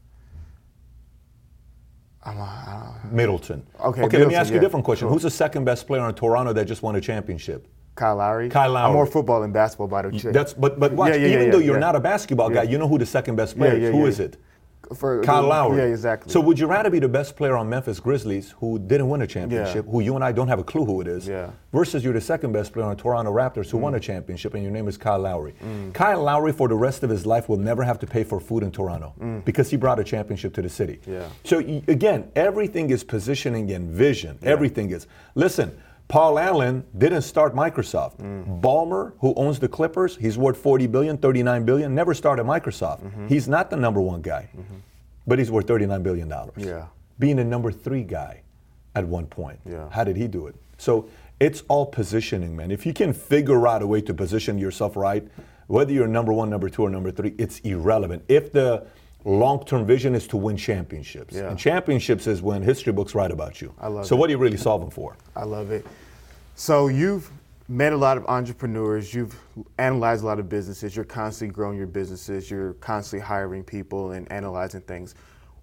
Middleton. 3.11 3.65
Okay, 3.79 4.03
Okay. 4.03 4.17
let 4.19 4.27
me 4.27 4.35
ask 4.35 4.51
you 4.51 4.57
a 4.57 4.61
different 4.61 4.85
question. 4.85 5.07
sure. 5.07 5.13
Who's 5.13 5.23
the 5.23 5.29
second 5.31 5.63
best 5.65 5.87
player 5.87 6.01
on 6.01 6.13
Toronto 6.13 6.53
that 6.53 6.65
just 6.65 6.83
won 6.83 6.95
a 6.95 7.01
championship? 7.01 7.67
Kyle 7.95 8.17
Lowry. 8.17 8.49
Kyle 8.49 8.77
I'm 8.77 8.93
more 8.93 9.05
football 9.05 9.41
than 9.41 9.51
basketball, 9.51 9.87
by 9.87 10.03
the 10.03 10.09
way. 10.09 10.31
That's 10.31 10.53
but 10.53 10.79
but 10.79 10.93
watch. 10.93 11.13
Yeah, 11.15 11.27
even 11.27 11.49
though 11.51 11.57
you're 11.57 11.79
not 11.79 11.95
a 11.95 11.99
basketball 11.99 12.49
guy, 12.49 12.63
you 12.63 12.77
know 12.77 12.87
who 12.87 12.97
the 12.97 13.05
second 13.05 13.35
best 13.35 13.57
player 13.57 13.73
is. 13.73 13.91
Who 13.91 14.05
is 14.05 14.19
it? 14.19 14.37
For- 14.95 15.21
Kyle 15.21 15.43
Lowry. 15.43 15.77
Yeah, 15.77 15.83
exactly. 15.83 16.31
So 16.31 16.39
would 16.41 16.57
you 16.57 16.65
rather 16.65 16.89
be 16.89 16.99
the 16.99 17.07
best 17.07 17.35
player 17.35 17.55
on 17.55 17.69
Memphis 17.69 17.99
Grizzlies 17.99 18.51
who 18.59 18.79
didn't 18.79 19.07
win 19.09 19.21
a 19.21 19.27
championship, 19.27 19.85
who 19.87 19.99
you 19.99 20.15
and 20.15 20.23
I 20.23 20.31
don't 20.31 20.47
have 20.47 20.57
a 20.59 20.63
clue 20.63 20.83
who 20.85 20.99
it 21.01 21.07
is, 21.07 21.27
Yeah. 21.27 21.47
Mm. 21.47 21.51
versus 21.71 22.03
you're 22.03 22.13
the 22.13 22.21
second 22.21 22.53
best 22.53 22.73
player 22.73 22.85
on 22.85 22.97
Toronto 22.97 23.31
Raptors 23.31 23.69
who 23.69 23.77
won 23.77 23.93
a 23.93 23.99
championship 23.99 24.53
and 24.55 24.63
your 24.63 24.71
name 24.71 24.87
is 24.87 24.97
Kyle 24.97 25.19
Lowry. 25.19 25.53
Kyle 25.93 26.23
Lowry 26.23 26.51
for 26.53 26.67
the 26.67 26.75
rest 26.75 27.03
of 27.03 27.09
his 27.09 27.25
life 27.25 27.47
will 27.49 27.57
never 27.57 27.83
have 27.83 27.99
to 27.99 28.07
pay 28.07 28.23
for 28.23 28.39
food 28.39 28.63
in 28.63 28.71
Toronto 28.71 29.13
because 29.45 29.69
he 29.69 29.77
brought 29.77 29.99
a 29.99 30.03
championship 30.03 30.53
to 30.55 30.61
the 30.61 30.69
city. 30.69 30.99
Mm. 31.05 31.13
Yeah. 31.13 31.27
So 31.43 31.59
again, 31.87 32.31
everything 32.35 32.89
is 32.89 33.03
positioning 33.03 33.71
and 33.71 33.89
vision. 33.91 34.39
Everything 34.41 34.89
is. 34.91 35.05
Listen, 35.35 35.71
Paul 36.09 36.39
Allen 36.39 36.83
didn't 36.97 37.21
start 37.21 37.53
Microsoft. 37.53 38.17
Mm. 38.17 38.61
Ballmer, 38.61 39.13
who 39.19 39.33
owns 39.35 39.59
the 39.59 39.67
Clippers, 39.67 40.17
he's 40.17 40.39
worth 40.39 40.57
40 40.57 40.87
billion, 40.87 41.17
39 41.17 41.65
billion, 41.65 41.93
never 41.93 42.15
started 42.15 42.45
Microsoft. 42.45 43.03
Mm-hmm. 43.03 43.27
He's 43.27 43.47
not 43.47 43.69
the 43.69 43.77
number 43.77 44.01
one 44.01 44.23
guy, 44.23 44.49
but 45.27 45.37
he's 45.37 45.51
worth 45.51 45.67
39 45.67 46.01
billion 46.01 46.27
dollars. 46.27 46.55
Yeah. 46.57 46.87
Being 47.19 47.35
the 47.35 47.43
number 47.43 47.71
three 47.71 48.03
guy 48.03 48.41
at 48.95 49.05
one 49.05 49.27
point. 49.27 49.59
Yeah. 49.69 49.87
How 49.91 50.03
did 50.03 50.17
he 50.17 50.27
do 50.27 50.47
it? 50.47 50.55
So 50.79 51.07
it's 51.39 51.61
all 51.67 51.85
positioning, 51.85 52.55
man. 52.55 52.71
If 52.71 52.87
you 52.87 52.93
can 52.93 53.13
figure 53.13 53.67
out 53.67 53.83
a 53.83 53.87
way 53.87 54.01
to 54.01 54.13
position 54.13 54.57
yourself 54.57 54.95
right, 54.95 55.27
whether 55.67 55.93
you're 55.93 56.07
number 56.07 56.33
one, 56.33 56.49
number 56.49 56.69
two, 56.69 56.83
or 56.83 56.89
number 56.89 57.11
three, 57.11 57.35
it's 57.37 57.59
irrelevant. 57.59 58.23
If 58.27 58.51
the 58.51 58.87
long-term 59.25 59.85
vision 59.85 60.15
is 60.15 60.27
to 60.27 60.37
win 60.37 60.55
championships, 60.57 61.35
Yeah. 61.35 61.49
and 61.49 61.57
championships 61.59 62.27
is 62.27 62.41
when 62.41 62.61
history 62.61 62.93
books 62.93 63.13
write 63.15 63.31
about 63.31 63.61
you. 63.61 63.73
I 63.79 63.87
love 63.87 64.05
so 64.05 64.15
it. 64.15 64.19
what 64.19 64.29
are 64.29 64.31
you 64.31 64.37
really 64.37 64.57
solving 64.57 64.89
for? 64.89 65.15
I 65.35 65.43
love 65.43 65.71
it. 65.71 65.85
So 66.55 66.87
you've 66.87 67.29
met 67.67 67.93
a 67.93 67.97
lot 67.97 68.17
of 68.17 68.25
entrepreneurs. 68.25 69.13
You've 69.13 69.35
analyzed 69.77 70.23
a 70.23 70.25
lot 70.25 70.39
of 70.39 70.49
businesses. 70.49 70.95
You're 70.95 71.05
constantly 71.05 71.53
growing 71.53 71.77
your 71.77 71.87
businesses. 71.87 72.49
You're 72.49 72.73
constantly 72.75 73.25
hiring 73.25 73.63
people 73.63 74.11
and 74.11 74.29
analyzing 74.31 74.81
things. 74.81 75.15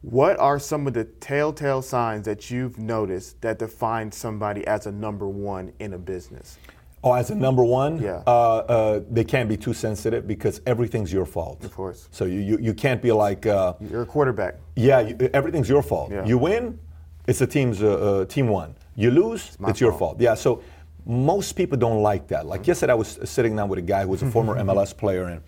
What 0.03 0.38
are 0.38 0.59
some 0.61 0.87
of 0.87 0.95
the 0.95 1.05
telltale 1.05 1.83
signs 1.83 2.25
that 2.27 2.51
you've 2.51 2.79
noticed 2.79 3.40
that 3.40 3.59
define 3.59 4.12
somebody 4.12 4.64
as 4.66 4.87
a 4.87 4.92
number 4.92 5.27
one 5.29 5.73
in 5.81 5.95
a 5.95 5.99
business? 5.99 6.59
Oh, 7.05 7.13
as 7.13 7.31
a 7.31 7.35
number 7.35 7.63
one, 7.63 7.99
Yeah. 8.01 8.23
uh, 8.27 8.31
uh, 8.31 9.01
they 9.11 9.23
can't 9.25 9.49
be 9.49 9.57
too 9.57 9.73
sensitive 9.75 10.27
because 10.27 10.61
everything's 10.67 11.13
your 11.13 11.27
fault. 11.27 11.63
Of 11.65 11.73
course. 11.75 12.09
So 12.11 12.25
you, 12.25 12.41
you, 12.41 12.59
you 12.61 12.75
can't 12.75 13.01
be 13.01 13.13
like, 13.13 13.47
uh, 13.47 13.75
You're 13.81 14.03
a 14.03 14.07
quarterback. 14.07 14.57
yeah, 14.75 15.01
you, 15.01 15.17
everything's 15.33 15.69
your 15.69 15.83
fault. 15.83 16.11
Yeah. 16.11 16.25
You 16.25 16.39
win, 16.39 16.79
it's 17.29 17.39
the 17.39 17.47
team's 17.47 17.83
uh, 17.83 17.93
uh, 18.23 18.25
team 18.25 18.49
won. 18.49 18.75
You 18.97 19.11
lose, 19.11 19.57
my 19.61 19.71
it's 19.71 19.81
your 19.81 19.93
fault. 19.93 20.01
fault. 20.13 20.21
Yeah. 20.21 20.35
So 20.35 20.63
most 21.05 21.53
people 21.53 21.79
don't 21.79 22.03
like 22.03 22.27
that. 22.29 22.47
Like 22.47 22.67
yesterday, 22.67 22.93
I 22.93 22.97
was 22.97 23.19
sitting 23.25 23.55
down 23.55 23.69
with 23.69 23.79
a 23.79 23.83
guy 23.83 24.03
who 24.03 24.09
was 24.09 24.23
a 24.23 24.31
former 24.31 24.57
MLS 24.65 24.97
player 24.97 25.25
and 25.25 25.43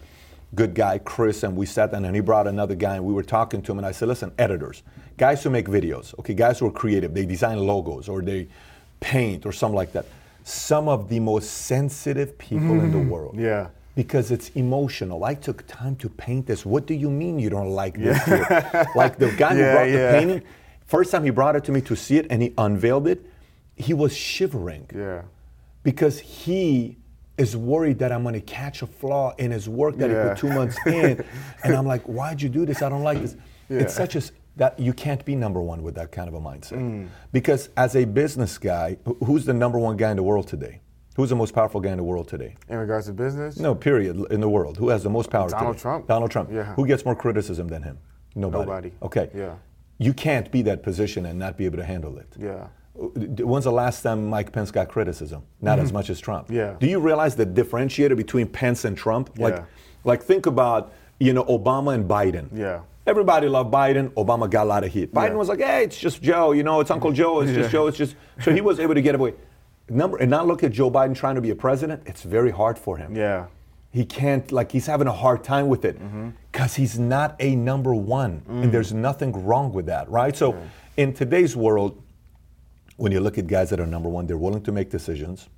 good 0.54 0.74
guy, 0.74 0.98
Chris, 0.98 1.42
and 1.42 1.56
we 1.56 1.66
sat 1.66 1.90
down 1.92 2.04
and 2.04 2.14
he 2.14 2.20
brought 2.20 2.46
another 2.46 2.74
guy 2.76 2.94
and 2.96 3.04
we 3.04 3.12
were 3.12 3.22
talking 3.24 3.62
to 3.62 3.72
him 3.72 3.78
and 3.78 3.86
I 3.86 3.92
said, 3.92 4.06
listen, 4.08 4.30
editors, 4.38 4.82
guys 5.16 5.42
who 5.42 5.50
make 5.50 5.66
videos, 5.66 6.16
okay, 6.20 6.34
guys 6.34 6.58
who 6.60 6.66
are 6.66 6.70
creative, 6.70 7.12
they 7.14 7.26
design 7.26 7.58
logos 7.58 8.08
or 8.08 8.22
they 8.22 8.46
paint 9.00 9.44
or 9.44 9.52
something 9.52 9.76
like 9.76 9.92
that. 9.92 10.06
Some 10.48 10.88
of 10.88 11.10
the 11.10 11.20
most 11.20 11.50
sensitive 11.66 12.38
people 12.38 12.80
in 12.80 12.90
the 12.90 12.96
mm-hmm. 12.96 13.10
world 13.10 13.36
Yeah. 13.38 13.68
because 13.94 14.30
it's 14.30 14.48
emotional. 14.50 15.22
I 15.24 15.34
took 15.34 15.66
time 15.66 15.94
to 15.96 16.08
paint 16.08 16.46
this. 16.46 16.64
What 16.64 16.86
do 16.86 16.94
you 16.94 17.10
mean 17.10 17.38
you 17.38 17.50
don't 17.50 17.68
like 17.68 17.98
this? 17.98 18.16
here? 18.24 18.86
like 18.96 19.18
the 19.18 19.30
guy 19.32 19.52
Yeah, 19.58 19.70
who 19.70 19.72
brought 19.76 19.88
yeah. 19.90 20.12
the 20.12 20.18
painting, 20.18 20.42
first 20.86 21.10
time 21.10 21.22
he 21.24 21.28
brought 21.30 21.54
it 21.54 21.64
to 21.64 21.72
me 21.72 21.82
to 21.82 21.94
see 21.94 22.16
it 22.16 22.26
and 22.30 22.40
he 22.40 22.54
unveiled 22.56 23.06
it, 23.08 23.26
he 23.76 23.92
was 23.92 24.16
shivering 24.16 24.86
Yeah. 24.94 25.20
because 25.82 26.18
he 26.18 26.96
is 27.36 27.54
worried 27.54 27.98
that 27.98 28.10
I'm 28.10 28.22
going 28.22 28.32
to 28.32 28.40
catch 28.40 28.80
a 28.80 28.86
flaw 28.86 29.34
in 29.36 29.50
his 29.50 29.68
work 29.68 29.98
that 29.98 30.08
Yeah. 30.08 30.22
he 30.22 30.28
put 30.30 30.38
two 30.38 30.48
months 30.48 30.78
in. 30.86 31.22
and 31.62 31.74
I'm 31.76 31.86
like, 31.86 32.04
why'd 32.04 32.40
you 32.40 32.48
do 32.48 32.64
this? 32.64 32.80
I 32.80 32.88
don't 32.88 33.02
like 33.04 33.20
this. 33.20 33.36
Yeah. 33.68 33.80
It's 33.80 33.94
such 33.94 34.16
a 34.16 34.22
that 34.58 34.78
you 34.78 34.92
can't 34.92 35.24
be 35.24 35.34
number 35.34 35.60
one 35.62 35.82
with 35.82 35.94
that 35.94 36.12
kind 36.12 36.28
of 36.28 36.34
a 36.34 36.40
mindset. 36.40 36.78
Mm. 36.78 37.08
Because 37.32 37.70
as 37.76 37.96
a 37.96 38.04
business 38.04 38.58
guy, 38.58 38.98
who's 39.24 39.44
the 39.46 39.54
number 39.54 39.78
one 39.78 39.96
guy 39.96 40.10
in 40.10 40.16
the 40.16 40.22
world 40.22 40.46
today? 40.48 40.80
Who's 41.16 41.30
the 41.30 41.36
most 41.36 41.52
powerful 41.54 41.80
guy 41.80 41.90
in 41.90 41.96
the 41.96 42.04
world 42.04 42.28
today? 42.28 42.56
In 42.68 42.76
regards 42.76 43.06
to 43.06 43.12
business? 43.12 43.58
No, 43.58 43.74
period. 43.74 44.24
In 44.30 44.40
the 44.40 44.48
world, 44.48 44.76
who 44.76 44.88
has 44.90 45.02
the 45.02 45.10
most 45.10 45.30
power? 45.30 45.48
Donald 45.48 45.76
today? 45.76 45.82
Trump. 45.82 46.06
Donald 46.06 46.30
Trump. 46.30 46.50
Yeah. 46.52 46.74
Who 46.74 46.86
gets 46.86 47.04
more 47.04 47.16
criticism 47.16 47.66
than 47.68 47.82
him? 47.82 47.98
Nobody. 48.34 48.64
Nobody. 48.64 48.92
Okay. 49.02 49.30
Yeah. 49.34 49.54
You 49.98 50.12
can't 50.12 50.50
be 50.52 50.62
that 50.62 50.82
position 50.82 51.26
and 51.26 51.38
not 51.38 51.56
be 51.56 51.64
able 51.64 51.78
to 51.78 51.84
handle 51.84 52.18
it. 52.18 52.28
Yeah. 52.38 52.68
When's 52.94 53.64
the 53.64 53.72
last 53.72 54.02
time 54.02 54.28
Mike 54.28 54.52
Pence 54.52 54.70
got 54.72 54.88
criticism? 54.88 55.42
Not 55.60 55.78
as 55.78 55.92
much 55.92 56.10
as 56.10 56.20
Trump. 56.20 56.46
Mm-hmm. 56.46 56.56
Yeah. 56.56 56.76
Do 56.80 56.86
you 56.88 56.98
realize 56.98 57.36
the 57.36 57.46
differentiator 57.46 58.16
between 58.16 58.48
Pence 58.48 58.84
and 58.84 58.96
Trump? 58.96 59.38
Like, 59.38 59.54
Yeah. 59.54 59.64
like 60.04 60.22
think 60.22 60.46
about 60.46 60.92
you 61.20 61.32
know 61.32 61.44
Obama 61.44 61.94
and 61.94 62.08
Biden. 62.08 62.48
Yeah. 62.56 62.80
Everybody 63.08 63.48
loved 63.48 63.72
Biden. 63.72 64.10
Obama 64.10 64.50
got 64.50 64.64
a 64.64 64.70
lot 64.74 64.84
of 64.84 64.92
heat. 64.92 65.14
Biden 65.14 65.30
Yeah. 65.30 65.34
was 65.36 65.48
like, 65.48 65.60
"Hey, 65.60 65.84
it's 65.84 65.98
just 65.98 66.20
Joe. 66.22 66.52
You 66.52 66.62
know, 66.62 66.80
it's 66.80 66.90
Uncle 66.90 67.10
Joe. 67.10 67.40
It's 67.40 67.52
just 67.52 67.70
Joe. 67.70 67.86
It's 67.86 67.96
just." 67.96 68.14
So 68.44 68.52
he 68.52 68.60
was 68.60 68.78
able 68.78 68.94
to 68.94 69.00
get 69.02 69.14
away. 69.14 69.32
Number 69.88 70.18
and 70.18 70.30
now 70.30 70.44
look 70.44 70.62
at 70.62 70.72
Joe 70.72 70.90
Biden 70.90 71.14
trying 71.16 71.34
to 71.36 71.40
be 71.40 71.48
a 71.50 71.54
president. 71.56 72.02
It's 72.04 72.22
very 72.22 72.50
hard 72.50 72.78
for 72.78 72.98
him. 72.98 73.16
Yeah. 73.16 73.46
He 73.90 74.04
can't 74.04 74.52
like 74.52 74.70
he's 74.70 74.86
having 74.86 75.06
a 75.08 75.12
hard 75.24 75.42
time 75.42 75.68
with 75.68 75.84
it 75.86 75.96
Mm-hmm. 75.98 76.28
because 76.52 76.74
he's 76.74 76.98
not 76.98 77.34
a 77.40 77.56
number 77.56 77.94
one, 77.94 78.42
Mm. 78.46 78.62
and 78.64 78.72
there's 78.72 78.92
nothing 78.92 79.32
wrong 79.46 79.72
with 79.72 79.86
that, 79.86 80.04
right? 80.10 80.36
So, 80.36 80.54
in 80.98 81.14
today's 81.14 81.56
world, 81.56 81.92
when 82.98 83.10
you 83.12 83.20
look 83.20 83.38
at 83.38 83.46
guys 83.46 83.70
that 83.70 83.80
are 83.80 83.86
number 83.86 84.10
one, 84.10 84.26
they're 84.26 84.36
willing 84.46 84.62
to 84.64 84.72
make 84.72 84.90
decisions 84.90 85.48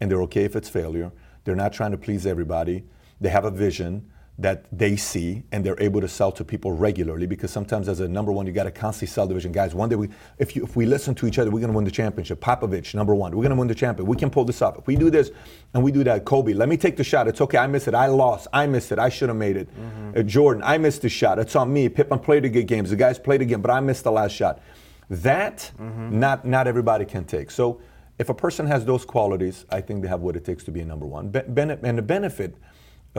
and 0.00 0.10
they're 0.10 0.22
okay 0.22 0.44
if 0.44 0.56
it's 0.56 0.68
failure. 0.68 1.12
They're 1.44 1.54
not 1.64 1.72
trying 1.72 1.92
to 1.92 1.98
please 1.98 2.26
everybody. 2.26 2.82
They 3.20 3.28
have 3.28 3.44
a 3.44 3.50
vision 3.52 3.92
that 4.38 4.66
they 4.70 4.96
see 4.96 5.42
and 5.50 5.64
they're 5.64 5.80
able 5.80 6.00
to 6.00 6.08
sell 6.08 6.30
to 6.30 6.44
people 6.44 6.70
regularly 6.70 7.26
because 7.26 7.50
sometimes 7.50 7.88
as 7.88 8.00
a 8.00 8.08
number 8.08 8.30
one 8.30 8.46
you 8.46 8.52
got 8.52 8.64
to 8.64 8.70
constantly 8.70 9.06
sell 9.06 9.26
division. 9.26 9.50
Guys 9.50 9.74
one 9.74 9.88
day 9.88 9.96
we 9.96 10.10
if, 10.38 10.54
you, 10.54 10.62
if 10.62 10.76
we 10.76 10.84
listen 10.84 11.14
to 11.14 11.26
each 11.26 11.38
other 11.38 11.50
we're 11.50 11.60
going 11.60 11.72
to 11.72 11.76
win 11.76 11.86
the 11.86 11.90
championship. 11.90 12.40
Popovich 12.40 12.94
number 12.94 13.14
one 13.14 13.34
we're 13.34 13.42
going 13.42 13.50
to 13.50 13.56
win 13.56 13.68
the 13.68 13.74
championship 13.74 14.08
we 14.08 14.16
can 14.16 14.28
pull 14.28 14.44
this 14.44 14.60
off. 14.60 14.78
If 14.78 14.86
we 14.86 14.94
do 14.94 15.08
this 15.08 15.30
and 15.72 15.82
we 15.82 15.90
do 15.90 16.04
that 16.04 16.26
kobe 16.26 16.52
let 16.52 16.68
me 16.68 16.76
take 16.76 16.96
the 16.98 17.04
shot. 17.04 17.28
It's 17.28 17.40
okay. 17.40 17.56
I 17.56 17.66
missed 17.66 17.88
it. 17.88 17.94
I 17.94 18.06
lost. 18.08 18.46
I 18.52 18.66
missed 18.66 18.92
it. 18.92 18.98
I 18.98 19.08
should 19.08 19.30
have 19.30 19.38
made 19.38 19.56
it. 19.56 19.68
Uh, 20.14 20.22
jordan 20.22 20.62
i 20.64 20.76
missed 20.76 21.02
the 21.02 21.08
shot. 21.08 21.38
It's 21.38 21.56
on 21.56 21.72
me. 21.72 21.88
Pippen 21.88 22.18
played 22.18 22.44
a 22.44 22.50
good 22.50 22.66
games. 22.66 22.90
The 22.90 22.96
guys 22.96 23.18
played 23.18 23.40
again 23.40 23.62
but 23.62 23.70
i 23.70 23.80
missed 23.80 24.04
the 24.04 24.12
last 24.12 24.32
shot. 24.32 24.60
That 25.08 25.70
not 25.78 26.44
not 26.44 26.66
everybody 26.66 27.06
can 27.06 27.24
take. 27.24 27.50
So 27.50 27.80
if 28.18 28.28
a 28.28 28.34
person 28.34 28.66
has 28.66 28.84
those 28.84 29.04
qualities 29.04 29.64
i 29.70 29.80
think 29.80 30.02
they 30.02 30.08
have 30.08 30.20
what 30.20 30.36
it 30.36 30.44
takes 30.44 30.62
to 30.64 30.70
be 30.70 30.80
a 30.80 30.84
number 30.84 31.06
one. 31.06 31.30
Be- 31.30 31.40
and 31.40 31.98
the 31.98 32.02
benefit 32.02 32.54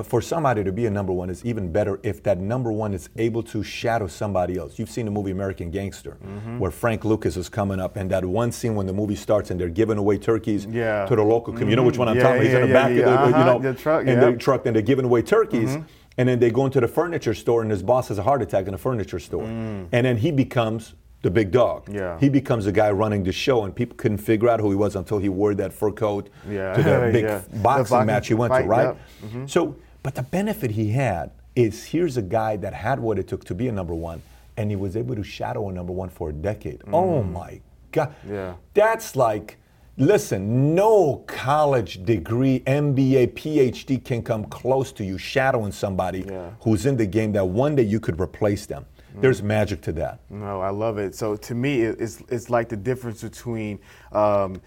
for 0.05 0.21
somebody 0.21 0.63
to 0.63 0.71
be 0.71 0.85
a 0.85 0.89
number 0.89 1.11
one 1.13 1.29
is 1.29 1.43
even 1.45 1.71
better 1.71 1.99
if 2.03 2.21
that 2.23 2.37
number 2.39 2.71
one 2.71 2.93
is 2.93 3.09
able 3.17 3.41
to 3.43 3.63
shadow 3.63 4.07
somebody 4.07 4.57
else. 4.57 4.77
You've 4.77 4.89
seen 4.89 5.05
the 5.05 5.11
movie 5.11 5.31
American 5.31 5.71
Gangster, 5.71 6.17
Mm-hmm. 6.25 6.59
where 6.59 6.71
Frank 6.71 7.03
Lucas 7.05 7.37
is 7.37 7.49
coming 7.49 7.79
up, 7.79 7.95
and 7.95 8.09
that 8.11 8.23
one 8.25 8.51
scene 8.51 8.75
when 8.75 8.85
the 8.85 8.93
movie 8.93 9.15
starts 9.15 9.49
and 9.51 9.59
they're 9.59 9.69
giving 9.69 9.97
away 9.97 10.17
turkeys 10.17 10.65
Yeah. 10.65 11.05
to 11.05 11.15
the 11.15 11.23
local 11.23 11.53
community. 11.53 11.71
You 11.71 11.75
know 11.77 11.83
which 11.83 11.97
one 11.97 12.07
I'm 12.09 12.17
Yeah, 12.17 12.23
talking 12.23 12.37
about? 12.41 12.45
He's 12.45 12.53
in 12.53 12.61
the 12.61 12.67
yeah, 12.67 12.73
back 12.73 12.91
yeah, 12.91 12.97
of 12.97 13.05
the, 13.05 13.09
yeah. 13.11 13.39
you 13.39 13.45
know, 13.45 13.51
Uh-huh, 13.57 13.71
the 13.71 13.73
truck, 13.73 14.01
in 14.01 14.07
yeah. 14.07 14.13
Mm-hmm. 14.15 14.31
the 14.33 14.37
truck, 14.37 14.65
and 14.65 14.75
they're 14.75 14.81
giving 14.83 15.05
away 15.05 15.21
turkeys. 15.21 15.77
And 16.19 16.27
then 16.27 16.39
they 16.39 16.49
go 16.49 16.65
into 16.65 16.79
the 16.79 16.87
furniture 16.87 17.35
store, 17.35 17.61
and 17.61 17.69
his 17.69 17.83
boss 17.83 18.07
has 18.07 18.17
a 18.17 18.23
heart 18.23 18.41
attack 18.41 18.65
in 18.65 18.71
the 18.71 18.77
furniture 18.79 19.19
store. 19.19 19.43
And 19.45 19.89
then 19.91 20.17
he 20.17 20.31
becomes 20.31 20.95
the 21.23 21.29
big 21.31 21.51
dog. 21.51 21.85
Mm. 21.87 21.93
Yeah. 21.95 22.19
He 22.19 22.29
becomes 22.29 22.65
the 22.65 22.71
guy 22.71 22.89
running 22.91 23.23
the 23.23 23.31
show, 23.31 23.63
and 23.65 23.75
people 23.75 23.95
couldn't 23.97 24.17
figure 24.19 24.49
out 24.49 24.59
who 24.59 24.69
he 24.69 24.75
was 24.75 24.95
until 24.95 25.17
he 25.19 25.29
wore 25.29 25.53
that 25.55 25.73
fur 25.73 25.91
coat 25.91 26.29
Yeah. 26.49 26.73
to 26.73 26.81
the 26.83 27.09
big 27.13 27.23
Yeah. 27.25 27.41
The 27.51 27.59
boxing 27.59 27.97
boxing 27.97 28.05
match 28.05 28.27
he 28.27 28.33
went 28.35 28.53
to, 28.53 28.63
right? 28.63 28.95
Mm-hmm. 29.25 29.45
So, 29.47 29.75
but 30.07 30.15
the 30.15 30.23
benefit 30.23 30.71
he 30.71 30.91
had 30.91 31.31
is 31.53 31.83
here's 31.83 32.15
a 32.15 32.21
guy 32.21 32.55
that 32.55 32.73
had 32.73 32.97
what 32.97 33.19
it 33.19 33.27
took 33.27 33.43
to 33.43 33.53
be 33.53 33.67
a 33.67 33.71
number 33.73 33.93
one, 33.93 34.21
and 34.55 34.69
he 34.69 34.77
was 34.77 34.95
able 34.95 35.13
to 35.13 35.21
shadow 35.21 35.67
a 35.67 35.73
number 35.73 35.91
one 35.91 36.07
for 36.07 36.29
a 36.29 36.31
decade. 36.31 36.81
Oh 36.93 37.21
my 37.23 37.59
God. 37.91 38.15
Mm. 38.25 38.31
Yeah. 38.31 38.53
That's 38.73 39.17
like, 39.17 39.57
listen, 39.97 40.73
no 40.73 41.25
college 41.27 42.05
degree, 42.05 42.61
MBA, 42.61 43.33
PhD 43.33 44.01
can 44.01 44.23
come 44.23 44.45
close 44.45 44.93
to 44.93 45.03
you 45.03 45.17
shadowing 45.17 45.73
somebody 45.73 46.19
Yeah. 46.25 46.51
who's 46.61 46.85
in 46.85 46.95
the 46.95 47.05
game 47.05 47.33
that 47.33 47.45
one 47.45 47.75
day 47.75 47.83
you 47.83 47.99
could 47.99 48.17
replace 48.17 48.65
them. 48.65 48.85
Mm. 49.13 49.21
There's 49.23 49.43
magic 49.43 49.81
to 49.81 49.91
that. 49.91 50.21
No, 50.29 50.61
I 50.61 50.69
love 50.69 50.99
it. 50.99 51.15
So 51.15 51.35
to 51.35 51.53
me, 51.53 51.81
it's 51.81 52.23
it's 52.29 52.49
like 52.49 52.69
the 52.69 52.77
difference 52.77 53.23
between 53.23 53.77
um, 54.13 54.61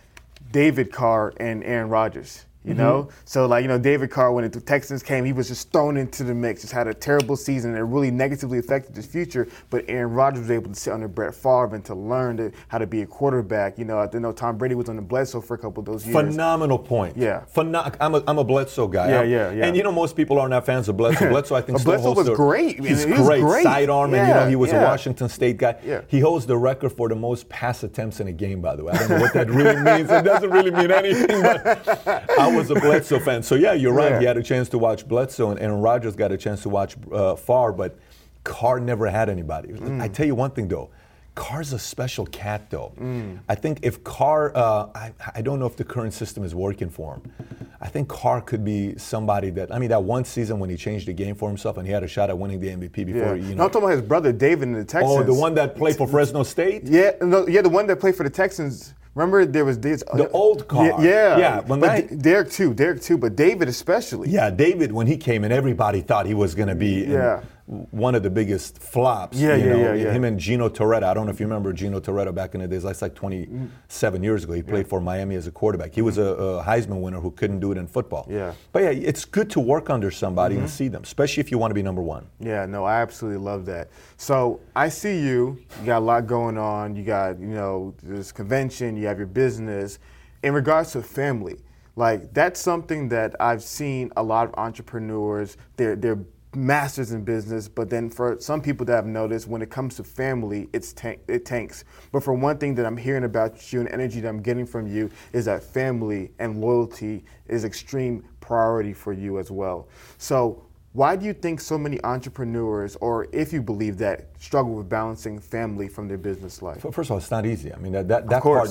David 0.53 0.93
Carr 0.93 1.33
and 1.39 1.65
Aaron 1.65 1.89
Rodgers. 1.89 2.45
You 2.63 2.75
know, 2.75 3.05
mm-hmm. 3.05 3.21
so 3.25 3.47
like 3.47 3.63
you 3.63 3.69
know, 3.69 3.79
David 3.79 4.11
Carr 4.11 4.33
when 4.33 4.49
the 4.51 4.61
Texans 4.61 5.03
came, 5.03 5.25
he 5.25 5.33
was 5.33 5.49
just 5.49 5.73
thrown 5.73 5.97
into 5.97 6.25
the 6.25 6.35
mix. 6.35 6.61
Just 6.61 6.75
had 6.75 6.89
a 6.89 6.93
terrible 6.93 7.35
season, 7.35 7.71
and 7.71 7.79
it 7.79 7.85
really 7.85 8.11
negatively 8.11 8.59
affected 8.59 8.95
his 8.95 9.07
future. 9.07 9.49
But 9.71 9.87
Aaron 9.89 10.13
Rodgers 10.13 10.43
was 10.43 10.51
able 10.51 10.69
to 10.69 10.79
sit 10.79 10.93
under 10.93 11.09
Brett 11.09 11.35
Favre 11.35 11.75
and 11.75 11.83
to 11.87 11.95
learn 11.95 12.37
to, 12.37 12.53
how 12.69 12.77
to 12.77 12.87
be 12.87 13.01
a 13.01 13.07
quarterback. 13.07 13.79
You 13.79 13.87
know, 13.87 13.99
I 13.99 14.05
didn't 14.05 14.23
know 14.23 14.33
Tom 14.33 14.59
Brady 14.59 14.75
was 14.75 14.91
on 14.91 14.97
the 14.97 15.03
Bledsoe 15.03 15.41
for 15.41 15.55
a 15.55 15.59
couple 15.59 15.81
of 15.81 15.87
those 15.87 16.07
years. 16.07 16.15
Phenomenal 16.15 16.79
point. 16.79 17.17
Yeah. 17.17 17.45
Phenom- 17.55 17.97
I'm, 17.99 18.15
a, 18.15 18.23
I'm 18.29 18.37
a 18.37 18.45
Bledsoe 18.45 18.89
guy. 18.89 19.09
Yeah, 19.09 19.21
I'm- 19.21 19.31
yeah, 19.31 19.53
yeah. 19.53 19.67
And 19.67 19.75
you 19.75 19.83
know, 19.83 19.93
most 19.93 20.15
people 20.15 20.39
are 20.39 20.49
not 20.49 20.67
fans 20.67 20.91
of 20.91 20.99
Bledsoe. 20.99 21.29
Bledsoe, 21.31 21.55
I 21.55 21.63
think, 21.63 21.83
Bledsoe 21.83 22.03
holds 22.03 22.19
was 22.19 22.27
the- 22.27 22.35
great. 22.35 22.79
He's 22.85 23.05
he 23.05 23.15
great. 23.15 23.41
great. 23.41 23.63
Sidearm, 23.63 24.13
and 24.13 24.29
you 24.29 24.35
know, 24.35 24.47
he 24.47 24.57
was 24.57 24.71
yeah. 24.71 24.83
a 24.83 24.85
Washington 24.85 25.31
State 25.31 25.57
guy. 25.57 25.77
Yeah. 25.83 26.03
He 26.09 26.21
holds 26.21 26.45
the 26.45 26.59
record 26.59 26.91
for 26.93 27.09
the 27.09 27.17
most 27.17 27.49
pass 27.49 27.85
attempts 27.85 28.21
in 28.21 28.29
a 28.29 28.33
game, 28.33 28.61
by 28.61 28.77
the 28.77 28.85
way. 28.85 28.93
I 28.93 28.99
don't 28.99 29.09
know 29.09 29.21
what 29.21 29.33
that 29.33 29.49
really 29.49 29.77
means. 29.97 30.11
It 30.11 30.25
doesn't 30.25 30.51
really 30.51 30.71
mean 30.71 30.91
anything, 30.91 31.41
but 31.41 32.29
I 32.39 32.55
was 32.61 32.71
a 32.71 32.75
Bledsoe 32.81 33.19
fan. 33.29 33.43
So, 33.43 33.55
yeah, 33.55 33.73
you're 33.73 33.93
right. 33.93 34.13
Yeah. 34.13 34.21
He 34.21 34.25
had 34.27 34.37
a 34.37 34.43
chance 34.43 34.69
to 34.71 34.79
watch 34.79 35.07
Bledsoe, 35.09 35.51
and 35.51 35.61
Aaron 35.61 35.81
Rodgers 35.81 36.15
got 36.17 36.33
a 36.33 36.37
chance 36.39 36.63
to 36.63 36.69
watch 36.69 36.97
uh, 37.13 37.35
Favre, 37.37 37.73
but 37.73 37.99
Carr 38.45 38.81
never 38.81 39.07
had 39.09 39.29
anybody. 39.29 39.71
Mm. 39.71 40.01
I 40.01 40.09
tell 40.09 40.27
you 40.27 40.35
one 40.35 40.51
thing, 40.53 40.69
though. 40.69 40.91
Carr's 41.37 41.73
a 41.73 41.79
special 41.79 42.27
cat, 42.27 42.71
though. 42.71 42.93
Mm. 43.01 43.39
I 43.49 43.55
think 43.55 43.79
if 43.83 44.03
Carr, 44.05 44.53
uh, 44.55 44.89
I, 44.95 45.13
I 45.35 45.43
don't 45.43 45.59
know 45.61 45.67
if 45.67 45.77
the 45.77 45.85
current 45.85 46.13
system 46.13 46.43
is 46.45 46.55
working 46.55 46.91
for 46.91 47.15
him. 47.15 47.33
I 47.81 47.89
think 47.89 48.09
Carr 48.09 48.41
could 48.43 48.65
be 48.65 48.99
somebody 48.99 49.49
that, 49.51 49.73
I 49.73 49.79
mean, 49.79 49.89
that 49.91 50.03
one 50.03 50.25
season 50.25 50.59
when 50.59 50.69
he 50.69 50.77
changed 50.77 51.07
the 51.07 51.13
game 51.15 51.35
for 51.37 51.49
himself 51.49 51.79
and 51.79 51.87
he 51.87 51.93
had 51.93 52.03
a 52.03 52.09
shot 52.09 52.29
at 52.31 52.37
winning 52.37 52.61
the 52.61 52.69
MVP 52.69 53.07
before, 53.07 53.37
Yeah. 53.37 53.49
you 53.49 53.55
No, 53.55 53.55
know. 53.55 53.65
I'm 53.65 53.71
talking 53.71 53.83
about 53.85 53.93
his 53.93 54.03
brother 54.03 54.33
David 54.33 54.65
in 54.65 54.73
the 54.75 54.85
Texans. 54.85 55.17
oh, 55.19 55.23
the 55.23 55.33
one 55.33 55.55
that 55.55 55.77
played 55.77 55.97
for 55.97 56.07
Fresno 56.07 56.43
State? 56.43 56.83
Yeah, 56.85 57.13
no, 57.23 57.47
yeah, 57.47 57.63
the 57.63 57.71
one 57.71 57.87
that 57.87 58.01
played 58.01 58.17
for 58.17 58.25
the 58.25 58.29
Texans. 58.31 58.93
Remember, 59.15 59.45
there 59.45 59.65
was 59.65 59.79
this, 59.79 60.05
The 60.15 60.27
uh, 60.27 60.33
old 60.33 60.69
Carr. 60.69 61.03
Yeah, 61.05 61.37
yeah, 61.37 61.61
but 61.61 62.09
D- 62.09 62.17
Derek 62.17 62.51
too, 62.51 62.73
Derek 62.75 63.03
too, 63.03 63.19
but 63.19 63.35
David 63.35 63.69
especially. 63.69 64.31
Yeah, 64.31 64.51
David, 64.51 64.93
when 64.93 65.07
he 65.09 65.17
came 65.17 65.43
in, 65.43 65.51
everybody 65.51 66.01
thought 66.01 66.27
he 66.27 66.35
was 66.35 66.55
going 66.55 66.69
to 66.69 66.77
be 66.77 67.05
in 67.05 67.13
Yeah. 67.13 67.43
One 67.71 68.17
of 68.17 68.25
the 68.25 68.31
biggest 68.31 68.79
flops. 68.79 69.39
Yeah, 69.39 69.55
you 69.55 69.65
yeah, 69.65 69.73
know, 69.73 69.79
yeah, 69.79 69.95
yeah. 69.95 70.13
Him 70.13 70.25
and 70.25 70.41
Gino 70.41 70.69
Torretta. 70.69 71.05
I 71.05 71.15
don't 71.15 71.27
know 71.27 71.31
if 71.31 71.39
you 71.39 71.47
remember 71.47 71.73
Gino 71.73 72.01
Torretta 72.01 72.35
back 72.35 72.57
in 72.57 72.61
the 72.61 72.67
days. 72.67 72.83
That's 72.83 73.01
like 73.01 73.15
27 73.15 74.25
years 74.25 74.43
ago. 74.43 74.55
He 74.55 74.63
played 74.63 74.89
for 74.89 75.01
Miami 75.01 75.37
as 75.37 75.47
a 75.47 75.53
quarterback. 75.53 75.95
He 75.95 76.03
was 76.03 76.19
a, 76.19 76.23
a 76.23 76.65
Heisman 76.65 77.01
winner 77.01 77.21
who 77.21 77.31
couldn't 77.31 77.61
do 77.61 77.71
it 77.71 77.79
in 77.79 77.87
football. 77.87 78.27
Yeah. 78.29 78.55
But 78.73 78.83
yeah, 78.83 78.91
it's 78.91 79.25
good 79.25 79.49
to 79.51 79.61
work 79.61 79.89
under 79.89 80.11
somebody 80.11 80.57
and 80.57 80.65
mm-hmm. 80.65 80.71
see 80.71 80.89
them, 80.89 81.05
especially 81.05 81.43
if 81.43 81.53
you 81.53 81.59
want 81.59 81.71
to 81.71 81.77
be 81.77 81.83
number 81.83 82.03
one. 82.03 82.27
Yeah, 82.41 82.67
no, 82.67 82.85
I 82.85 83.01
absolutely 83.03 83.39
love 83.39 83.67
that. 83.67 83.91
So 84.17 84.59
I 84.75 84.89
see 84.89 85.21
you. 85.21 85.57
You 85.79 85.87
got 85.87 85.99
a 85.99 86.01
lot 86.01 86.27
going 86.27 86.59
on. 86.59 86.97
You 86.97 87.05
got, 87.05 87.39
you 87.39 87.55
know, 87.55 87.95
this 88.03 88.33
convention. 88.33 88.97
You 88.97 89.07
have 89.07 89.19
your 89.19 89.29
business. 89.29 90.01
In 90.43 90.55
regards 90.55 90.91
to 90.93 91.03
family, 91.03 91.61
like 91.95 92.35
that's 92.35 92.59
something 92.59 93.09
that 93.11 93.37
I've 93.39 93.63
seen 93.63 94.11
a 94.17 94.23
lot 94.25 94.49
of 94.49 94.55
entrepreneurs. 94.55 95.57
They're 95.77 95.95
they're 95.95 96.19
masters 96.55 97.13
in 97.13 97.23
business, 97.23 97.69
but 97.69 97.89
then 97.89 98.11
for 98.11 98.37
some 98.41 98.61
people 98.61 98.85
that 98.87 98.99
I've 98.99 99.07
noticed, 99.07 99.47
when 99.47 99.63
it 99.63 99.71
comes 99.71 99.97
to 99.97 100.05
family, 100.05 100.69
it's 100.73 100.93
tank, 100.93 101.21
it 101.29 101.45
tanks. 101.45 101.85
But 102.11 102.25
for 102.25 102.35
one 102.35 102.59
thing 102.59 102.75
that 102.75 102.87
I'm 102.87 102.97
hearing 102.97 103.25
about 103.25 103.73
you 103.73 103.81
and 103.81 103.89
energy 103.89 104.21
that 104.21 104.29
I'm 104.29 104.43
getting 104.43 104.67
from 104.67 104.87
you 104.87 105.11
is 105.33 105.45
that 105.45 105.63
family 105.63 106.33
and 106.39 106.61
loyalty 106.61 107.25
is 107.47 107.65
extreme 107.65 108.25
priority 108.41 108.93
for 108.93 109.13
you 109.13 109.39
as 109.39 109.51
well. 109.51 109.89
So 110.19 110.65
why 110.93 111.15
do 111.15 111.25
you 111.25 111.33
think 111.33 111.61
so 111.61 111.79
many 111.79 112.03
entrepreneurs, 112.03 112.97
or 112.97 113.29
if 113.31 113.53
you 113.53 113.63
believe 113.63 113.97
that, 113.99 114.27
struggle 114.41 114.75
with 114.75 114.89
balancing 114.89 115.39
family 115.39 115.87
from 115.89 116.09
their 116.09 116.19
business 116.19 116.63
life? 116.63 116.83
First 116.83 116.99
of 116.99 117.13
all, 117.13 117.19
it's 117.19 117.31
not 117.31 117.47
easy. 117.47 117.73
I 117.73 117.77
mean, 117.77 117.93
that, 117.93 118.09
that, 118.09 118.29
that 118.29 118.43
part, 118.43 118.71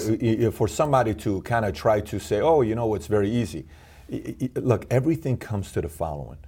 for 0.54 0.68
somebody 0.68 1.14
to 1.14 1.42
kind 1.44 1.64
of 1.64 1.74
try 1.74 2.02
to 2.02 2.20
say, 2.20 2.42
oh, 2.42 2.60
you 2.60 2.76
know, 2.76 2.94
it's 2.94 3.08
very 3.08 3.30
easy. 3.30 3.66
Look, 4.56 4.86
everything 4.92 5.38
comes 5.38 5.72
to 5.72 5.82
the 5.82 5.88
following. 5.88 6.40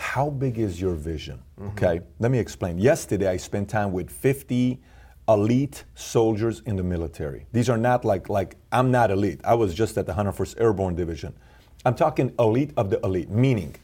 How 0.00 0.30
big 0.30 0.58
is 0.58 0.80
your 0.80 0.94
vision? 0.94 1.42
Okay, 1.60 2.00
let 2.18 2.30
me 2.30 2.38
explain. 2.38 2.78
Yesterday, 2.78 3.28
I 3.28 3.36
spent 3.36 3.68
time 3.68 3.92
with 3.92 4.10
50 4.10 4.80
elite 5.28 5.84
soldiers 5.94 6.62
in 6.64 6.76
the 6.76 6.82
military. 6.82 7.46
These 7.52 7.68
are 7.68 7.76
not 7.76 8.06
like, 8.06 8.30
like 8.30 8.56
I'm 8.72 8.90
not 8.90 9.10
elite. 9.10 9.42
I 9.44 9.54
was 9.54 9.74
just 9.74 9.98
at 9.98 10.06
the 10.06 10.14
101st 10.14 10.58
Airborne 10.58 10.94
Division. 10.94 11.34
I'm 11.84 11.94
talking 11.94 12.32
elite 12.38 12.72
of 12.78 12.88
the 12.88 12.98
elite, 13.04 13.28
meaning 13.28 13.76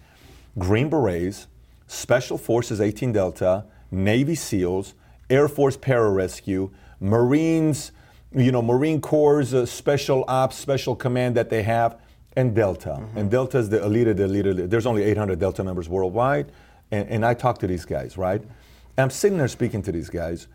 Green 0.59 0.89
Berets, 0.89 1.49
Special 1.87 2.39
Forces 2.39 2.81
18 2.81 3.13
Delta, 3.13 3.67
Navy 3.91 4.35
SEALs, 4.35 4.95
Air 5.29 5.49
Force 5.49 5.77
Pararescue, 5.77 6.71
Marines, 6.99 7.93
you 8.35 8.51
know, 8.51 8.63
Marine 8.63 9.03
Corps 9.03 9.55
uh, 9.55 9.67
Special 9.67 10.25
Ops, 10.29 10.57
Special 10.57 10.97
Command 10.97 11.37
that 11.37 11.51
they 11.51 11.63
have, 11.63 12.01
and 12.37 12.55
Delta. 12.55 12.95
And 12.95 13.07
mm-hmm. 13.09 13.29
Delta 13.29 13.59
is 13.59 13.69
the 13.69 13.83
elite 13.83 14.09
of 14.09 14.17
the 14.19 14.25
elite. 14.25 14.71
There's 14.71 14.87
only 14.87 15.03
800 15.03 15.39
Delta 15.39 15.65
members 15.65 15.89
worldwide. 15.89 16.53
And, 16.91 17.09
and 17.09 17.27
I 17.27 17.35
talk 17.35 17.59
to 17.59 17.67
these 17.67 17.85
guys, 17.85 18.17
right? 18.17 18.41
And 18.41 19.05
I'm 19.05 19.11
sitting 19.11 19.39
there 19.39 19.49
speaking 19.49 19.83
to 19.83 19.93
these 19.93 20.11
guys. 20.11 20.47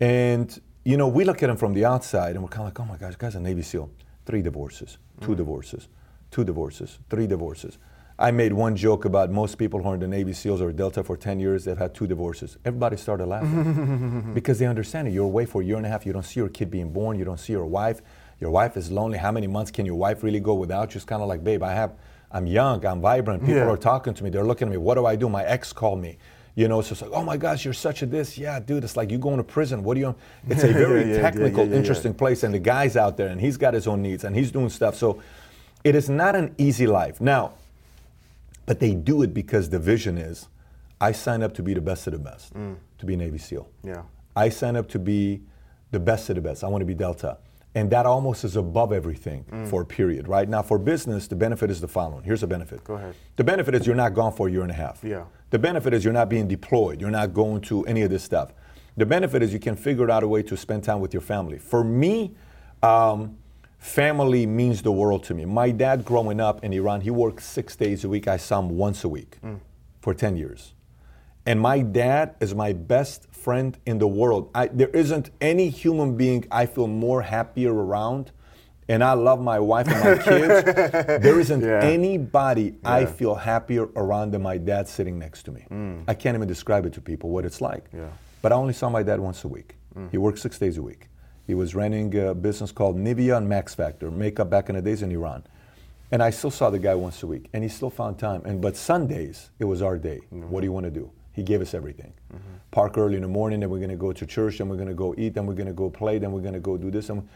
And, 0.00 0.58
you 0.84 0.96
know, 0.96 1.06
we 1.06 1.24
look 1.24 1.42
at 1.42 1.46
them 1.46 1.56
from 1.56 1.74
the 1.74 1.84
outside 1.84 2.34
and 2.34 2.42
we're 2.42 2.48
kind 2.48 2.62
of 2.62 2.66
like, 2.66 2.80
oh 2.80 2.84
my 2.84 2.96
gosh, 2.96 3.16
guy's 3.16 3.34
a 3.34 3.40
Navy 3.40 3.62
SEAL. 3.62 3.90
Three 4.26 4.42
divorces, 4.42 4.98
two 5.20 5.32
mm. 5.32 5.36
divorces, 5.36 5.88
two 6.30 6.44
divorces, 6.44 6.98
three 7.08 7.26
divorces. 7.26 7.78
I 8.20 8.32
made 8.32 8.52
one 8.52 8.74
joke 8.74 9.04
about 9.04 9.30
most 9.30 9.58
people 9.58 9.80
who 9.80 9.90
are 9.90 9.94
in 9.94 10.00
the 10.00 10.08
Navy 10.08 10.32
SEALs 10.32 10.60
or 10.60 10.72
Delta 10.72 11.04
for 11.04 11.16
10 11.16 11.38
years, 11.38 11.64
they've 11.64 11.78
had 11.78 11.94
two 11.94 12.06
divorces. 12.06 12.58
Everybody 12.64 12.96
started 12.96 13.26
laughing 13.26 14.32
because 14.34 14.58
they 14.58 14.66
understand 14.66 15.06
it. 15.06 15.12
You're 15.12 15.24
away 15.24 15.46
for 15.46 15.62
a 15.62 15.64
year 15.64 15.76
and 15.76 15.86
a 15.86 15.88
half, 15.88 16.04
you 16.04 16.12
don't 16.12 16.24
see 16.24 16.40
your 16.40 16.48
kid 16.48 16.68
being 16.68 16.92
born, 16.92 17.16
you 17.16 17.24
don't 17.24 17.38
see 17.38 17.52
your 17.52 17.66
wife. 17.66 18.02
Your 18.40 18.50
wife 18.50 18.76
is 18.76 18.90
lonely. 18.90 19.18
How 19.18 19.32
many 19.32 19.46
months 19.46 19.70
can 19.70 19.84
your 19.86 19.96
wife 19.96 20.22
really 20.22 20.40
go 20.40 20.54
without 20.54 20.94
you? 20.94 20.98
It's 20.98 21.04
kind 21.04 21.22
of 21.22 21.28
like, 21.28 21.42
babe, 21.42 21.62
I 21.62 21.72
have, 21.74 21.92
I'm 22.30 22.46
young, 22.46 22.84
I'm 22.86 23.00
vibrant. 23.00 23.40
People 23.42 23.56
Yeah. 23.56 23.70
are 23.70 23.76
talking 23.76 24.14
to 24.14 24.24
me, 24.24 24.30
they're 24.30 24.44
looking 24.44 24.68
at 24.68 24.70
me. 24.72 24.76
What 24.76 24.94
do 24.94 25.06
I 25.06 25.16
do? 25.16 25.28
My 25.28 25.44
ex 25.44 25.72
called 25.72 26.00
me. 26.00 26.18
You 26.54 26.66
know, 26.66 26.80
so 26.82 26.92
it's 26.92 27.02
like, 27.02 27.12
oh 27.12 27.22
my 27.22 27.36
gosh, 27.36 27.64
you're 27.64 27.72
such 27.74 28.02
a 28.02 28.06
this. 28.06 28.36
Yeah, 28.36 28.58
dude, 28.58 28.82
it's 28.82 28.96
like 28.96 29.12
you 29.12 29.18
going 29.18 29.36
to 29.36 29.44
prison. 29.44 29.84
What 29.84 29.94
do 29.94 30.00
you? 30.00 30.14
It's 30.48 30.64
a 30.64 30.72
very 30.72 31.12
Yeah, 31.12 31.20
technical, 31.20 31.64
yeah, 31.68 31.76
interesting 31.76 32.14
place, 32.14 32.42
and 32.42 32.52
the 32.52 32.58
guy's 32.58 32.96
out 32.96 33.16
there, 33.16 33.28
and 33.28 33.40
he's 33.40 33.56
got 33.56 33.74
his 33.74 33.86
own 33.86 34.02
needs, 34.02 34.24
and 34.24 34.34
he's 34.34 34.50
doing 34.50 34.68
stuff. 34.68 34.96
So, 34.96 35.22
it 35.84 35.94
is 35.94 36.08
not 36.10 36.34
an 36.34 36.54
easy 36.58 36.88
life. 36.88 37.20
Now, 37.20 37.52
but 38.66 38.80
they 38.80 38.92
do 38.94 39.22
it 39.22 39.32
because 39.32 39.70
the 39.70 39.78
vision 39.78 40.18
is, 40.18 40.48
I 41.00 41.12
sign 41.12 41.44
up 41.44 41.54
to 41.54 41.62
be 41.62 41.74
the 41.74 41.80
best 41.80 42.08
of 42.08 42.12
the 42.12 42.18
best, 42.18 42.52
mm. 42.54 42.74
to 42.98 43.06
be 43.06 43.14
Navy 43.14 43.38
SEAL. 43.38 43.68
Yeah. 43.84 44.02
I 44.34 44.48
sign 44.48 44.74
up 44.74 44.88
to 44.88 44.98
be 44.98 45.40
the 45.92 46.00
best 46.00 46.28
of 46.28 46.34
the 46.34 46.42
best. 46.42 46.64
I 46.64 46.68
want 46.68 46.82
to 46.82 46.86
be 46.86 46.94
Delta. 46.94 47.38
And 47.74 47.90
that 47.90 48.06
almost 48.06 48.44
is 48.44 48.56
above 48.56 48.92
everything 48.92 49.44
Mm. 49.50 49.68
for 49.68 49.82
a 49.82 49.84
period, 49.84 50.26
right? 50.26 50.48
Now, 50.48 50.62
for 50.62 50.78
business, 50.78 51.28
the 51.28 51.36
benefit 51.36 51.70
is 51.70 51.80
the 51.80 51.88
following. 51.88 52.24
Here's 52.24 52.40
the 52.40 52.46
benefit. 52.46 52.82
Go 52.82 52.94
ahead. 52.94 53.14
The 53.36 53.44
benefit 53.44 53.74
is 53.74 53.86
you're 53.86 53.94
not 53.94 54.14
gone 54.14 54.32
for 54.32 54.48
a 54.48 54.50
year 54.50 54.62
and 54.62 54.70
a 54.70 54.74
half. 54.74 55.04
Yeah. 55.04 55.24
The 55.50 55.58
benefit 55.58 55.92
is 55.94 56.02
you're 56.04 56.14
not 56.14 56.28
being 56.28 56.48
deployed. 56.48 57.00
You're 57.00 57.10
not 57.10 57.34
going 57.34 57.60
to 57.62 57.84
any 57.84 58.02
of 58.02 58.10
this 58.10 58.22
stuff. 58.24 58.52
The 58.96 59.06
benefit 59.06 59.42
is 59.42 59.52
you 59.52 59.60
can 59.60 59.76
figure 59.76 60.10
out 60.10 60.22
a 60.22 60.28
way 60.28 60.42
to 60.42 60.56
spend 60.56 60.82
time 60.82 61.00
with 61.00 61.12
your 61.14 61.20
family. 61.20 61.58
For 61.58 61.84
me, 61.84 62.34
um, 62.82 63.36
family 63.78 64.46
means 64.46 64.82
the 64.82 64.90
world 64.90 65.22
to 65.24 65.34
me. 65.34 65.44
My 65.44 65.70
dad, 65.70 66.04
growing 66.04 66.40
up 66.40 66.64
in 66.64 66.72
Iran, 66.72 67.02
he 67.02 67.10
worked 67.10 67.42
six 67.42 67.76
days 67.76 68.02
a 68.02 68.08
week. 68.08 68.26
I 68.26 68.38
saw 68.38 68.58
him 68.60 68.70
once 68.70 69.04
a 69.04 69.08
week 69.08 69.38
for 70.00 70.14
10 70.14 70.36
years. 70.36 70.74
And 71.46 71.60
my 71.60 71.80
dad 71.80 72.34
is 72.40 72.54
my 72.54 72.72
best 72.72 73.27
friend 73.44 73.76
in 73.86 73.98
the 73.98 74.08
world. 74.08 74.50
I, 74.54 74.66
there 74.80 74.88
isn't 75.02 75.30
any 75.40 75.68
human 75.70 76.16
being 76.16 76.44
I 76.50 76.66
feel 76.66 76.86
more 76.86 77.22
happier 77.22 77.72
around. 77.72 78.32
And 78.90 79.04
I 79.04 79.12
love 79.12 79.38
my 79.40 79.58
wife 79.60 79.86
and 79.86 80.00
my 80.02 80.22
kids. 80.30 80.64
there 81.24 81.38
isn't 81.38 81.60
Yeah. 81.62 81.80
anybody 81.82 82.74
I 82.84 83.04
feel 83.04 83.34
happier 83.34 83.84
around 83.96 84.30
than 84.32 84.42
my 84.42 84.56
dad 84.56 84.88
sitting 84.88 85.18
next 85.18 85.42
to 85.44 85.50
me. 85.52 85.66
Mm. 85.70 86.04
I 86.08 86.14
can't 86.14 86.34
even 86.36 86.48
describe 86.48 86.86
it 86.86 86.94
to 86.94 87.00
people 87.02 87.28
what 87.28 87.44
it's 87.44 87.60
like. 87.60 87.84
Yeah. 87.94 88.08
But 88.40 88.52
I 88.52 88.54
only 88.56 88.72
saw 88.72 88.88
my 88.88 89.02
dad 89.02 89.20
once 89.20 89.44
a 89.44 89.48
week. 89.48 89.76
Mm. 89.94 90.10
He 90.10 90.16
worked 90.16 90.38
six 90.38 90.58
days 90.58 90.78
a 90.78 90.82
week. 90.82 91.08
He 91.46 91.54
was 91.54 91.74
running 91.74 92.14
a 92.18 92.34
business 92.34 92.72
called 92.72 92.96
Nivea 92.96 93.36
and 93.36 93.46
Max 93.48 93.74
Factor, 93.74 94.10
makeup 94.10 94.48
back 94.48 94.70
in 94.70 94.76
the 94.76 94.82
days 94.82 95.02
in 95.02 95.10
Iran. 95.12 95.42
And 96.10 96.22
I 96.22 96.30
still 96.30 96.50
saw 96.50 96.70
the 96.70 96.78
guy 96.78 96.94
once 96.94 97.22
a 97.22 97.26
week, 97.26 97.50
and 97.52 97.62
he 97.62 97.68
still 97.68 97.90
found 97.90 98.18
time. 98.18 98.40
And 98.46 98.60
but 98.62 98.74
Sundays, 98.76 99.50
it 99.58 99.66
was 99.66 99.82
our 99.82 99.98
day. 99.98 100.20
Mm-hmm. 100.32 100.48
What 100.50 100.60
do 100.62 100.66
you 100.66 100.72
want 100.72 100.84
to 100.84 100.90
do? 100.90 101.10
He 101.32 101.42
gave 101.42 101.60
us 101.60 101.74
everything. 101.74 102.12
Park 102.70 102.98
early 102.98 103.16
in 103.16 103.22
the 103.22 103.28
morning, 103.28 103.60
then 103.60 103.70
we're 103.70 103.78
going 103.78 103.90
to 103.90 103.96
go 103.96 104.12
to 104.12 104.26
church, 104.26 104.58
then 104.58 104.68
we're 104.68 104.76
going 104.76 104.88
to 104.88 104.94
go 104.94 105.14
eat, 105.16 105.34
then 105.34 105.46
we're 105.46 105.54
going 105.54 105.68
to 105.68 105.72
go 105.72 105.88
play, 105.88 106.18
then 106.18 106.32
we're 106.32 106.42
going 106.42 106.54
to 106.54 106.60
go 106.60 106.76
do 106.76 106.90
this. 106.90 107.08
And 107.08 107.26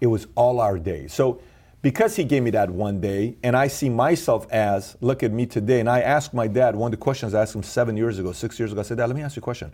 it 0.00 0.06
was 0.06 0.26
all 0.36 0.60
our 0.60 0.78
day. 0.78 1.08
So 1.08 1.40
because 1.82 2.16
he 2.16 2.24
gave 2.24 2.42
me 2.42 2.50
that 2.50 2.70
one 2.70 3.00
day, 3.00 3.36
and 3.42 3.56
I 3.56 3.68
see 3.68 3.88
myself 3.88 4.50
as, 4.50 4.96
look 5.00 5.22
at 5.22 5.30
me 5.30 5.46
today, 5.46 5.80
and 5.80 5.88
I 5.88 6.00
asked 6.00 6.34
my 6.34 6.48
dad, 6.48 6.74
one 6.74 6.88
of 6.88 6.98
the 6.98 7.02
questions 7.02 7.34
I 7.34 7.42
asked 7.42 7.54
him 7.54 7.62
seven 7.62 7.96
years 7.96 8.18
ago, 8.18 8.32
six 8.32 8.58
years 8.58 8.72
ago, 8.72 8.80
I 8.80 8.84
said, 8.84 8.96
Dad, 8.96 9.06
let 9.06 9.16
me 9.16 9.22
ask 9.22 9.36
you 9.36 9.40
a 9.40 9.44
question. 9.44 9.72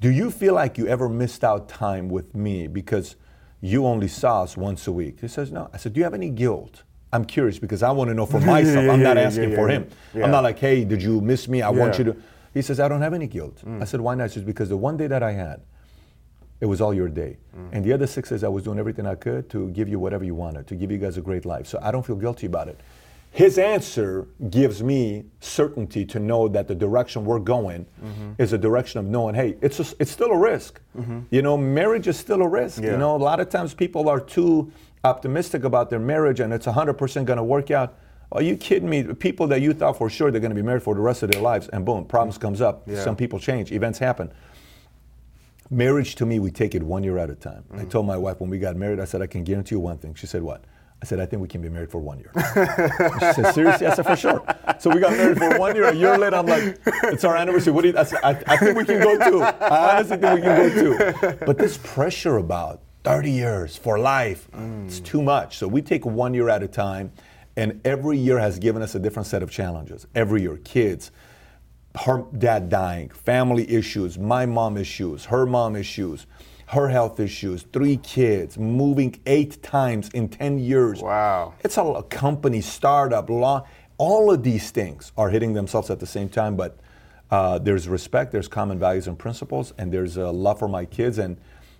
Do 0.00 0.10
you 0.10 0.30
feel 0.30 0.54
like 0.54 0.78
you 0.78 0.86
ever 0.86 1.08
missed 1.08 1.44
out 1.44 1.68
time 1.68 2.08
with 2.08 2.34
me 2.34 2.66
because 2.66 3.16
you 3.60 3.86
only 3.86 4.08
saw 4.08 4.42
us 4.42 4.56
once 4.56 4.86
a 4.86 4.92
week? 4.92 5.20
He 5.20 5.28
says, 5.28 5.52
No. 5.52 5.70
I 5.72 5.76
said, 5.76 5.92
Do 5.92 5.98
you 5.98 6.04
have 6.04 6.14
any 6.14 6.30
guilt? 6.30 6.82
I'm 7.12 7.24
curious 7.24 7.58
because 7.58 7.82
I 7.82 7.90
want 7.90 8.08
to 8.08 8.14
know 8.14 8.26
for 8.26 8.40
myself. 8.40 8.90
I'm 8.90 9.02
not 9.02 9.16
yeah, 9.16 9.22
asking 9.22 9.50
yeah, 9.50 9.56
for 9.56 9.68
yeah, 9.68 9.76
him. 9.76 9.90
yeah. 10.14 10.24
I'm 10.24 10.30
not 10.30 10.44
like, 10.44 10.58
Hey, 10.58 10.84
did 10.84 11.02
you 11.02 11.20
miss 11.20 11.48
me? 11.48 11.62
I 11.62 11.70
want 11.70 11.98
you 11.98 12.04
to. 12.04 12.16
He 12.58 12.62
says, 12.62 12.80
I 12.80 12.88
don't 12.88 13.02
have 13.02 13.14
any 13.14 13.28
guilt. 13.28 13.62
I 13.80 13.84
said, 13.84 14.00
Why 14.00 14.16
not? 14.16 14.30
He 14.30 14.34
says, 14.34 14.42
Because 14.42 14.68
the 14.68 14.76
one 14.76 14.96
day 14.96 15.06
that 15.06 15.22
I 15.22 15.30
had, 15.30 15.60
it 16.60 16.66
was 16.66 16.80
all 16.80 16.92
your 16.92 17.08
day. 17.08 17.36
And 17.70 17.84
the 17.84 17.92
other 17.92 18.08
six 18.08 18.30
days, 18.30 18.42
I 18.42 18.48
was 18.48 18.64
doing 18.64 18.80
everything 18.80 19.06
I 19.06 19.14
could 19.14 19.48
to 19.50 19.68
give 19.70 19.88
you 19.88 20.00
whatever 20.00 20.24
you 20.24 20.34
wanted, 20.34 20.66
to 20.66 20.74
give 20.74 20.90
you 20.90 20.98
guys 20.98 21.16
a 21.16 21.20
great 21.20 21.44
life. 21.46 21.68
So 21.68 21.78
I 21.80 21.92
don't 21.92 22.04
feel 22.04 22.16
guilty 22.16 22.46
about 22.46 22.66
it. 22.66 22.80
His 23.30 23.58
answer 23.58 24.26
gives 24.50 24.82
me 24.82 25.26
certainty 25.38 26.04
to 26.06 26.18
know 26.18 26.48
that 26.48 26.66
the 26.66 26.74
direction 26.74 27.24
we're 27.24 27.38
going 27.38 27.86
is 28.38 28.52
a 28.52 28.58
direction 28.58 28.98
of 28.98 29.06
knowing, 29.06 29.36
hey, 29.36 29.56
it's, 29.60 29.78
a, 29.78 29.84
it's 30.00 30.10
still 30.10 30.32
a 30.32 30.36
risk. 30.52 30.80
You 31.30 31.42
know, 31.42 31.56
marriage 31.56 32.08
is 32.08 32.18
still 32.18 32.42
a 32.42 32.48
risk. 32.48 32.82
You 32.82 32.96
know, 32.96 33.14
a 33.14 33.22
lot 33.30 33.38
of 33.38 33.50
times 33.50 33.72
people 33.72 34.08
are 34.08 34.18
too 34.18 34.72
optimistic 35.04 35.62
about 35.62 35.90
their 35.90 36.00
marriage 36.00 36.40
and 36.40 36.52
it's 36.52 36.66
100% 36.66 37.24
going 37.24 37.36
to 37.36 37.44
work 37.44 37.70
out. 37.70 37.96
Are 38.30 38.42
you 38.42 38.56
kidding 38.56 38.90
me? 38.90 39.02
People 39.14 39.46
that 39.48 39.62
you 39.62 39.72
thought 39.72 39.96
for 39.96 40.10
sure 40.10 40.30
they're 40.30 40.40
going 40.40 40.50
to 40.50 40.54
be 40.54 40.62
married 40.62 40.82
for 40.82 40.94
the 40.94 41.00
rest 41.00 41.22
of 41.22 41.30
their 41.30 41.40
lives, 41.40 41.68
and 41.68 41.84
boom, 41.84 42.04
problems 42.04 42.36
mm. 42.36 42.42
comes 42.42 42.60
up. 42.60 42.82
Yeah. 42.86 43.02
Some 43.02 43.16
people 43.16 43.38
change, 43.38 43.72
events 43.72 43.98
happen. 43.98 44.30
Marriage 45.70 46.14
to 46.16 46.26
me, 46.26 46.38
we 46.38 46.50
take 46.50 46.74
it 46.74 46.82
one 46.82 47.02
year 47.02 47.18
at 47.18 47.30
a 47.30 47.34
time. 47.34 47.64
I 47.72 47.84
mm. 47.84 47.90
told 47.90 48.06
my 48.06 48.16
wife 48.16 48.40
when 48.40 48.50
we 48.50 48.58
got 48.58 48.76
married, 48.76 49.00
I 49.00 49.04
said, 49.04 49.22
I 49.22 49.26
can 49.26 49.44
guarantee 49.44 49.74
you 49.74 49.80
one 49.80 49.98
thing. 49.98 50.14
She 50.14 50.26
said, 50.26 50.42
What? 50.42 50.64
I 51.00 51.06
said, 51.06 51.20
I 51.20 51.26
think 51.26 51.40
we 51.40 51.48
can 51.48 51.62
be 51.62 51.68
married 51.68 51.90
for 51.90 52.00
one 52.00 52.18
year. 52.18 52.32
she 52.34 53.32
said, 53.34 53.52
Seriously? 53.54 53.86
I 53.86 53.94
said, 53.94 54.04
For 54.04 54.16
sure. 54.16 54.44
So 54.78 54.90
we 54.90 55.00
got 55.00 55.12
married 55.12 55.38
for 55.38 55.58
one 55.58 55.74
year. 55.74 55.84
A 55.84 55.94
year 55.94 56.18
later, 56.18 56.36
I'm 56.36 56.46
like, 56.46 56.78
It's 57.04 57.24
our 57.24 57.36
anniversary. 57.36 57.72
What 57.72 57.82
do 57.82 57.88
you, 57.88 57.98
I, 57.98 58.02
said, 58.04 58.20
I, 58.22 58.30
I 58.46 58.56
think 58.56 58.76
we 58.76 58.84
can 58.84 59.00
go 59.00 59.16
too. 59.30 59.42
I 59.42 59.96
honestly 59.96 60.16
think 60.18 60.34
we 60.34 60.42
can 60.42 60.68
go 60.68 60.68
too. 60.70 61.38
But 61.46 61.56
this 61.56 61.78
pressure 61.82 62.36
about 62.36 62.80
30 63.04 63.30
years 63.30 63.76
for 63.76 63.98
life, 63.98 64.48
it's 64.86 65.00
mm. 65.00 65.04
too 65.04 65.22
much. 65.22 65.56
So 65.56 65.68
we 65.68 65.82
take 65.82 66.04
one 66.04 66.34
year 66.34 66.48
at 66.48 66.62
a 66.62 66.68
time. 66.68 67.12
And 67.58 67.80
every 67.84 68.16
year 68.16 68.38
has 68.38 68.60
given 68.60 68.82
us 68.82 68.94
a 68.94 69.00
different 69.00 69.26
set 69.26 69.42
of 69.42 69.50
challenges. 69.50 70.06
Every 70.14 70.42
year, 70.42 70.58
kids, 70.58 71.10
her 72.04 72.24
dad 72.38 72.68
dying, 72.68 73.08
family 73.08 73.68
issues, 73.68 74.16
my 74.16 74.46
mom 74.46 74.76
issues, 74.76 75.24
her 75.24 75.44
mom 75.44 75.74
issues, 75.74 76.28
her 76.66 76.88
health 76.88 77.18
issues, 77.18 77.64
three 77.72 77.96
kids, 77.96 78.56
moving 78.56 79.18
eight 79.26 79.60
times 79.60 80.08
in 80.10 80.28
10 80.28 80.60
years. 80.60 81.02
Wow. 81.02 81.54
It's 81.64 81.76
a, 81.76 81.82
a 81.82 82.04
company, 82.04 82.60
startup, 82.60 83.28
law. 83.28 83.66
All 83.96 84.30
of 84.30 84.44
these 84.44 84.70
things 84.70 85.10
are 85.16 85.28
hitting 85.28 85.54
themselves 85.54 85.90
at 85.90 85.98
the 85.98 86.06
same 86.06 86.28
time, 86.28 86.54
but 86.54 86.78
uh, 87.32 87.58
there's 87.58 87.88
respect, 87.88 88.30
there's 88.30 88.46
common 88.46 88.78
values 88.78 89.08
and 89.08 89.18
principles, 89.18 89.74
and 89.78 89.92
there's 89.92 90.16
a 90.16 90.30
love 90.30 90.60
for 90.60 90.68
my 90.68 90.84
kids. 90.84 91.18
And 91.18 91.36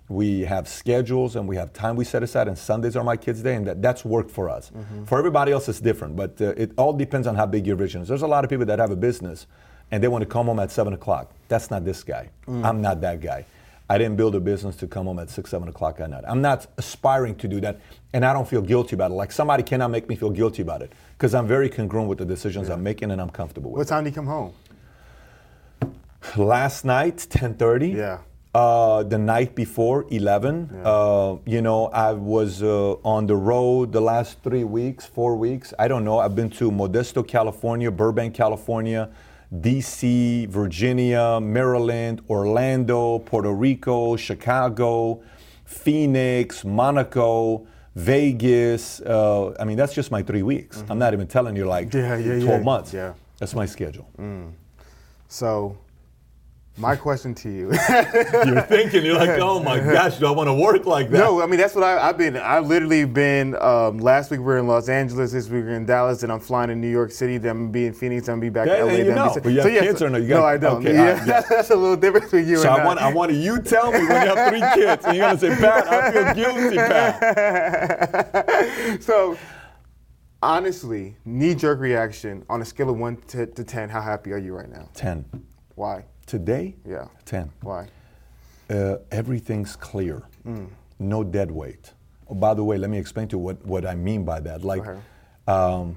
we 0.09 0.41
have 0.41 0.67
schedules 0.69 1.37
and 1.37 1.47
we 1.49 1.57
have 1.57 1.73
time 1.73 1.95
we 1.97 2.05
set 2.05 2.23
aside, 2.23 2.49
and 2.49 2.57
Sundays 2.57 2.97
are 2.97 3.05
my 3.05 3.17
kids' 3.17 3.43
day, 3.43 3.55
and 3.55 3.67
that, 3.67 3.83
that's 3.83 4.05
worked 4.05 4.31
for 4.31 4.49
us. 4.49 4.71
For 5.07 5.19
everybody 5.19 5.53
else, 5.53 5.69
it's 5.69 5.81
different, 5.81 6.17
but 6.17 6.41
uh, 6.41 6.55
it 6.57 6.73
all 6.79 6.93
depends 6.95 7.27
on 7.27 7.35
how 7.37 7.47
big 7.47 7.67
your 7.67 7.77
vision 7.77 8.01
is. 8.03 8.09
There's 8.09 8.23
a 8.23 8.27
lot 8.27 8.43
of 8.45 8.51
people 8.51 8.67
that 8.67 8.79
have 8.79 8.91
a 8.91 8.97
business 8.97 9.47
and 9.91 10.03
they 10.03 10.09
want 10.09 10.21
to 10.23 10.29
come 10.29 10.47
home 10.47 10.59
at 10.61 10.71
7 10.71 10.93
o'clock. 10.93 11.33
That's 11.49 11.71
not 11.71 11.83
this 11.85 12.03
guy. 12.05 12.29
I'm 12.47 12.83
not 12.83 13.01
that 13.01 13.21
guy. 13.23 13.47
I 13.91 13.97
didn't 13.97 14.17
build 14.17 14.35
a 14.35 14.41
business 14.41 14.77
to 14.77 14.87
come 14.87 15.07
home 15.07 15.19
at 15.19 15.31
6, 15.31 15.49
7 15.49 15.67
o'clock 15.69 15.99
at 16.01 16.11
night. 16.11 16.25
I'm 16.29 16.43
not 16.43 16.67
aspiring 16.77 17.35
to 17.37 17.49
do 17.49 17.59
that, 17.63 17.81
and 18.13 18.23
I 18.25 18.35
don't 18.35 18.47
feel 18.47 18.61
guilty 18.61 18.95
about 18.97 19.11
it. 19.13 19.15
Like 19.15 19.33
somebody 19.33 19.63
cannot 19.63 19.91
make 19.91 20.07
me 20.09 20.15
feel 20.15 20.29
guilty 20.31 20.61
about 20.61 20.83
it 20.83 20.93
because 21.17 21.35
I'm 21.35 21.47
very 21.47 21.71
congruent 21.71 22.07
with 22.09 22.19
the 22.19 22.27
decisions 22.27 22.69
I'm 22.69 22.83
making 22.83 23.11
and 23.13 23.21
I'm 23.21 23.31
comfortable 23.31 23.71
with 23.71 23.79
What 23.79 23.89
time 23.89 24.05
do 24.05 24.11
you 24.11 24.15
come 24.15 24.27
home? 24.27 24.53
last 26.37 26.85
night 26.85 27.17
10.30 27.31 27.95
Yeah. 27.97 28.19
Uh, 28.63 29.03
the 29.13 29.19
night 29.35 29.55
before 29.55 29.99
11 30.11 30.53
uh, 30.85 31.37
you 31.55 31.61
know 31.67 31.81
i 32.09 32.11
was 32.35 32.53
uh, 32.63 33.15
on 33.15 33.23
the 33.33 33.37
road 33.53 33.93
the 33.93 34.01
last 34.13 34.31
three 34.47 34.65
weeks 34.79 35.03
four 35.19 35.33
weeks. 35.47 35.67
I 35.79 35.87
don't 35.91 36.05
know. 36.09 36.17
I've 36.25 36.35
been 36.41 36.51
to 36.61 36.65
modesto 36.81 37.21
california 37.37 37.91
burbank 38.03 38.31
california 38.43 39.03
dc 39.67 40.01
virginia 40.61 41.27
maryland 41.41 42.17
orlando 42.37 43.01
puerto 43.29 43.53
rico 43.67 44.17
chicago 44.17 44.93
phoenix 45.65 46.65
monaco 46.65 47.67
vegas. 47.95 49.01
Uh, 49.01 49.55
i 49.61 49.65
mean 49.69 49.77
that's 49.81 49.95
just 50.01 50.11
my 50.17 50.23
three 50.29 50.45
weeks. 50.53 50.77
I'm 50.91 50.99
not 51.05 51.11
even 51.17 51.27
telling 51.37 51.55
you 51.61 51.65
like 51.77 51.87
Yeah, 51.95 52.17
yeah, 52.17 52.41
12 52.41 52.45
yeah. 52.45 52.71
months. 52.73 52.91
Yeah. 53.01 53.13
that's 53.41 53.55
my 53.63 53.67
schedule. 53.67 54.07
So, 55.41 55.77
my 56.79 56.97
question 56.97 57.35
to 57.35 57.51
you. 57.51 57.73
You're 58.47 58.63
thinking, 58.63 59.05
you're 59.05 59.17
like, 59.17 59.39
oh 59.41 59.63
my 59.63 59.79
gosh, 59.93 60.19
do 60.19 60.27
I 60.27 60.31
want 60.31 60.49
to 60.49 60.55
work 60.55 60.87
like 60.87 61.11
that? 61.11 61.19
no, 61.19 61.43
I 61.43 61.47
mean 61.47 61.59
that's 61.59 61.75
what 61.75 61.85
I, 61.85 62.09
I've 62.09 62.17
been. 62.17 62.37
I've 62.37 62.67
literally 62.67 63.05
been. 63.05 63.57
Um, 63.57 63.99
last 63.99 64.31
week 64.31 64.41
we 64.41 64.47
were 64.47 64.59
in 64.59 64.67
Los 64.67 64.89
Angeles. 64.89 65.33
This 65.33 65.49
week 65.49 65.65
we're 65.65 65.75
in 65.75 65.87
Dallas, 65.87 66.23
and 66.23 66.33
I'm 66.33 66.41
flying 66.41 66.69
to 66.69 66.77
New 66.77 66.91
York 66.91 67.11
City. 67.11 67.39
Then 67.39 67.51
I'm 67.53 67.59
gonna 67.65 67.73
be 67.73 67.87
in 67.87 67.93
Phoenix. 67.95 68.27
Then 68.27 68.35
I'm 68.35 68.41
gonna 68.41 68.51
be 68.51 68.55
back 68.55 68.67
Yeah, 68.69 68.83
in 68.85 68.87
LA. 68.87 68.93
you 68.95 69.05
then 69.05 69.15
know, 69.17 69.35
be- 69.35 69.41
but 69.41 69.53
you 69.53 69.61
have 69.61 69.73
yeah, 69.73 69.81
kids 69.81 69.99
so- 69.99 70.07
or 70.07 70.11
no? 70.11 70.19
You 70.19 70.29
no, 70.29 70.45
I 70.45 70.57
don't. 70.57 70.77
okay, 70.87 70.95
yeah, 70.95 71.21
I- 71.23 71.27
yeah. 71.27 71.41
that's 71.49 71.71
a 71.71 71.77
little 71.77 71.97
different 71.97 72.27
between 72.27 72.49
you 72.49 72.57
So 72.59 72.73
and 72.73 72.83
I 72.83 72.87
want, 72.87 73.01
I 73.01 73.13
want 73.13 73.33
you 73.33 73.61
tell 73.61 73.91
me 73.93 73.99
when 73.99 74.23
you 74.29 74.35
have 74.35 74.49
three 74.49 74.83
kids, 74.83 75.05
and 75.05 75.17
you're 75.17 75.27
gonna 75.27 75.39
say, 75.39 75.57
Pat, 75.57 75.87
I 75.89 76.35
feel 76.35 76.55
guilty, 76.55 76.77
Pat. 76.77 79.03
so, 79.03 79.37
honestly, 80.43 81.17
knee-jerk 81.25 81.81
reaction 81.81 82.45
on 82.49 82.63
a 82.63 82.65
scale 82.65 82.91
of 82.91 82.99
one 82.99 83.17
to, 83.29 83.47
to 83.47 83.65
ten. 83.65 83.89
How 83.89 84.01
happy 84.01 84.33
are 84.33 84.39
you 84.39 84.55
right 84.55 84.71
now? 84.71 84.89
Ten. 84.95 85.25
Why? 85.75 86.05
Today, 86.33 86.75
Yeah. 86.87 87.07
ten. 87.25 87.51
Why? 87.63 87.87
Uh, 88.69 88.97
everything's 89.11 89.75
clear. 89.77 90.23
Mm. 90.47 90.69
No 90.99 91.25
dead 91.25 91.51
weight. 91.51 91.95
Oh, 92.29 92.35
by 92.35 92.53
the 92.53 92.63
way, 92.63 92.77
let 92.77 92.91
me 92.91 92.99
explain 92.99 93.29
to 93.29 93.37
you 93.37 93.41
what, 93.41 93.65
what 93.65 93.87
I 93.87 93.95
mean 93.95 94.25
by 94.25 94.41
that. 94.41 94.63
Like, 94.63 94.83
ahead. 94.83 95.01
um, 95.47 95.97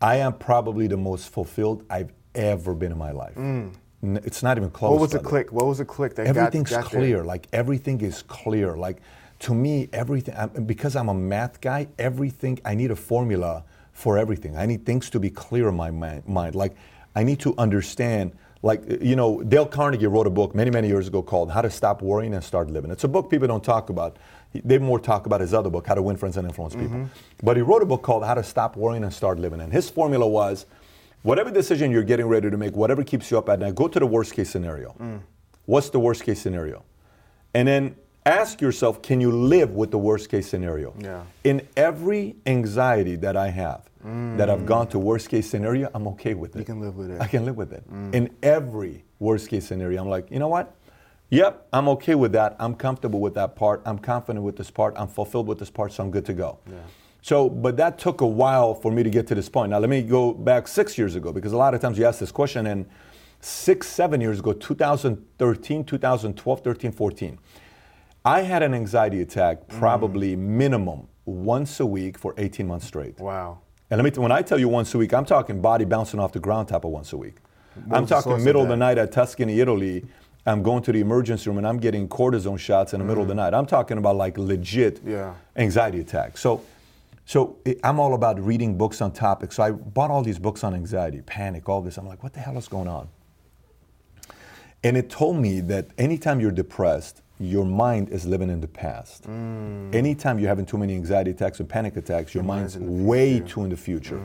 I 0.00 0.16
am 0.18 0.34
probably 0.34 0.86
the 0.86 0.96
most 0.96 1.30
fulfilled 1.30 1.82
I've 1.90 2.12
ever 2.36 2.72
been 2.72 2.92
in 2.92 2.98
my 2.98 3.10
life. 3.10 3.36
N- 3.36 3.72
It's 4.00 4.44
not 4.44 4.56
even 4.58 4.70
close. 4.70 4.90
Mm. 4.90 4.92
What 4.92 5.00
was 5.00 5.10
the 5.10 5.18
click? 5.18 5.50
What 5.52 5.66
was 5.66 5.78
the 5.78 5.84
click 5.84 6.14
that 6.14 6.28
everything's 6.28 6.70
got, 6.70 6.82
got 6.84 6.92
there? 6.92 7.00
clear 7.00 7.24
like 7.24 7.48
everything 7.52 8.00
is 8.00 8.22
clear 8.22 8.76
like 8.76 8.98
to 9.40 9.54
me 9.54 9.88
everything 9.92 10.34
I'm, 10.36 10.50
because 10.66 10.94
i'm 10.96 11.08
a 11.08 11.14
math 11.14 11.60
guy 11.60 11.86
everything 11.98 12.58
i 12.64 12.74
need 12.74 12.90
a 12.92 12.96
formula 12.96 13.64
for 13.92 14.18
everything 14.18 14.56
i 14.56 14.66
need 14.66 14.84
things 14.86 15.10
to 15.10 15.18
be 15.20 15.30
clear 15.30 15.68
in 15.68 15.76
my 15.76 15.90
mind 15.92 16.54
like 16.56 16.74
i 17.16 17.22
need 17.24 17.38
to 17.40 17.54
understand 17.58 18.32
like 18.62 18.82
you 19.00 19.16
know 19.16 19.42
dale 19.42 19.66
carnegie 19.66 20.06
wrote 20.06 20.26
a 20.26 20.30
book 20.30 20.54
many 20.54 20.70
many 20.70 20.88
years 20.88 21.06
ago 21.06 21.22
called 21.22 21.50
how 21.50 21.62
to 21.62 21.70
stop 21.70 22.02
worrying 22.02 22.34
and 22.34 22.42
start 22.42 22.70
living. 22.70 22.90
It's 22.90 23.04
a 23.04 23.08
book 23.08 23.30
people 23.30 23.48
don't 23.48 23.64
talk 23.64 23.90
about. 23.90 24.18
They 24.52 24.78
more 24.78 24.98
talk 24.98 25.26
about 25.26 25.40
his 25.40 25.52
other 25.52 25.70
book 25.70 25.86
how 25.86 25.94
to 25.94 26.02
win 26.02 26.16
friends 26.16 26.36
and 26.36 26.46
influence 26.46 26.74
people. 26.74 26.96
Mm-hmm. 26.96 27.44
But 27.44 27.56
he 27.56 27.62
wrote 27.62 27.82
a 27.82 27.86
book 27.86 28.02
called 28.02 28.24
how 28.24 28.34
to 28.34 28.42
stop 28.42 28.76
worrying 28.76 29.04
and 29.04 29.12
start 29.12 29.38
living. 29.38 29.60
And 29.60 29.72
his 29.72 29.90
formula 29.90 30.26
was 30.26 30.66
whatever 31.22 31.50
decision 31.50 31.90
you're 31.90 32.02
getting 32.02 32.26
ready 32.26 32.50
to 32.50 32.56
make 32.56 32.74
whatever 32.74 33.04
keeps 33.04 33.30
you 33.30 33.38
up 33.38 33.48
at 33.48 33.60
night 33.60 33.74
go 33.74 33.88
to 33.88 33.98
the 33.98 34.06
worst 34.06 34.34
case 34.34 34.50
scenario. 34.50 34.94
Mm. 34.98 35.20
What's 35.66 35.90
the 35.90 36.00
worst 36.00 36.24
case 36.24 36.40
scenario? 36.40 36.82
And 37.54 37.68
then 37.68 37.96
ask 38.24 38.60
yourself, 38.60 39.02
can 39.02 39.20
you 39.20 39.30
live 39.30 39.72
with 39.72 39.90
the 39.90 39.98
worst 39.98 40.28
case 40.28 40.48
scenario? 40.48 40.94
Yeah. 40.98 41.22
In 41.44 41.66
every 41.76 42.36
anxiety 42.46 43.16
that 43.16 43.36
I 43.36 43.50
have, 43.50 43.87
that 44.36 44.48
I've 44.48 44.66
gone 44.66 44.88
to 44.88 44.98
worst 44.98 45.28
case 45.28 45.48
scenario, 45.48 45.90
I'm 45.94 46.06
okay 46.08 46.34
with 46.34 46.56
it. 46.56 46.60
You 46.60 46.64
can 46.64 46.80
live 46.80 46.96
with 46.96 47.10
it. 47.10 47.20
I 47.20 47.26
can 47.26 47.44
live 47.44 47.56
with 47.56 47.72
it. 47.72 47.88
Mm. 47.90 48.14
In 48.14 48.30
every 48.42 49.04
worst 49.18 49.48
case 49.48 49.66
scenario, 49.66 50.00
I'm 50.00 50.08
like, 50.08 50.30
you 50.30 50.38
know 50.38 50.48
what? 50.48 50.76
Yep, 51.30 51.68
I'm 51.72 51.88
okay 51.90 52.14
with 52.14 52.32
that. 52.32 52.56
I'm 52.58 52.74
comfortable 52.74 53.20
with 53.20 53.34
that 53.34 53.54
part. 53.54 53.82
I'm 53.84 53.98
confident 53.98 54.44
with 54.44 54.56
this 54.56 54.70
part. 54.70 54.94
I'm 54.96 55.08
fulfilled 55.08 55.46
with 55.46 55.58
this 55.58 55.70
part, 55.70 55.92
so 55.92 56.02
I'm 56.02 56.10
good 56.10 56.24
to 56.26 56.32
go. 56.32 56.58
So, 57.20 57.50
but 57.50 57.76
that 57.76 57.98
took 57.98 58.20
a 58.20 58.26
while 58.26 58.74
for 58.74 58.90
me 58.90 59.02
to 59.02 59.10
get 59.10 59.26
to 59.26 59.34
this 59.34 59.48
point. 59.48 59.70
Now, 59.70 59.78
let 59.78 59.90
me 59.90 60.02
go 60.02 60.32
back 60.32 60.66
six 60.68 60.96
years 60.96 61.16
ago 61.16 61.32
because 61.32 61.52
a 61.52 61.56
lot 61.56 61.74
of 61.74 61.80
times 61.80 61.98
you 61.98 62.06
ask 62.06 62.20
this 62.20 62.32
question, 62.32 62.66
and 62.66 62.86
six, 63.40 63.88
seven 63.88 64.20
years 64.20 64.38
ago, 64.38 64.52
2013, 64.52 65.84
2012, 65.84 66.60
13, 66.60 66.92
14, 66.92 67.38
I 68.24 68.42
had 68.42 68.62
an 68.62 68.72
anxiety 68.72 69.20
attack 69.20 69.66
mm. 69.66 69.78
probably 69.78 70.36
minimum 70.36 71.08
once 71.24 71.80
a 71.80 71.86
week 71.86 72.16
for 72.16 72.34
18 72.38 72.66
months 72.66 72.86
straight. 72.86 73.18
Wow. 73.18 73.60
And 73.90 73.98
let 73.98 74.04
me, 74.04 74.10
t- 74.10 74.20
when 74.20 74.32
I 74.32 74.42
tell 74.42 74.58
you 74.58 74.68
once 74.68 74.94
a 74.94 74.98
week, 74.98 75.14
I'm 75.14 75.24
talking 75.24 75.60
body 75.60 75.84
bouncing 75.84 76.20
off 76.20 76.32
the 76.32 76.40
ground 76.40 76.68
type 76.68 76.84
of 76.84 76.90
once 76.90 77.12
a 77.12 77.16
week. 77.16 77.36
What 77.74 77.96
I'm 77.96 78.02
was 78.02 78.10
the 78.10 78.16
source 78.16 78.24
talking 78.24 78.44
middle 78.44 78.62
of 78.62 78.68
the 78.68 78.76
night 78.76 78.98
at 78.98 79.12
Tuscany, 79.12 79.60
Italy. 79.60 80.04
I'm 80.46 80.62
going 80.62 80.82
to 80.82 80.92
the 80.92 81.00
emergency 81.00 81.48
room 81.48 81.58
and 81.58 81.66
I'm 81.66 81.78
getting 81.78 82.08
cortisone 82.08 82.58
shots 82.58 82.92
in 82.92 83.00
the 83.00 83.04
middle 83.04 83.22
of 83.22 83.28
the 83.28 83.34
mm-hmm. 83.34 83.52
night. 83.52 83.54
I'm 83.54 83.66
talking 83.66 83.98
about 83.98 84.16
like 84.16 84.38
legit. 84.38 85.00
Yeah. 85.04 85.34
anxiety 85.56 86.00
attacks. 86.00 86.40
So, 86.40 86.64
so 87.24 87.56
it- 87.64 87.80
I'm 87.84 88.00
all 88.00 88.14
about 88.14 88.40
reading 88.40 88.76
books 88.76 89.00
on 89.00 89.12
topics. 89.12 89.56
So 89.56 89.62
I 89.62 89.70
bought 89.70 90.10
all 90.10 90.22
these 90.22 90.38
books 90.38 90.64
on 90.64 90.74
anxiety, 90.74 91.20
panic, 91.22 91.68
all 91.68 91.82
this. 91.82 91.98
I'm 91.98 92.06
like, 92.06 92.22
what 92.22 92.32
the 92.32 92.40
hell 92.40 92.56
is 92.56 92.68
going 92.68 92.88
on? 92.88 93.08
And 94.84 94.96
it 94.96 95.10
told 95.10 95.36
me 95.36 95.60
that 95.60 95.88
anytime 95.98 96.40
you're 96.40 96.52
depressed, 96.52 97.22
your 97.38 97.64
mind 97.64 98.10
is 98.10 98.26
living 98.26 98.50
in 98.50 98.60
the 98.60 98.68
past. 98.68 99.24
Mm. 99.24 99.94
Anytime 99.94 100.38
you're 100.38 100.48
having 100.48 100.66
too 100.66 100.78
many 100.78 100.94
anxiety 100.94 101.30
attacks 101.30 101.60
or 101.60 101.64
panic 101.64 101.96
attacks, 101.96 102.34
your 102.34 102.44
mind's 102.44 102.76
mind's 102.76 102.90
way. 102.90 103.40
Mm. 103.40 103.48
too 103.48 103.64
in 103.64 103.70
the 103.70 103.76
future. 103.76 104.20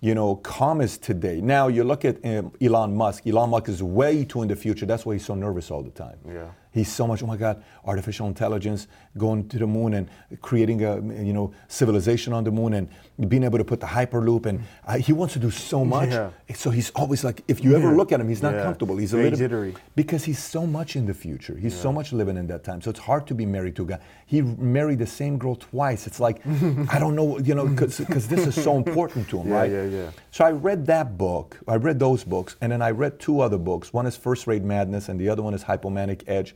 You 0.00 0.16
know, 0.16 0.36
calm 0.36 0.80
is 0.80 0.98
today. 0.98 1.40
Now 1.40 1.68
you 1.68 1.84
look 1.84 2.04
at 2.04 2.24
um, 2.24 2.52
Elon 2.60 2.96
Musk. 2.96 3.24
Elon 3.26 3.50
Musk 3.50 3.68
is 3.68 3.82
way 3.82 4.24
too 4.24 4.42
in 4.42 4.48
the 4.48 4.56
future. 4.56 4.84
That's 4.84 5.06
why 5.06 5.14
he's 5.14 5.24
so 5.24 5.36
nervous 5.36 5.70
all 5.70 5.82
the 5.82 5.90
time. 5.90 6.18
Yeah. 6.26 6.48
He's 6.72 6.90
so 6.90 7.06
much. 7.06 7.22
Oh 7.22 7.26
my 7.26 7.36
God! 7.36 7.62
Artificial 7.84 8.26
intelligence 8.26 8.88
going 9.18 9.46
to 9.48 9.58
the 9.58 9.66
moon 9.66 9.94
and 9.94 10.08
creating 10.40 10.82
a 10.84 10.96
you 11.22 11.32
know 11.32 11.52
civilization 11.68 12.32
on 12.32 12.44
the 12.44 12.50
moon 12.50 12.72
and 12.74 12.88
being 13.28 13.44
able 13.44 13.58
to 13.58 13.64
put 13.64 13.78
the 13.80 13.86
hyperloop 13.86 14.46
and 14.46 14.60
uh, 14.86 14.96
he 14.96 15.12
wants 15.12 15.34
to 15.34 15.38
do 15.38 15.50
so 15.50 15.84
much. 15.84 16.10
Yeah. 16.10 16.30
So 16.54 16.70
he's 16.70 16.90
always 16.90 17.24
like, 17.24 17.42
if 17.46 17.62
you 17.62 17.76
ever 17.76 17.90
Yeah. 17.90 17.96
look 17.96 18.10
at 18.12 18.20
him, 18.20 18.28
he's 18.28 18.42
not 18.42 18.54
Yeah. 18.54 18.62
comfortable. 18.64 18.96
He's 18.96 19.12
Very 19.12 19.24
a 19.24 19.30
little 19.30 19.38
jittery. 19.38 19.74
because 19.94 20.24
he's 20.24 20.38
so 20.38 20.66
much 20.66 20.96
in 20.96 21.04
the 21.06 21.14
future. 21.14 21.56
He's 21.56 21.74
so 21.74 21.92
much 21.92 22.12
living 22.12 22.36
in 22.36 22.46
that 22.48 22.64
time. 22.64 22.80
So 22.80 22.90
it's 22.90 22.98
hard 23.00 23.26
to 23.28 23.34
be 23.34 23.44
married 23.46 23.76
to 23.76 23.82
a 23.82 23.86
guy. 23.86 23.98
He 24.26 24.40
married 24.42 24.98
the 24.98 25.06
same 25.06 25.36
girl 25.38 25.56
twice. 25.56 26.06
It's 26.06 26.20
like, 26.20 26.40
I 26.88 26.98
don't 26.98 27.14
know, 27.14 27.38
you 27.38 27.54
know, 27.54 27.66
because 27.66 27.98
this 28.28 28.46
is 28.46 28.54
so 28.60 28.76
important 28.82 29.28
to 29.28 29.38
him, 29.40 29.48
right? 29.50 29.70
yeah, 29.70 29.84
yeah. 29.84 30.10
So 30.30 30.44
I 30.44 30.50
read 30.52 30.86
that 30.86 31.16
book. 31.18 31.58
I 31.68 31.76
read 31.76 31.98
those 31.98 32.24
books, 32.24 32.56
and 32.60 32.72
then 32.72 32.80
I 32.82 32.90
read 32.90 33.18
two 33.20 33.40
other 33.40 33.58
books. 33.58 33.92
One 33.92 34.06
is 34.06 34.16
First 34.16 34.46
Rate 34.46 34.64
Madness, 34.64 35.08
and 35.10 35.20
the 35.20 35.28
other 35.28 35.42
one 35.42 35.52
is 35.54 35.64
Hypomanic 35.64 36.22
Edge, 36.26 36.54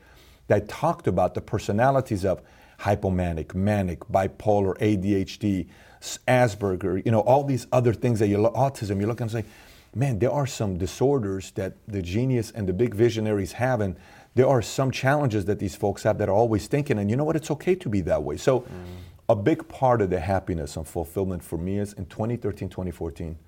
that 0.48 0.68
talked 0.68 1.06
about 1.06 1.34
the 1.34 1.40
personalities 1.40 2.24
of 2.24 2.42
hypomanic, 2.80 3.54
manic, 3.54 4.00
bipolar, 4.00 4.76
ADHD, 4.78 5.66
Asperger, 6.28 7.04
you 7.04 7.10
know, 7.10 7.20
all 7.20 7.42
these 7.44 7.66
other 7.72 7.92
things 7.92 8.18
that 8.20 8.28
you 8.28 8.38
look, 8.38 8.54
autism, 8.54 9.00
you 9.00 9.06
look 9.06 9.20
and 9.20 9.30
say, 9.30 9.44
man, 9.94 10.18
there 10.18 10.30
are 10.30 10.46
some 10.46 10.76
disorders 10.76 11.50
that 11.52 11.74
the 11.88 12.02
genius 12.02 12.50
and 12.50 12.68
the 12.68 12.72
big 12.72 12.94
visionaries 12.94 13.52
have, 13.52 13.80
and 13.80 13.96
there 14.34 14.46
are 14.46 14.60
some 14.60 14.90
challenges 14.90 15.46
that 15.46 15.58
these 15.58 15.74
folks 15.74 16.02
have 16.02 16.18
that 16.18 16.28
are 16.28 16.34
always 16.34 16.66
thinking, 16.66 16.98
and 16.98 17.10
you 17.10 17.16
know 17.16 17.24
what, 17.24 17.34
it's 17.34 17.50
okay 17.50 17.74
to 17.74 17.88
be 17.88 18.02
that 18.02 18.22
way. 18.22 18.36
So, 18.36 18.60
mm. 18.60 18.66
a 19.28 19.34
big 19.34 19.66
part 19.68 20.02
of 20.02 20.10
the 20.10 20.20
happiness 20.20 20.76
and 20.76 20.86
fulfillment 20.86 21.42
for 21.42 21.56
me 21.56 21.78
is 21.78 21.94
in 21.94 22.06
2013, 22.06 22.68
2014, 22.68 23.38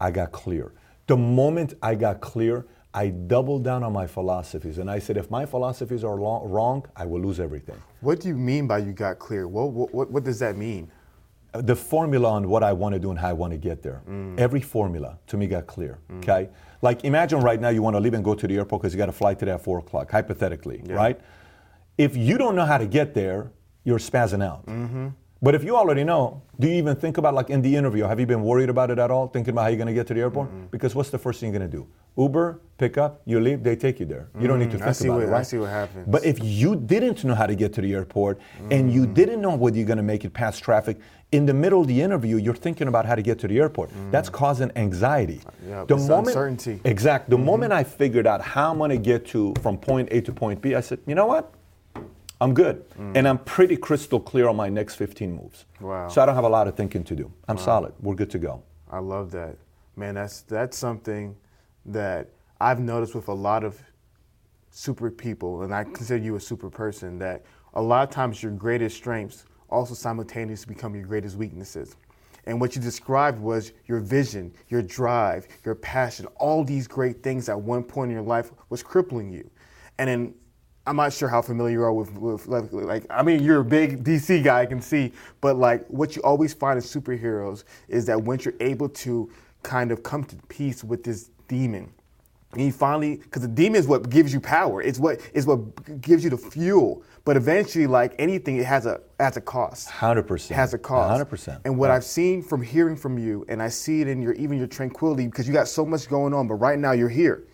I 0.00 0.10
got 0.10 0.32
clear. 0.32 0.72
The 1.06 1.16
moment 1.16 1.74
I 1.82 1.94
got 1.94 2.20
clear, 2.20 2.66
I 2.96 3.08
doubled 3.08 3.62
down 3.62 3.82
on 3.82 3.92
my 3.92 4.06
philosophies, 4.06 4.78
and 4.78 4.90
I 4.90 4.98
said, 4.98 5.18
if 5.18 5.30
my 5.30 5.44
philosophies 5.44 6.02
are 6.02 6.16
lo- 6.16 6.46
wrong, 6.46 6.86
I 6.96 7.04
will 7.04 7.20
lose 7.20 7.38
everything. 7.38 7.76
What 8.00 8.20
do 8.20 8.28
you 8.28 8.36
mean 8.36 8.66
by 8.66 8.78
you 8.78 8.92
got 8.92 9.18
clear? 9.18 9.46
What, 9.46 9.92
what, 9.92 10.10
what, 10.10 10.24
does 10.24 10.38
that 10.38 10.56
mean? 10.56 10.90
Uh, 11.52 11.60
the 11.60 11.76
formula 11.76 12.30
on 12.30 12.48
what 12.48 12.62
I 12.62 12.72
want 12.72 12.94
to 12.94 12.98
do 12.98 13.10
and 13.10 13.18
how 13.18 13.28
I 13.28 13.34
want 13.34 13.52
to 13.52 13.58
get 13.58 13.82
there. 13.82 14.00
Mm. 14.08 14.40
Every 14.40 14.62
formula 14.62 15.18
to 15.26 15.36
me 15.36 15.46
got 15.46 15.66
clear. 15.66 15.98
Mm. 16.10 16.18
Okay, 16.18 16.48
like 16.80 17.04
imagine 17.04 17.40
right 17.40 17.60
now 17.60 17.68
you 17.68 17.82
want 17.82 17.96
to 17.96 18.00
leave 18.00 18.14
and 18.14 18.24
go 18.24 18.34
to 18.34 18.46
the 18.46 18.56
airport 18.56 18.80
because 18.80 18.94
you 18.94 18.98
got 18.98 19.10
a 19.10 19.12
flight 19.12 19.38
today 19.38 19.52
at 19.52 19.62
four 19.62 19.78
o'clock. 19.78 20.10
Hypothetically, 20.10 20.82
right? 20.86 21.20
If 21.98 22.16
you 22.16 22.38
don't 22.38 22.56
know 22.56 22.64
how 22.64 22.78
to 22.78 22.86
get 22.86 23.12
there, 23.12 23.52
you're 23.84 23.98
spazzing 23.98 24.42
out. 24.42 24.64
Mm-hmm. 24.66 25.08
But 25.42 25.54
if 25.54 25.62
you 25.62 25.76
already 25.76 26.02
know, 26.02 26.42
do 26.58 26.66
you 26.66 26.74
even 26.74 26.96
think 26.96 27.18
about 27.18 27.34
like 27.34 27.50
in 27.50 27.60
the 27.60 27.76
interview? 27.76 28.04
Have 28.04 28.18
you 28.18 28.26
been 28.26 28.42
worried 28.42 28.70
about 28.70 28.90
it 28.90 28.98
at 28.98 29.10
all? 29.10 29.28
Thinking 29.28 29.52
about 29.52 29.62
how 29.62 29.68
you're 29.68 29.76
going 29.76 29.88
to 29.88 29.94
get 29.94 30.06
to 30.06 30.14
the 30.14 30.20
airport? 30.20 30.70
Because 30.70 30.94
what's 30.94 31.10
the 31.10 31.18
first 31.18 31.40
thing 31.40 31.52
you're 31.52 31.58
going 31.58 31.70
to 31.70 31.76
do? 31.76 31.86
Uber, 32.18 32.62
pick 32.78 32.96
up, 32.96 33.20
you 33.26 33.38
leave, 33.38 33.62
they 33.62 33.76
take 33.76 34.00
you 34.00 34.06
there. 34.06 34.30
You 34.40 34.48
don't 34.48 34.58
need 34.58 34.70
to 34.70 34.78
Mm, 34.78 34.94
think 34.94 35.10
about 35.10 35.28
what- 35.28 35.28
it, 35.28 35.40
I 35.40 35.42
see 35.42 35.58
what 35.58 35.68
happens. 35.68 36.06
But 36.08 36.24
if 36.24 36.42
you 36.42 36.74
didn't 36.74 37.22
know 37.24 37.34
how 37.34 37.44
to 37.44 37.54
get 37.54 37.74
to 37.74 37.82
the 37.82 37.92
airport 37.92 38.40
and 38.70 38.90
you 38.90 39.06
mm. 39.06 39.12
didn't 39.12 39.42
know 39.42 39.54
whether 39.54 39.76
you're 39.76 39.86
going 39.86 39.98
to 39.98 40.02
make 40.02 40.24
it 40.24 40.32
past 40.32 40.62
traffic, 40.62 40.98
in 41.32 41.44
the 41.44 41.52
middle 41.52 41.82
of 41.82 41.88
the 41.88 42.00
interview, 42.00 42.36
you're 42.36 42.54
thinking 42.54 42.88
about 42.88 43.04
how 43.04 43.14
to 43.14 43.22
get 43.22 43.38
to 43.40 43.48
the 43.48 43.58
airport. 43.58 43.90
Mm. 43.90 44.10
That's 44.10 44.30
causing 44.30 44.70
anxiety. 44.76 45.42
Uh, 45.44 45.50
yeah, 45.68 45.84
it's 45.88 46.08
uncertainty. 46.08 46.80
Exact. 46.84 47.28
The 47.28 47.36
mm-hmm. 47.36 47.44
moment 47.44 47.72
I 47.72 47.84
figured 47.84 48.26
out 48.26 48.40
how 48.40 48.70
I'm 48.70 48.78
going 48.78 48.90
to 48.90 48.96
get 48.96 49.26
to 49.26 49.52
from 49.60 49.76
point 49.76 50.08
A 50.10 50.22
to 50.22 50.32
point 50.32 50.62
B, 50.62 50.74
I 50.74 50.80
said, 50.80 51.00
you 51.06 51.14
know 51.14 51.26
what? 51.26 51.52
I'm 52.40 52.52
good. 52.52 52.84
And 52.98 53.26
I'm 53.26 53.38
pretty 53.38 53.76
crystal 53.76 54.20
clear 54.20 54.48
on 54.48 54.56
my 54.56 54.68
next 54.68 54.96
15 54.96 55.34
moves. 55.34 55.64
Wow. 55.80 56.08
So 56.08 56.22
I 56.22 56.26
don't 56.26 56.34
have 56.34 56.44
a 56.44 56.48
lot 56.48 56.68
of 56.68 56.76
thinking 56.76 57.02
to 57.04 57.16
do. 57.16 57.32
I'm 57.48 57.58
solid. 57.58 57.94
We're 58.00 58.14
good 58.14 58.30
to 58.30 58.38
go. 58.38 58.62
I 58.90 58.98
love 58.98 59.30
that. 59.32 59.56
Man, 59.96 60.14
that's 60.14 60.42
that's 60.42 60.76
something 60.76 61.34
that 61.86 62.28
I've 62.60 62.80
noticed 62.80 63.14
with 63.14 63.28
a 63.28 63.34
lot 63.34 63.64
of 63.64 63.80
super 64.70 65.10
people, 65.10 65.62
and 65.62 65.74
I 65.74 65.84
consider 65.84 66.22
you 66.22 66.36
a 66.36 66.40
super 66.40 66.68
person, 66.68 67.18
that 67.18 67.44
a 67.74 67.80
lot 67.80 68.06
of 68.06 68.10
times 68.10 68.42
your 68.42 68.52
greatest 68.52 68.96
strengths 68.96 69.46
also 69.70 69.94
simultaneously 69.94 70.74
become 70.74 70.94
your 70.94 71.06
greatest 71.06 71.36
weaknesses. 71.36 71.96
And 72.44 72.60
what 72.60 72.76
you 72.76 72.82
described 72.82 73.40
was 73.40 73.72
your 73.86 74.00
vision, 74.00 74.52
your 74.68 74.82
drive, 74.82 75.48
your 75.64 75.74
passion, 75.74 76.26
all 76.36 76.62
these 76.62 76.86
great 76.86 77.22
things 77.22 77.48
at 77.48 77.60
one 77.60 77.82
point 77.82 78.10
in 78.10 78.14
your 78.14 78.24
life 78.24 78.52
was 78.68 78.82
crippling 78.82 79.30
you. 79.30 79.50
And 79.98 80.08
then 80.08 80.34
I'm 80.86 80.96
not 80.96 81.12
sure 81.12 81.28
how 81.28 81.42
familiar 81.42 81.72
you 81.72 81.82
are 81.82 81.92
with, 81.92 82.12
with 82.12 82.46
like, 82.46 82.72
like, 82.72 83.06
I 83.10 83.22
mean, 83.22 83.42
you're 83.42 83.60
a 83.60 83.64
big 83.64 84.04
DC 84.04 84.44
guy, 84.44 84.60
I 84.60 84.66
can 84.66 84.80
see, 84.80 85.12
but 85.40 85.56
like 85.56 85.86
what 85.88 86.14
you 86.14 86.22
always 86.22 86.54
find 86.54 86.76
in 86.76 86.82
superheroes 86.82 87.64
is 87.88 88.06
that 88.06 88.20
once 88.20 88.44
you're 88.44 88.54
able 88.60 88.88
to 88.90 89.30
kind 89.62 89.90
of 89.90 90.02
come 90.02 90.24
to 90.24 90.36
peace 90.48 90.84
with 90.84 91.02
this 91.02 91.30
demon, 91.48 91.92
and 92.52 92.64
you 92.64 92.72
finally, 92.72 93.16
because 93.16 93.42
the 93.42 93.48
demon 93.48 93.78
is 93.80 93.86
what 93.86 94.08
gives 94.08 94.32
you 94.32 94.40
power. 94.40 94.80
It's 94.80 94.98
what 94.98 95.20
is 95.34 95.46
what 95.46 96.00
gives 96.00 96.24
you 96.24 96.30
the 96.30 96.38
fuel. 96.38 97.02
But 97.24 97.36
eventually, 97.36 97.86
like 97.86 98.14
anything, 98.18 98.56
it 98.56 98.64
has 98.64 98.86
a 98.86 99.00
has 99.18 99.36
a 99.36 99.40
cost. 99.40 99.88
100%. 99.88 100.50
It 100.50 100.54
has 100.54 100.72
a 100.72 100.78
cost. 100.78 101.28
100%. 101.28 101.60
And 101.64 101.76
what 101.76 101.90
Right. 101.90 101.96
I've 101.96 102.04
seen 102.04 102.42
from 102.42 102.62
hearing 102.62 102.96
from 102.96 103.18
you, 103.18 103.44
and 103.48 103.60
I 103.60 103.68
see 103.68 104.00
it 104.00 104.08
in 104.08 104.22
your 104.22 104.32
even 104.34 104.56
your 104.56 104.68
tranquility, 104.68 105.26
because 105.26 105.46
you 105.46 105.52
got 105.52 105.68
so 105.68 105.84
much 105.84 106.08
going 106.08 106.32
on. 106.32 106.46
But 106.48 106.54
right 106.54 106.78
now, 106.78 106.92
you're 106.92 107.10
here, 107.10 107.44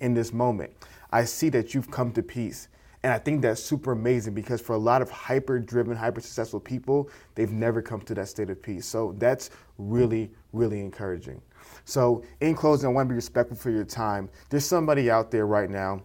in 0.00 0.14
this 0.14 0.32
moment. 0.32 0.70
I 1.10 1.24
see 1.24 1.48
that 1.50 1.74
you've 1.74 1.90
come 1.90 2.12
to 2.12 2.22
peace. 2.22 2.68
And 3.02 3.12
I 3.12 3.18
think 3.18 3.42
that's 3.42 3.62
super 3.62 3.92
amazing 3.92 4.34
because 4.34 4.60
for 4.60 4.74
a 4.74 4.78
lot 4.78 5.02
of 5.02 5.10
hyper 5.10 5.58
driven, 5.58 5.96
hyper 5.96 6.20
successful 6.20 6.60
people, 6.60 7.10
they've 7.34 7.50
never 7.50 7.82
come 7.82 8.00
to 8.02 8.14
that 8.14 8.28
state 8.28 8.48
of 8.48 8.62
peace. 8.62 8.86
So 8.86 9.14
that's 9.18 9.50
really, 9.78 10.30
really 10.52 10.80
encouraging. 10.80 11.42
So, 11.84 12.22
in 12.40 12.54
closing, 12.54 12.88
I 12.88 12.92
want 12.92 13.08
to 13.08 13.12
be 13.12 13.16
respectful 13.16 13.56
for 13.56 13.70
your 13.70 13.84
time. 13.84 14.28
There's 14.50 14.64
somebody 14.64 15.10
out 15.10 15.30
there 15.30 15.46
right 15.46 15.68
now 15.68 16.02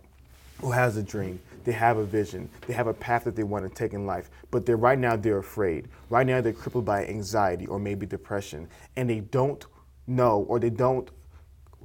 who 0.59 0.71
has 0.71 0.97
a 0.97 1.03
dream. 1.03 1.39
They 1.65 1.71
have 1.73 1.97
a 1.97 2.03
vision. 2.03 2.49
They 2.65 2.73
have 2.73 2.87
a 2.87 2.93
path 2.93 3.25
that 3.25 3.35
they 3.35 3.43
want 3.43 3.67
to 3.67 3.73
take 3.73 3.93
in 3.93 4.05
life. 4.05 4.29
But 4.49 4.65
they're 4.65 4.77
right 4.77 4.97
now 4.97 5.15
they're 5.15 5.37
afraid. 5.37 5.87
Right 6.09 6.25
now 6.25 6.41
they're 6.41 6.53
crippled 6.53 6.85
by 6.85 7.05
anxiety 7.05 7.67
or 7.67 7.77
maybe 7.77 8.05
depression. 8.05 8.67
And 8.95 9.09
they 9.09 9.19
don't 9.19 9.65
know 10.07 10.45
or 10.47 10.59
they 10.59 10.69
don't 10.69 11.09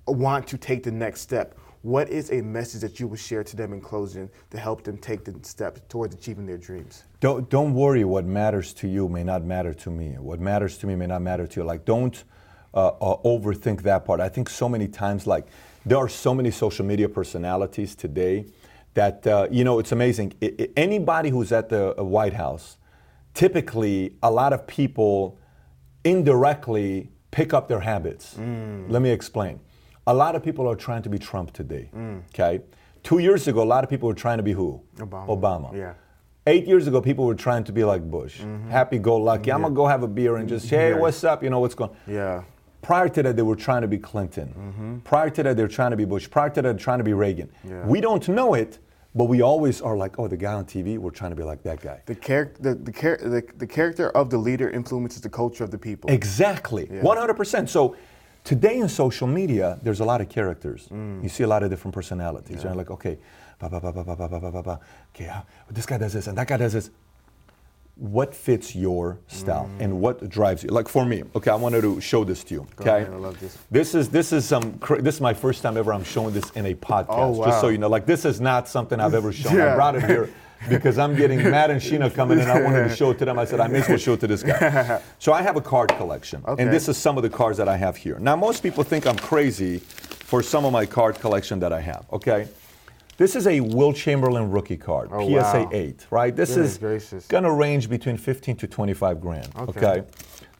want 0.07 0.47
to 0.49 0.59
take 0.59 0.85
the 0.85 0.91
next 0.91 1.21
step. 1.21 1.59
What 1.83 2.11
is 2.11 2.31
a 2.31 2.41
message 2.43 2.81
that 2.83 3.01
you 3.01 3.09
would 3.09 3.19
share 3.19 3.43
to 3.43 3.57
them 3.57 3.73
in 3.73 3.81
closing 3.81 4.31
to 4.51 4.59
help 4.59 4.85
them 4.85 4.97
take 4.97 5.25
the 5.25 5.35
steps 5.43 5.81
towards 5.89 6.15
achieving 6.15 6.47
their 6.47 6.57
dreams? 6.57 7.03
Don't, 7.19 7.51
don't 7.51 7.75
worry 7.75 8.05
what 8.05 8.25
matters 8.25 8.73
to 8.75 8.89
you 8.89 9.09
may 9.09 9.25
not 9.25 9.43
matter 9.45 9.75
to 9.75 9.91
me. 9.91 10.11
What 10.19 10.39
matters 10.39 10.79
to 10.79 10.87
me 10.87 10.95
may 10.95 11.09
not 11.09 11.23
matter 11.23 11.45
to 11.45 11.61
you. 11.61 11.65
Like, 11.65 11.85
don't 11.85 12.23
uh, 12.73 12.87
uh, 12.87 13.17
overthink 13.25 13.83
that 13.83 14.05
part. 14.05 14.21
I 14.21 14.29
think 14.29 14.49
so 14.49 14.69
many 14.69 14.87
times, 14.87 15.27
like, 15.27 15.49
there 15.85 15.99
are 15.99 16.09
so 16.09 16.33
many 16.33 16.53
social 16.53 16.87
media 16.87 17.09
personalities 17.09 17.97
today 17.97 18.47
that, 18.95 19.27
uh, 19.27 19.49
you 19.51 19.65
know, 19.65 19.81
it's 19.81 19.91
amazing. 19.91 20.35
Anybody 20.77 21.31
who's 21.31 21.51
at 21.51 21.69
the 21.69 21.99
uh, 22.01 22.05
White 22.05 22.35
House, 22.35 22.77
typically, 23.35 24.15
a 24.23 24.31
lot 24.31 24.53
of 24.53 24.69
people 24.69 25.37
indirectly 26.05 27.11
pick 27.33 27.53
up 27.53 27.67
their 27.67 27.81
habits. 27.81 28.39
Let 28.39 29.03
me 29.03 29.11
explain. 29.11 29.59
A 30.07 30.15
lot 30.15 30.35
of 30.35 30.43
people 30.43 30.69
are 30.69 30.75
trying 30.75 31.03
to 31.03 31.09
be 31.09 31.19
Trump 31.19 31.53
today, 31.53 31.91
okay? 32.35 32.63
Two 33.03 33.19
years 33.19 33.47
ago, 33.49 33.63
a 33.63 33.65
lot 33.65 33.85
of 33.85 33.91
people 33.91 34.09
were 34.09 34.15
trying 34.15 34.39
to 34.39 34.43
be 34.43 34.53
who? 34.53 34.81
Obama. 34.97 35.29
Obama. 35.29 35.77
Yeah. 35.77 35.95
Eight 36.47 36.67
years 36.67 36.89
ago, 36.89 37.01
people 37.01 37.25
were 37.25 37.37
trying 37.37 37.63
to 37.65 37.73
be 37.73 37.85
like 37.85 38.03
Bush, 38.11 38.41
mm-hmm. 38.41 38.69
happy 38.69 38.99
go 38.99 39.17
lucky. 39.17 39.53
I'm 39.53 39.63
gonna 39.63 39.75
go 39.75 39.87
have 39.87 40.03
a 40.03 40.09
beer 40.09 40.37
and 40.37 40.49
just, 40.49 40.69
say, 40.69 40.77
hey, 40.77 40.91
Yeah. 40.91 40.99
what's 40.99 41.23
up? 41.23 41.43
You 41.45 41.51
know 41.51 41.61
what's 41.61 41.75
going 41.77 41.93
Yeah. 42.07 42.43
Prior 42.81 43.09
to 43.09 43.23
that, 43.23 43.37
they 43.37 43.43
were 43.43 43.55
trying 43.55 43.83
to 43.83 43.89
be 43.89 43.99
Clinton. 43.99 44.49
Mm-hmm. 44.49 44.99
Prior 45.01 45.31
to 45.31 45.43
that, 45.45 45.57
they 45.57 45.63
were 45.63 45.69
trying 45.69 45.93
to 45.93 45.97
be 45.97 46.05
Bush. 46.05 46.29
Prior 46.29 46.49
to 46.51 46.55
that, 46.57 46.63
they're 46.63 46.75
trying 46.75 46.99
to 46.99 47.05
be 47.05 47.13
Reagan. 47.13 47.49
Yeah. 47.63 47.87
We 47.87 48.01
don't 48.01 48.29
know 48.29 48.55
it, 48.55 48.81
but 49.15 49.27
we 49.27 49.41
always 49.41 49.81
are 49.81 49.97
like, 49.97 50.19
oh, 50.19 50.27
the 50.27 50.37
guy 50.37 50.55
on 50.55 50.65
TV, 50.65 50.99
we're 50.99 51.11
trying 51.11 51.31
to 51.31 51.37
be 51.37 51.45
like 51.45 51.63
that 51.63 51.81
guy. 51.81 52.03
The, 52.07 52.17
char- 52.17 52.53
the, 52.59 52.75
the, 52.75 52.93
char- 52.93 53.19
the, 53.19 53.43
the 53.57 53.67
character 53.69 54.11
of 54.11 54.31
the 54.31 54.39
leader 54.39 54.69
influences 54.69 55.21
the 55.21 55.29
culture 55.29 55.63
of 55.63 55.71
the 55.71 55.79
people. 55.79 56.11
Exactly, 56.11 56.87
100%. 56.87 57.69
So 57.69 57.95
today 58.45 58.79
in 58.79 58.89
social 58.89 59.27
media, 59.27 59.79
there's 59.83 60.01
a 60.01 60.05
lot 60.05 60.21
of 60.21 60.29
characters. 60.29 60.89
You 60.91 61.29
see 61.29 61.45
a 61.45 61.47
lot 61.49 61.63
of 61.63 61.71
different 61.71 61.95
personalities. 61.95 62.63
You're 62.65 62.75
like, 62.75 62.91
okay, 62.91 63.19
ba, 63.59 63.69
ba, 63.69 63.81
ba, 63.81 63.93
ba, 63.93 64.05
ba, 64.05 64.17
ba, 64.17 64.29
ba, 64.29 64.51
ba, 64.51 64.63
ba, 64.63 64.81
okay, 65.15 65.29
ah, 65.31 65.45
this 65.71 65.87
guy 65.87 65.99
does 65.99 66.13
this 66.13 66.27
and 66.27 66.37
that 66.39 66.49
guy 66.49 66.57
does 66.57 66.73
this. 66.73 66.91
What 67.97 68.35
fits 68.35 68.75
your 68.75 69.19
style 69.29 69.69
and 69.79 70.01
what 70.01 70.27
drives 70.29 70.65
you? 70.65 70.71
Like 70.71 70.89
for 70.89 71.05
me, 71.05 71.23
okay, 71.37 71.51
I 71.51 71.55
wanted 71.55 71.83
to 71.83 72.01
show 72.01 72.25
this 72.25 72.43
to 72.45 72.55
you. 72.55 72.67
Go 72.75 72.85
Okay, 72.85 73.03
ahead, 73.03 73.13
I 73.13 73.17
love 73.17 73.39
this. 73.39 73.59
This 73.71 73.95
is 73.95 74.09
this 74.09 74.33
is 74.33 74.47
some 74.47 74.79
cra- 74.79 75.03
this 75.03 75.17
is 75.17 75.21
my 75.21 75.35
first 75.35 75.63
time 75.63 75.77
ever 75.77 75.93
I'm 75.93 76.03
showing 76.03 76.33
this 76.33 76.49
in 76.53 76.65
a 76.67 76.75
podcast. 76.75 77.07
Oh, 77.11 77.31
wow. 77.33 77.45
Just 77.47 77.61
so 77.61 77.69
you 77.69 77.77
know, 77.77 77.89
like 77.91 78.07
this 78.07 78.25
is 78.25 78.41
not 78.41 78.67
something 78.67 78.99
I've 78.99 79.13
ever 79.15 79.31
shown. 79.41 79.53
I 79.53 79.57
Yeah. 79.57 79.75
brought 79.75 79.95
it 79.97 80.05
here 80.05 80.31
because 80.69 80.99
I'm 80.99 81.15
getting 81.17 81.39
Matt 81.51 81.71
and 81.71 81.81
Sheena 81.81 82.13
coming 82.15 82.39
in. 82.39 82.49
I 82.49 82.63
wanted 82.63 82.89
to 82.89 82.95
show 82.97 83.11
it 83.11 83.19
to 83.19 83.25
them. 83.25 83.39
I 83.39 83.45
said 83.45 83.61
I 83.61 83.69
may 83.69 83.81
as 83.81 83.89
well 83.89 83.99
show 83.99 84.15
it 84.15 84.21
to 84.21 84.27
this 84.27 84.43
guy. 84.43 85.01
So 85.19 85.33
I 85.33 85.43
have 85.43 85.57
a 85.57 85.61
card 85.61 85.91
collection, 85.97 86.43
Okay. 86.47 86.63
and 86.63 86.73
this 86.73 86.89
is 86.89 86.97
some 86.97 87.17
of 87.17 87.23
the 87.23 87.31
cards 87.31 87.59
that 87.59 87.69
I 87.69 87.77
have 87.77 87.97
here. 87.97 88.19
Now 88.19 88.35
most 88.37 88.63
people 88.63 88.83
think 88.85 89.07
I'm 89.07 89.17
crazy 89.17 89.79
for 89.79 90.43
some 90.43 90.65
of 90.65 90.73
my 90.73 90.85
card 90.87 91.21
collection 91.21 91.61
that 91.61 91.73
I 91.73 91.81
have. 91.81 92.07
Okay. 92.13 92.49
This 93.19 93.37
is 93.37 93.47
a 93.47 93.61
Wilt 93.61 93.95
Chamberlain 93.97 94.51
rookie 94.51 94.77
card, 94.79 95.11
Oh, 95.13 95.29
PSA 95.29 95.63
wow. 95.65 95.71
8, 95.73 96.07
right? 96.11 96.35
This 96.35 96.51
Goodness 96.51 96.73
is 96.73 96.79
gracious. 96.79 97.27
gonna 97.27 97.53
range 97.53 97.89
between 97.89 98.17
15 98.17 98.57
to 98.57 98.67
25 98.67 99.21
grand. 99.21 99.49
Okay. 99.57 99.87
okay? 99.87 100.03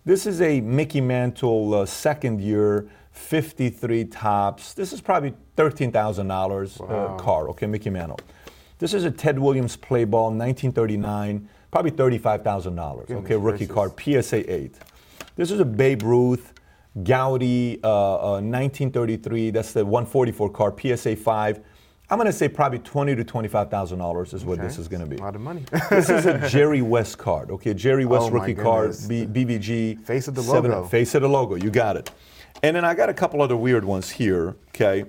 This 0.05 0.27
is 0.27 0.41
a 0.43 0.61
Mickey 0.61 1.01
Mantle 1.01 1.75
uh, 1.75 1.87
second 1.87 2.41
year, 2.41 2.89
53 3.13 4.05
Topps. 4.07 4.75
This 4.75 4.93
is 4.93 5.01
probably 5.01 5.33
$13,000 5.57 6.81
uh, 6.81 7.17
car, 7.17 7.49
okay, 7.51 7.67
Mickey 7.67 7.91
Mantle. 7.91 8.19
This 8.83 8.95
is 8.95 9.05
a 9.05 9.13
Ted 9.13 9.39
Williams 9.39 9.77
play 9.77 10.03
ball, 10.03 10.33
1939, 10.33 11.49
probably 11.71 11.93
$35,000, 11.93 13.11
okay, 13.13 13.37
rookie 13.37 13.67
gracious. 13.67 13.73
card, 13.73 13.93
PSA 14.25 14.53
8. 14.53 14.75
This 15.37 15.53
is 15.53 15.61
a 15.61 15.65
Babe 15.65 16.03
Ruth, 16.03 16.53
Goudey, 16.99 17.79
uh, 17.85 17.87
uh, 17.87 18.41
1933, 18.41 19.53
that's 19.53 19.73
the 19.73 19.85
144 19.85 20.51
car, 20.51 20.75
PSA 20.77 21.15
5. 21.15 21.61
I'm 22.11 22.19
gonna 22.19 22.33
say 22.33 22.49
probably 22.49 22.81
20 22.81 23.15
to 23.15 23.25
$25,000 23.25 24.35
is 24.35 24.45
what 24.45 24.61
this 24.61 24.79
is 24.79 24.89
gonna 24.89 25.07
be. 25.07 25.15
A 25.15 25.21
lot 25.21 25.37
of 25.37 25.41
money. 25.41 25.65
this 25.89 26.11
is 26.11 26.27
a 26.27 26.49
Jerry 26.49 26.83
West 26.83 27.19
card. 27.19 27.53
Okay, 27.53 27.75
Jerry 27.75 28.05
West 28.05 28.27
Oh, 28.27 28.31
rookie 28.31 28.53
card. 28.53 28.97
B- 29.07 29.27
BVG. 29.27 30.01
Face 30.05 30.27
of 30.27 30.35
the 30.35 30.43
seven- 30.43 30.73
logo. 30.73 30.89
Face 30.89 31.15
of 31.15 31.23
the 31.23 31.29
logo. 31.29 31.55
You 31.55 31.71
got 31.71 31.97
it. 31.97 32.11
And 32.65 32.75
then 32.75 32.85
I 32.85 32.95
got 32.95 33.09
a 33.09 33.15
couple 33.15 33.43
other 33.43 33.57
weird 33.57 33.85
ones 33.85 34.11
here. 34.11 34.57
Okay. 34.71 35.05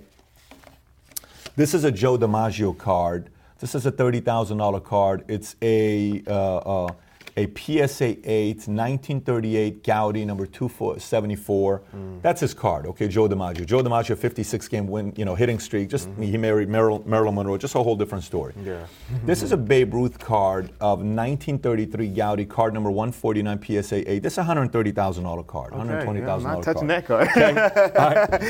This 1.56 1.74
is 1.74 1.84
a 1.84 1.92
Joe 1.92 2.20
DiMaggio 2.20 2.78
card. 2.78 3.30
This 3.64 3.76
is 3.76 3.86
a 3.86 3.92
thirty 3.92 4.20
thousand 4.20 4.58
dollar 4.58 4.82
card. 4.82 5.24
It's 5.30 5.56
a 5.62 6.22
uh, 6.28 6.58
uh, 6.58 6.94
a 7.38 7.48
PSA 7.56 8.18
8, 8.30 8.68
1938 8.68 9.84
Goudey 9.84 10.26
number 10.26 10.46
274. 10.46 11.82
Mm. 11.96 12.22
That's 12.22 12.42
his 12.42 12.54
card. 12.54 12.86
Okay, 12.88 13.08
Joe 13.08 13.30
DiMaggio. 13.30 13.66
Joe 13.66 13.82
DiMaggio, 13.82 14.18
56 14.18 14.68
game 14.68 14.86
win, 14.86 15.14
you 15.16 15.24
know, 15.24 15.34
hitting 15.34 15.60
streak. 15.60 15.90
Just 15.90 16.10
he 16.20 16.38
married 16.38 16.68
Marilyn, 16.68 17.04
Marilyn 17.10 17.36
Monroe. 17.36 17.58
Just 17.58 17.74
a 17.76 17.82
whole 17.82 17.96
different 17.96 18.26
story. 18.26 18.52
Mm-hmm. 18.52 18.68
Yeah. 18.68 18.86
this 19.26 19.42
is 19.42 19.54
a 19.54 19.58
Babe 19.58 19.94
Ruth 19.94 20.20
card 20.20 20.66
of 20.82 21.00
1933 21.00 22.14
Goudey, 22.14 22.50
card 22.50 22.74
number 22.74 22.92
149 22.92 23.64
PSA 23.64 24.12
8. 24.12 24.20
This 24.22 24.34
is 24.34 24.40
a 24.40 24.44
$130,000 24.44 25.48
card. 25.48 25.74
Okay, 25.74 25.86
yeah, 25.86 26.06
$120,000 26.06 26.36
I'm 26.36 26.44
not 26.44 26.64
touching 26.64 26.90
card. 26.90 26.90
that 26.90 27.06
card. 27.08 27.28
Okay? 27.30 27.54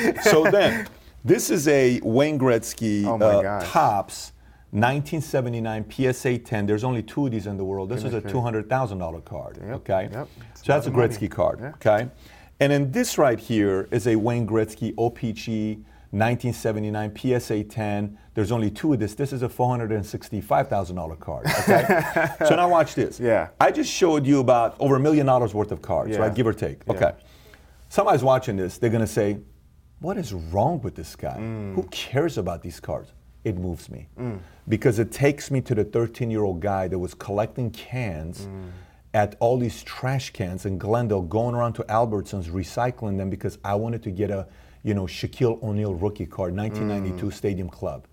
Right. 0.16 0.24
So 0.24 0.43
then, 0.45 0.88
this 1.24 1.51
is 1.51 1.68
a 1.68 2.01
Wayne 2.03 2.39
Gretzky 2.39 3.05
Oh 3.05 3.24
uh. 3.24 3.64
Topps 3.64 4.33
1979 4.74 5.86
PSA 6.13 6.38
10. 6.39 6.65
There's 6.65 6.84
only 6.84 7.03
two 7.03 7.26
of 7.28 7.32
these 7.32 7.45
in 7.45 7.57
the 7.57 7.63
world. 7.63 7.89
This 7.89 8.03
is 8.03 8.13
a 8.13 8.21
$200,000 8.21 9.24
card. 9.24 9.57
Yep, 9.61 9.76
Okay. 9.76 10.09
yep. 10.11 10.28
So 10.55 10.63
that's 10.65 10.88
a 10.88 10.89
of 10.89 10.95
money. 10.95 11.07
Gretzky 11.09 11.30
card. 11.30 11.59
Yeah. 11.61 11.69
Okay. 11.76 12.09
And 12.59 12.71
then 12.71 12.91
this 12.91 13.17
right 13.17 13.39
here 13.39 13.88
is 13.91 14.07
a 14.07 14.15
Wayne 14.15 14.47
Gretzky 14.47 14.93
OPC 14.95 15.84
1979 16.11 17.15
PSA 17.39 17.63
10. 17.63 18.17
There's 18.34 18.51
only 18.51 18.71
two 18.71 18.93
of 18.93 18.99
this. 18.99 19.13
This 19.15 19.32
is 19.34 19.43
a 19.43 19.49
$465,000 19.49 21.19
card. 21.19 21.45
Okay. 21.59 22.30
so 22.47 22.55
now 22.55 22.67
watch 22.69 22.95
this. 22.95 23.19
Yeah. 23.19 23.49
I 23.59 23.71
just 23.71 23.91
showed 23.91 24.26
you 24.26 24.39
about 24.39 24.76
over 24.80 24.95
a 24.95 24.99
million 24.99 25.26
dollars 25.28 25.53
worth 25.53 25.71
of 25.71 25.82
cards, 25.82 26.11
Yeah. 26.11 26.17
right? 26.19 26.34
Give 26.34 26.47
or 26.47 26.53
take. 26.53 26.82
Yeah. 26.88 26.93
Okay. 26.93 27.11
Somebody's 27.89 28.24
watching 28.24 28.55
this, 28.55 28.78
they're 28.80 28.89
gonna 28.89 29.05
say, 29.05 29.38
What 29.99 30.17
is 30.17 30.34
wrong 30.34 30.82
with 30.82 30.95
this 30.95 31.15
guy? 31.15 31.38
Mm. 31.39 31.76
Who 31.76 31.84
cares 31.84 32.38
about 32.38 32.61
these 32.61 32.80
cards? 32.80 33.11
It 33.44 33.58
moves 33.58 33.89
me. 33.89 34.08
Because 34.68 35.00
it 35.00 35.12
takes 35.12 35.52
me 35.52 35.60
to 35.62 35.76
the 35.76 35.84
13 35.84 36.32
year 36.32 36.44
old 36.44 36.62
guy 36.62 36.88
that 36.88 36.98
was 37.00 37.14
collecting 37.14 37.70
cans 37.72 38.48
Mm. 38.48 38.70
at 39.14 39.36
all 39.39 39.58
these 39.58 39.84
trash 39.84 40.32
cans 40.32 40.66
in 40.66 40.78
Glendale, 40.78 41.22
going 41.22 41.54
around 41.56 41.74
to 41.74 41.84
Albertsons, 41.84 42.46
recycling 42.50 43.18
them 43.18 43.30
because 43.30 43.58
I 43.64 43.76
wanted 43.76 44.02
to 44.04 44.12
get 44.12 44.32
a 44.32 44.48
you 44.86 44.94
know, 44.94 45.04
Shaquille 45.04 45.64
O'Neal 45.64 45.94
rookie 45.96 46.26
card, 46.26 46.54
1992 46.54 47.32
Stadium 47.32 47.70
Club. 47.70 48.04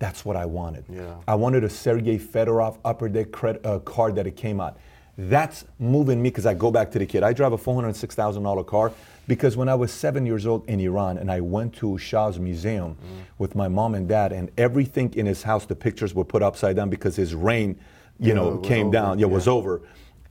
That's 0.00 0.24
what 0.24 0.34
I 0.34 0.44
wanted. 0.44 0.84
Mm. 0.88 0.96
Yeah. 0.96 1.14
I 1.28 1.36
wanted 1.36 1.62
a 1.62 1.70
Sergei 1.70 2.18
Fedorov 2.18 2.78
upper 2.84 3.08
deck 3.08 3.28
cred, 3.28 3.64
uh, 3.64 3.78
card 3.78 4.16
that 4.16 4.26
it 4.26 4.34
came 4.36 4.60
out. 4.60 4.76
That's 5.16 5.64
moving 5.78 6.20
me 6.20 6.30
because 6.30 6.44
I 6.44 6.52
go 6.54 6.72
back 6.72 6.90
to 6.92 6.98
the 6.98 7.06
kid. 7.06 7.22
I 7.22 7.32
drive 7.32 7.52
a 7.52 7.56
$406,000 7.58 8.64
car 8.66 8.90
because 9.28 9.56
when 9.56 9.68
I 9.68 9.74
was 9.74 9.92
seven 9.92 10.24
years 10.26 10.46
old 10.46 10.68
in 10.68 10.80
Iran 10.80 11.18
and 11.18 11.30
I 11.30 11.40
went 11.40 11.74
to 11.76 11.98
Shah's 11.98 12.38
museum 12.38 12.92
Mm. 12.96 13.24
with 13.38 13.54
my 13.54 13.68
mom 13.68 13.94
and 13.94 14.08
dad, 14.08 14.32
and 14.32 14.50
everything 14.56 15.12
in 15.14 15.26
his 15.26 15.42
house, 15.42 15.66
the 15.66 15.74
pictures 15.76 16.14
were 16.14 16.24
put 16.24 16.42
upside 16.42 16.76
down 16.76 16.90
because 16.90 17.16
his 17.16 17.34
reign, 17.34 17.76
you 18.18 18.28
Yeah, 18.28 18.34
know, 18.34 18.58
came 18.58 18.86
over, 18.88 18.92
down. 18.92 19.18
Yeah, 19.18 19.26
was 19.26 19.48
over. 19.48 19.82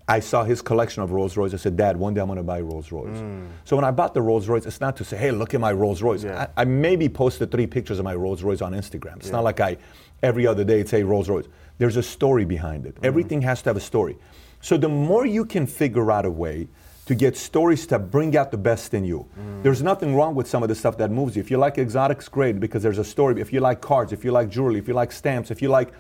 I 0.08 0.20
saw 0.20 0.44
his 0.44 0.62
collection 0.62 1.02
of 1.02 1.12
Rolls 1.12 1.36
Royce. 1.36 1.54
I 1.56 1.58
said, 1.58 1.76
Dad, 1.76 1.98
one 1.98 2.14
day 2.14 2.22
I'm 2.22 2.28
going 2.28 2.38
to 2.38 2.44
buy 2.44 2.62
Rolls 2.62 2.92
Royce. 2.92 3.18
So 3.64 3.76
when 3.76 3.84
I 3.84 3.90
bought 3.90 4.14
the 4.14 4.22
Rolls 4.22 4.48
Royce, 4.48 4.68
it's 4.68 4.80
not 4.80 4.96
to 4.98 5.04
say, 5.04 5.18
hey, 5.18 5.32
look 5.32 5.56
at 5.56 5.60
my 5.60 5.72
Rolls 5.72 6.04
Royce. 6.04 6.24
Yeah. 6.24 6.48
I, 6.56 6.62
I 6.62 6.66
maybe 6.66 7.10
posted 7.10 7.50
three 7.50 7.66
pictures 7.66 7.98
of 7.98 8.06
my 8.06 8.14
Rolls 8.14 8.44
Royce 8.44 8.62
on 8.62 8.74
Instagram. 8.74 9.16
It's 9.18 9.32
not 9.32 9.44
like 9.44 9.60
I, 9.60 9.78
every 10.22 10.46
other 10.46 10.64
day, 10.64 10.84
say 10.86 11.02
Rolls 11.02 11.28
Royce. 11.28 11.48
There's 11.80 11.98
a 11.98 12.04
story 12.04 12.46
behind 12.46 12.86
it. 12.86 12.96
Everything 13.02 13.42
has 13.42 13.64
to 13.64 13.70
have 13.72 13.78
a 13.78 13.82
story. 13.82 14.16
So 14.62 14.78
the 14.78 14.90
more 14.90 15.26
you 15.26 15.44
can 15.44 15.66
figure 15.66 16.12
out 16.12 16.26
a 16.26 16.32
way 16.32 16.68
to 17.06 17.16
get 17.16 17.38
stories 17.38 17.86
to 17.88 18.00
bring 18.00 18.36
out 18.36 18.52
the 18.52 18.58
best 18.58 18.94
in 18.94 19.06
you. 19.06 19.26
Mm. 19.40 19.64
There's 19.64 19.84
nothing 19.84 20.16
wrong 20.16 20.34
with 20.34 20.48
some 20.48 20.64
of 20.64 20.70
the 20.70 20.76
stuff 20.76 20.98
that 20.98 21.12
moves 21.12 21.36
you. 21.36 21.42
If 21.42 21.52
you 21.52 21.58
like 21.58 21.78
exotics, 21.78 22.28
great, 22.28 22.60
because 22.60 22.82
there's 22.82 22.98
a 22.98 23.04
story. 23.04 23.40
If 23.40 23.54
you 23.54 23.60
like 23.60 23.82
cards, 23.82 24.12
if 24.12 24.26
you 24.26 24.32
like 24.32 24.50
jewelry, 24.50 24.80
if 24.80 24.88
you 24.88 24.94
like 24.94 25.12
stamps, 25.12 25.52
if 25.52 25.62
you 25.62 25.70
like 25.70 25.94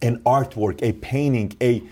an 0.00 0.18
artwork, 0.20 0.82
a 0.82 0.92
painting, 0.92 1.54
a, 1.60 1.82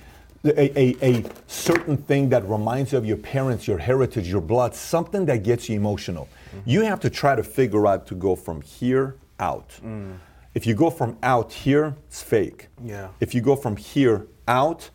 a, 0.45 0.79
a, 0.79 0.97
a 1.03 1.25
certain 1.47 1.99
thing 1.99 2.31
that 2.31 2.49
reminds 2.49 2.93
you 2.93 2.99
of 2.99 3.05
your 3.05 3.19
parents, 3.19 3.69
your 3.69 3.79
heritage, 3.79 4.27
your 4.27 4.41
blood, 4.41 4.75
something 4.75 5.27
that 5.27 5.43
gets 5.43 5.69
you 5.69 5.77
emotional. 5.77 6.27
Mm-hmm. 6.57 6.71
You 6.71 6.81
have 6.83 7.01
to 7.01 7.11
try 7.11 7.37
to 7.37 7.43
figure 7.43 7.87
out 7.87 8.07
to 8.07 8.15
go 8.15 8.35
from 8.35 8.63
here 8.63 9.17
out. 9.39 9.79
Mm. 9.85 10.17
If 10.55 10.67
you 10.67 10.75
go 10.75 10.91
from 10.91 11.19
out 11.23 11.53
here, 11.53 11.95
it's 12.09 12.23
fake. 12.23 12.69
Yeah. 12.83 13.09
If 13.21 13.35
you 13.35 13.43
go 13.43 13.55
from 13.55 13.77
here 13.77 14.27
out, 14.49 14.91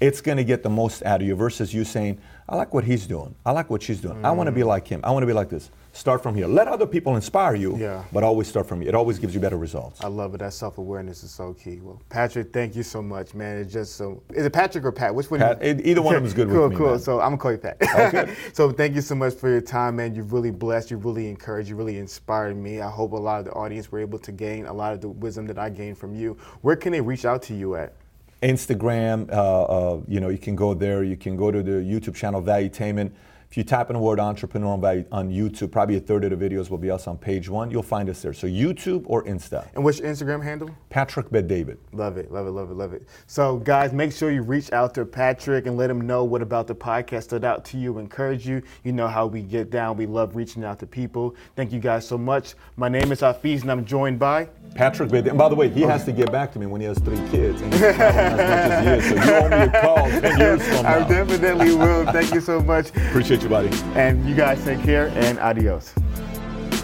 it's 0.00 0.20
going 0.20 0.36
to 0.36 0.44
get 0.44 0.62
the 0.62 0.70
most 0.70 1.02
out 1.02 1.20
of 1.20 1.26
you 1.26 1.34
versus 1.34 1.74
you 1.74 1.84
saying, 1.84 2.20
I 2.50 2.56
like 2.56 2.74
what 2.74 2.82
he's 2.82 3.06
doing. 3.06 3.32
I 3.46 3.52
like 3.52 3.70
what 3.70 3.80
she's 3.80 4.00
doing. 4.00 4.24
I 4.24 4.32
want 4.32 4.48
to 4.48 4.52
be 4.52 4.62
mm. 4.62 4.66
like 4.66 4.88
him. 4.88 5.00
I 5.04 5.12
want 5.12 5.22
to 5.22 5.26
be 5.28 5.32
like 5.32 5.48
this. 5.48 5.70
Start 5.92 6.20
from 6.20 6.34
here. 6.34 6.48
Let 6.48 6.66
other 6.66 6.86
people 6.86 7.14
inspire 7.14 7.54
you, 7.54 7.76
Yeah. 7.76 8.02
but 8.12 8.24
always 8.24 8.48
start 8.48 8.66
from 8.66 8.80
here. 8.80 8.88
It 8.88 8.94
always 8.96 9.20
gives 9.20 9.34
you 9.34 9.40
better 9.40 9.56
results. 9.56 10.02
I 10.02 10.08
love 10.08 10.34
it. 10.34 10.38
That 10.38 10.52
self 10.52 10.78
awareness 10.78 11.22
is 11.22 11.30
so 11.30 11.54
key. 11.54 11.78
Well, 11.80 12.02
Patrick, 12.08 12.52
thank 12.52 12.74
you 12.74 12.82
so 12.82 13.02
much, 13.02 13.34
man. 13.34 13.58
It's 13.58 13.72
just 13.72 13.94
so. 13.94 14.20
Is 14.30 14.44
it 14.44 14.52
Patrick 14.52 14.84
or 14.84 14.90
Pat? 14.90 15.14
Which 15.14 15.30
one? 15.30 15.38
Pat, 15.38 15.62
you- 15.62 15.80
either 15.84 16.02
one 16.02 16.16
of 16.16 16.22
them 16.22 16.26
is 16.26 16.34
good 16.34 16.48
with 16.48 16.56
cool, 16.56 16.70
me, 16.70 16.76
Cool, 16.76 16.90
man. 16.90 16.98
So 16.98 17.20
I'm 17.20 17.30
gonna 17.30 17.38
call 17.38 17.52
you 17.52 17.58
Pat. 17.58 17.76
Okay. 17.82 18.34
so 18.52 18.72
thank 18.72 18.96
you 18.96 19.00
so 19.00 19.14
much 19.14 19.34
for 19.34 19.48
your 19.48 19.60
time, 19.60 19.96
man. 19.96 20.16
You've 20.16 20.32
really 20.32 20.50
blessed. 20.50 20.90
You've 20.90 21.04
really 21.04 21.28
encouraged. 21.28 21.68
You 21.68 21.76
really 21.76 21.98
inspired 21.98 22.56
me. 22.56 22.80
I 22.80 22.90
hope 22.90 23.12
a 23.12 23.16
lot 23.16 23.38
of 23.38 23.44
the 23.44 23.52
audience 23.52 23.92
were 23.92 24.00
able 24.00 24.18
to 24.18 24.32
gain 24.32 24.66
a 24.66 24.72
lot 24.72 24.92
of 24.92 25.00
the 25.00 25.08
wisdom 25.08 25.46
that 25.46 25.58
I 25.58 25.70
gained 25.70 25.98
from 25.98 26.16
you. 26.16 26.36
Where 26.62 26.76
can 26.76 26.90
they 26.90 27.00
reach 27.00 27.24
out 27.24 27.42
to 27.42 27.54
you 27.54 27.76
at? 27.76 27.94
Instagram, 28.42 29.30
uh, 29.30 29.62
uh, 29.62 30.00
you 30.08 30.20
know, 30.20 30.28
you 30.28 30.38
can 30.38 30.56
go 30.56 30.74
there. 30.74 31.04
You 31.04 31.16
can 31.16 31.36
go 31.36 31.50
to 31.50 31.62
the 31.62 31.72
YouTube 31.72 32.14
channel 32.14 32.42
Valuetainment. 32.42 33.12
If 33.50 33.56
you 33.56 33.64
type 33.64 33.90
in 33.90 33.94
the 33.94 34.00
word 34.00 34.20
entrepreneur 34.20 34.74
on, 34.74 35.06
on 35.10 35.28
YouTube, 35.28 35.72
probably 35.72 35.96
a 35.96 36.00
third 36.00 36.22
of 36.22 36.38
the 36.38 36.48
videos 36.48 36.70
will 36.70 36.78
be 36.78 36.88
us 36.88 37.08
on 37.08 37.18
page 37.18 37.48
one. 37.48 37.68
You'll 37.68 37.82
find 37.82 38.08
us 38.08 38.22
there. 38.22 38.32
So 38.32 38.46
YouTube 38.46 39.02
or 39.06 39.24
Insta. 39.24 39.68
And 39.74 39.82
what's 39.82 39.98
your 39.98 40.08
Instagram 40.08 40.40
handle? 40.40 40.70
Patrick 40.88 41.28
Bet 41.32 41.48
David. 41.48 41.78
Love 41.92 42.16
it, 42.16 42.30
love 42.30 42.46
it, 42.46 42.52
love 42.52 42.70
it, 42.70 42.74
love 42.74 42.92
it. 42.92 43.08
So, 43.26 43.56
guys, 43.56 43.92
make 43.92 44.12
sure 44.12 44.30
you 44.30 44.42
reach 44.42 44.70
out 44.72 44.94
to 44.94 45.04
Patrick 45.04 45.66
and 45.66 45.76
let 45.76 45.90
him 45.90 46.00
know 46.00 46.22
what 46.22 46.42
about 46.42 46.68
the 46.68 46.76
podcast 46.76 47.24
stood 47.24 47.44
out 47.44 47.64
to 47.64 47.76
you, 47.76 47.98
encourage 47.98 48.46
you. 48.46 48.62
You 48.84 48.92
know 48.92 49.08
how 49.08 49.26
we 49.26 49.42
get 49.42 49.68
down. 49.68 49.96
We 49.96 50.06
love 50.06 50.36
reaching 50.36 50.62
out 50.62 50.78
to 50.78 50.86
people. 50.86 51.34
Thank 51.56 51.72
you 51.72 51.80
guys 51.80 52.06
so 52.06 52.16
much. 52.16 52.54
My 52.76 52.88
name 52.88 53.10
is 53.10 53.20
Hafeez, 53.20 53.62
and 53.62 53.72
I'm 53.72 53.84
joined 53.84 54.20
by 54.20 54.48
Patrick 54.76 55.10
Bet. 55.10 55.26
And 55.26 55.36
by 55.36 55.48
the 55.48 55.56
way, 55.56 55.68
he 55.68 55.80
has 55.82 56.04
to 56.04 56.12
get 56.12 56.30
back 56.30 56.52
to 56.52 56.60
me 56.60 56.66
when 56.66 56.80
he 56.80 56.86
has 56.86 57.00
three 57.00 57.18
kids. 57.30 57.60
And 57.62 57.72
he's 57.72 57.82
as 57.82 57.98
much 57.98 58.40
as 58.40 58.84
he 58.84 58.90
is. 58.92 59.08
So 59.08 59.28
you 59.28 59.34
owe 59.34 59.48
me 59.48 59.56
a 59.56 59.80
call 59.80 60.08
10 60.08 60.38
years 60.38 60.62
from 60.62 60.82
now. 60.84 61.04
I 61.04 61.08
definitely 61.08 61.74
will. 61.74 62.06
Thank 62.12 62.32
you 62.32 62.40
so 62.40 62.60
much. 62.60 62.90
Appreciate 62.90 63.39
you, 63.42 63.48
buddy. 63.48 63.70
And 63.94 64.28
you 64.28 64.34
guys 64.34 64.62
take 64.64 64.82
care 64.82 65.08
and 65.16 65.38
adios. 65.38 65.92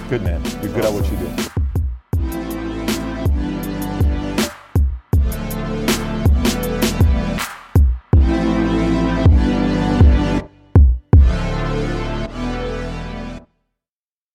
Good 0.09 0.22
man. 0.22 0.42
You're 0.62 0.72
good 0.72 0.84
at 0.84 0.92
what 0.92 1.11
you 1.11 1.16
do. 1.18 1.66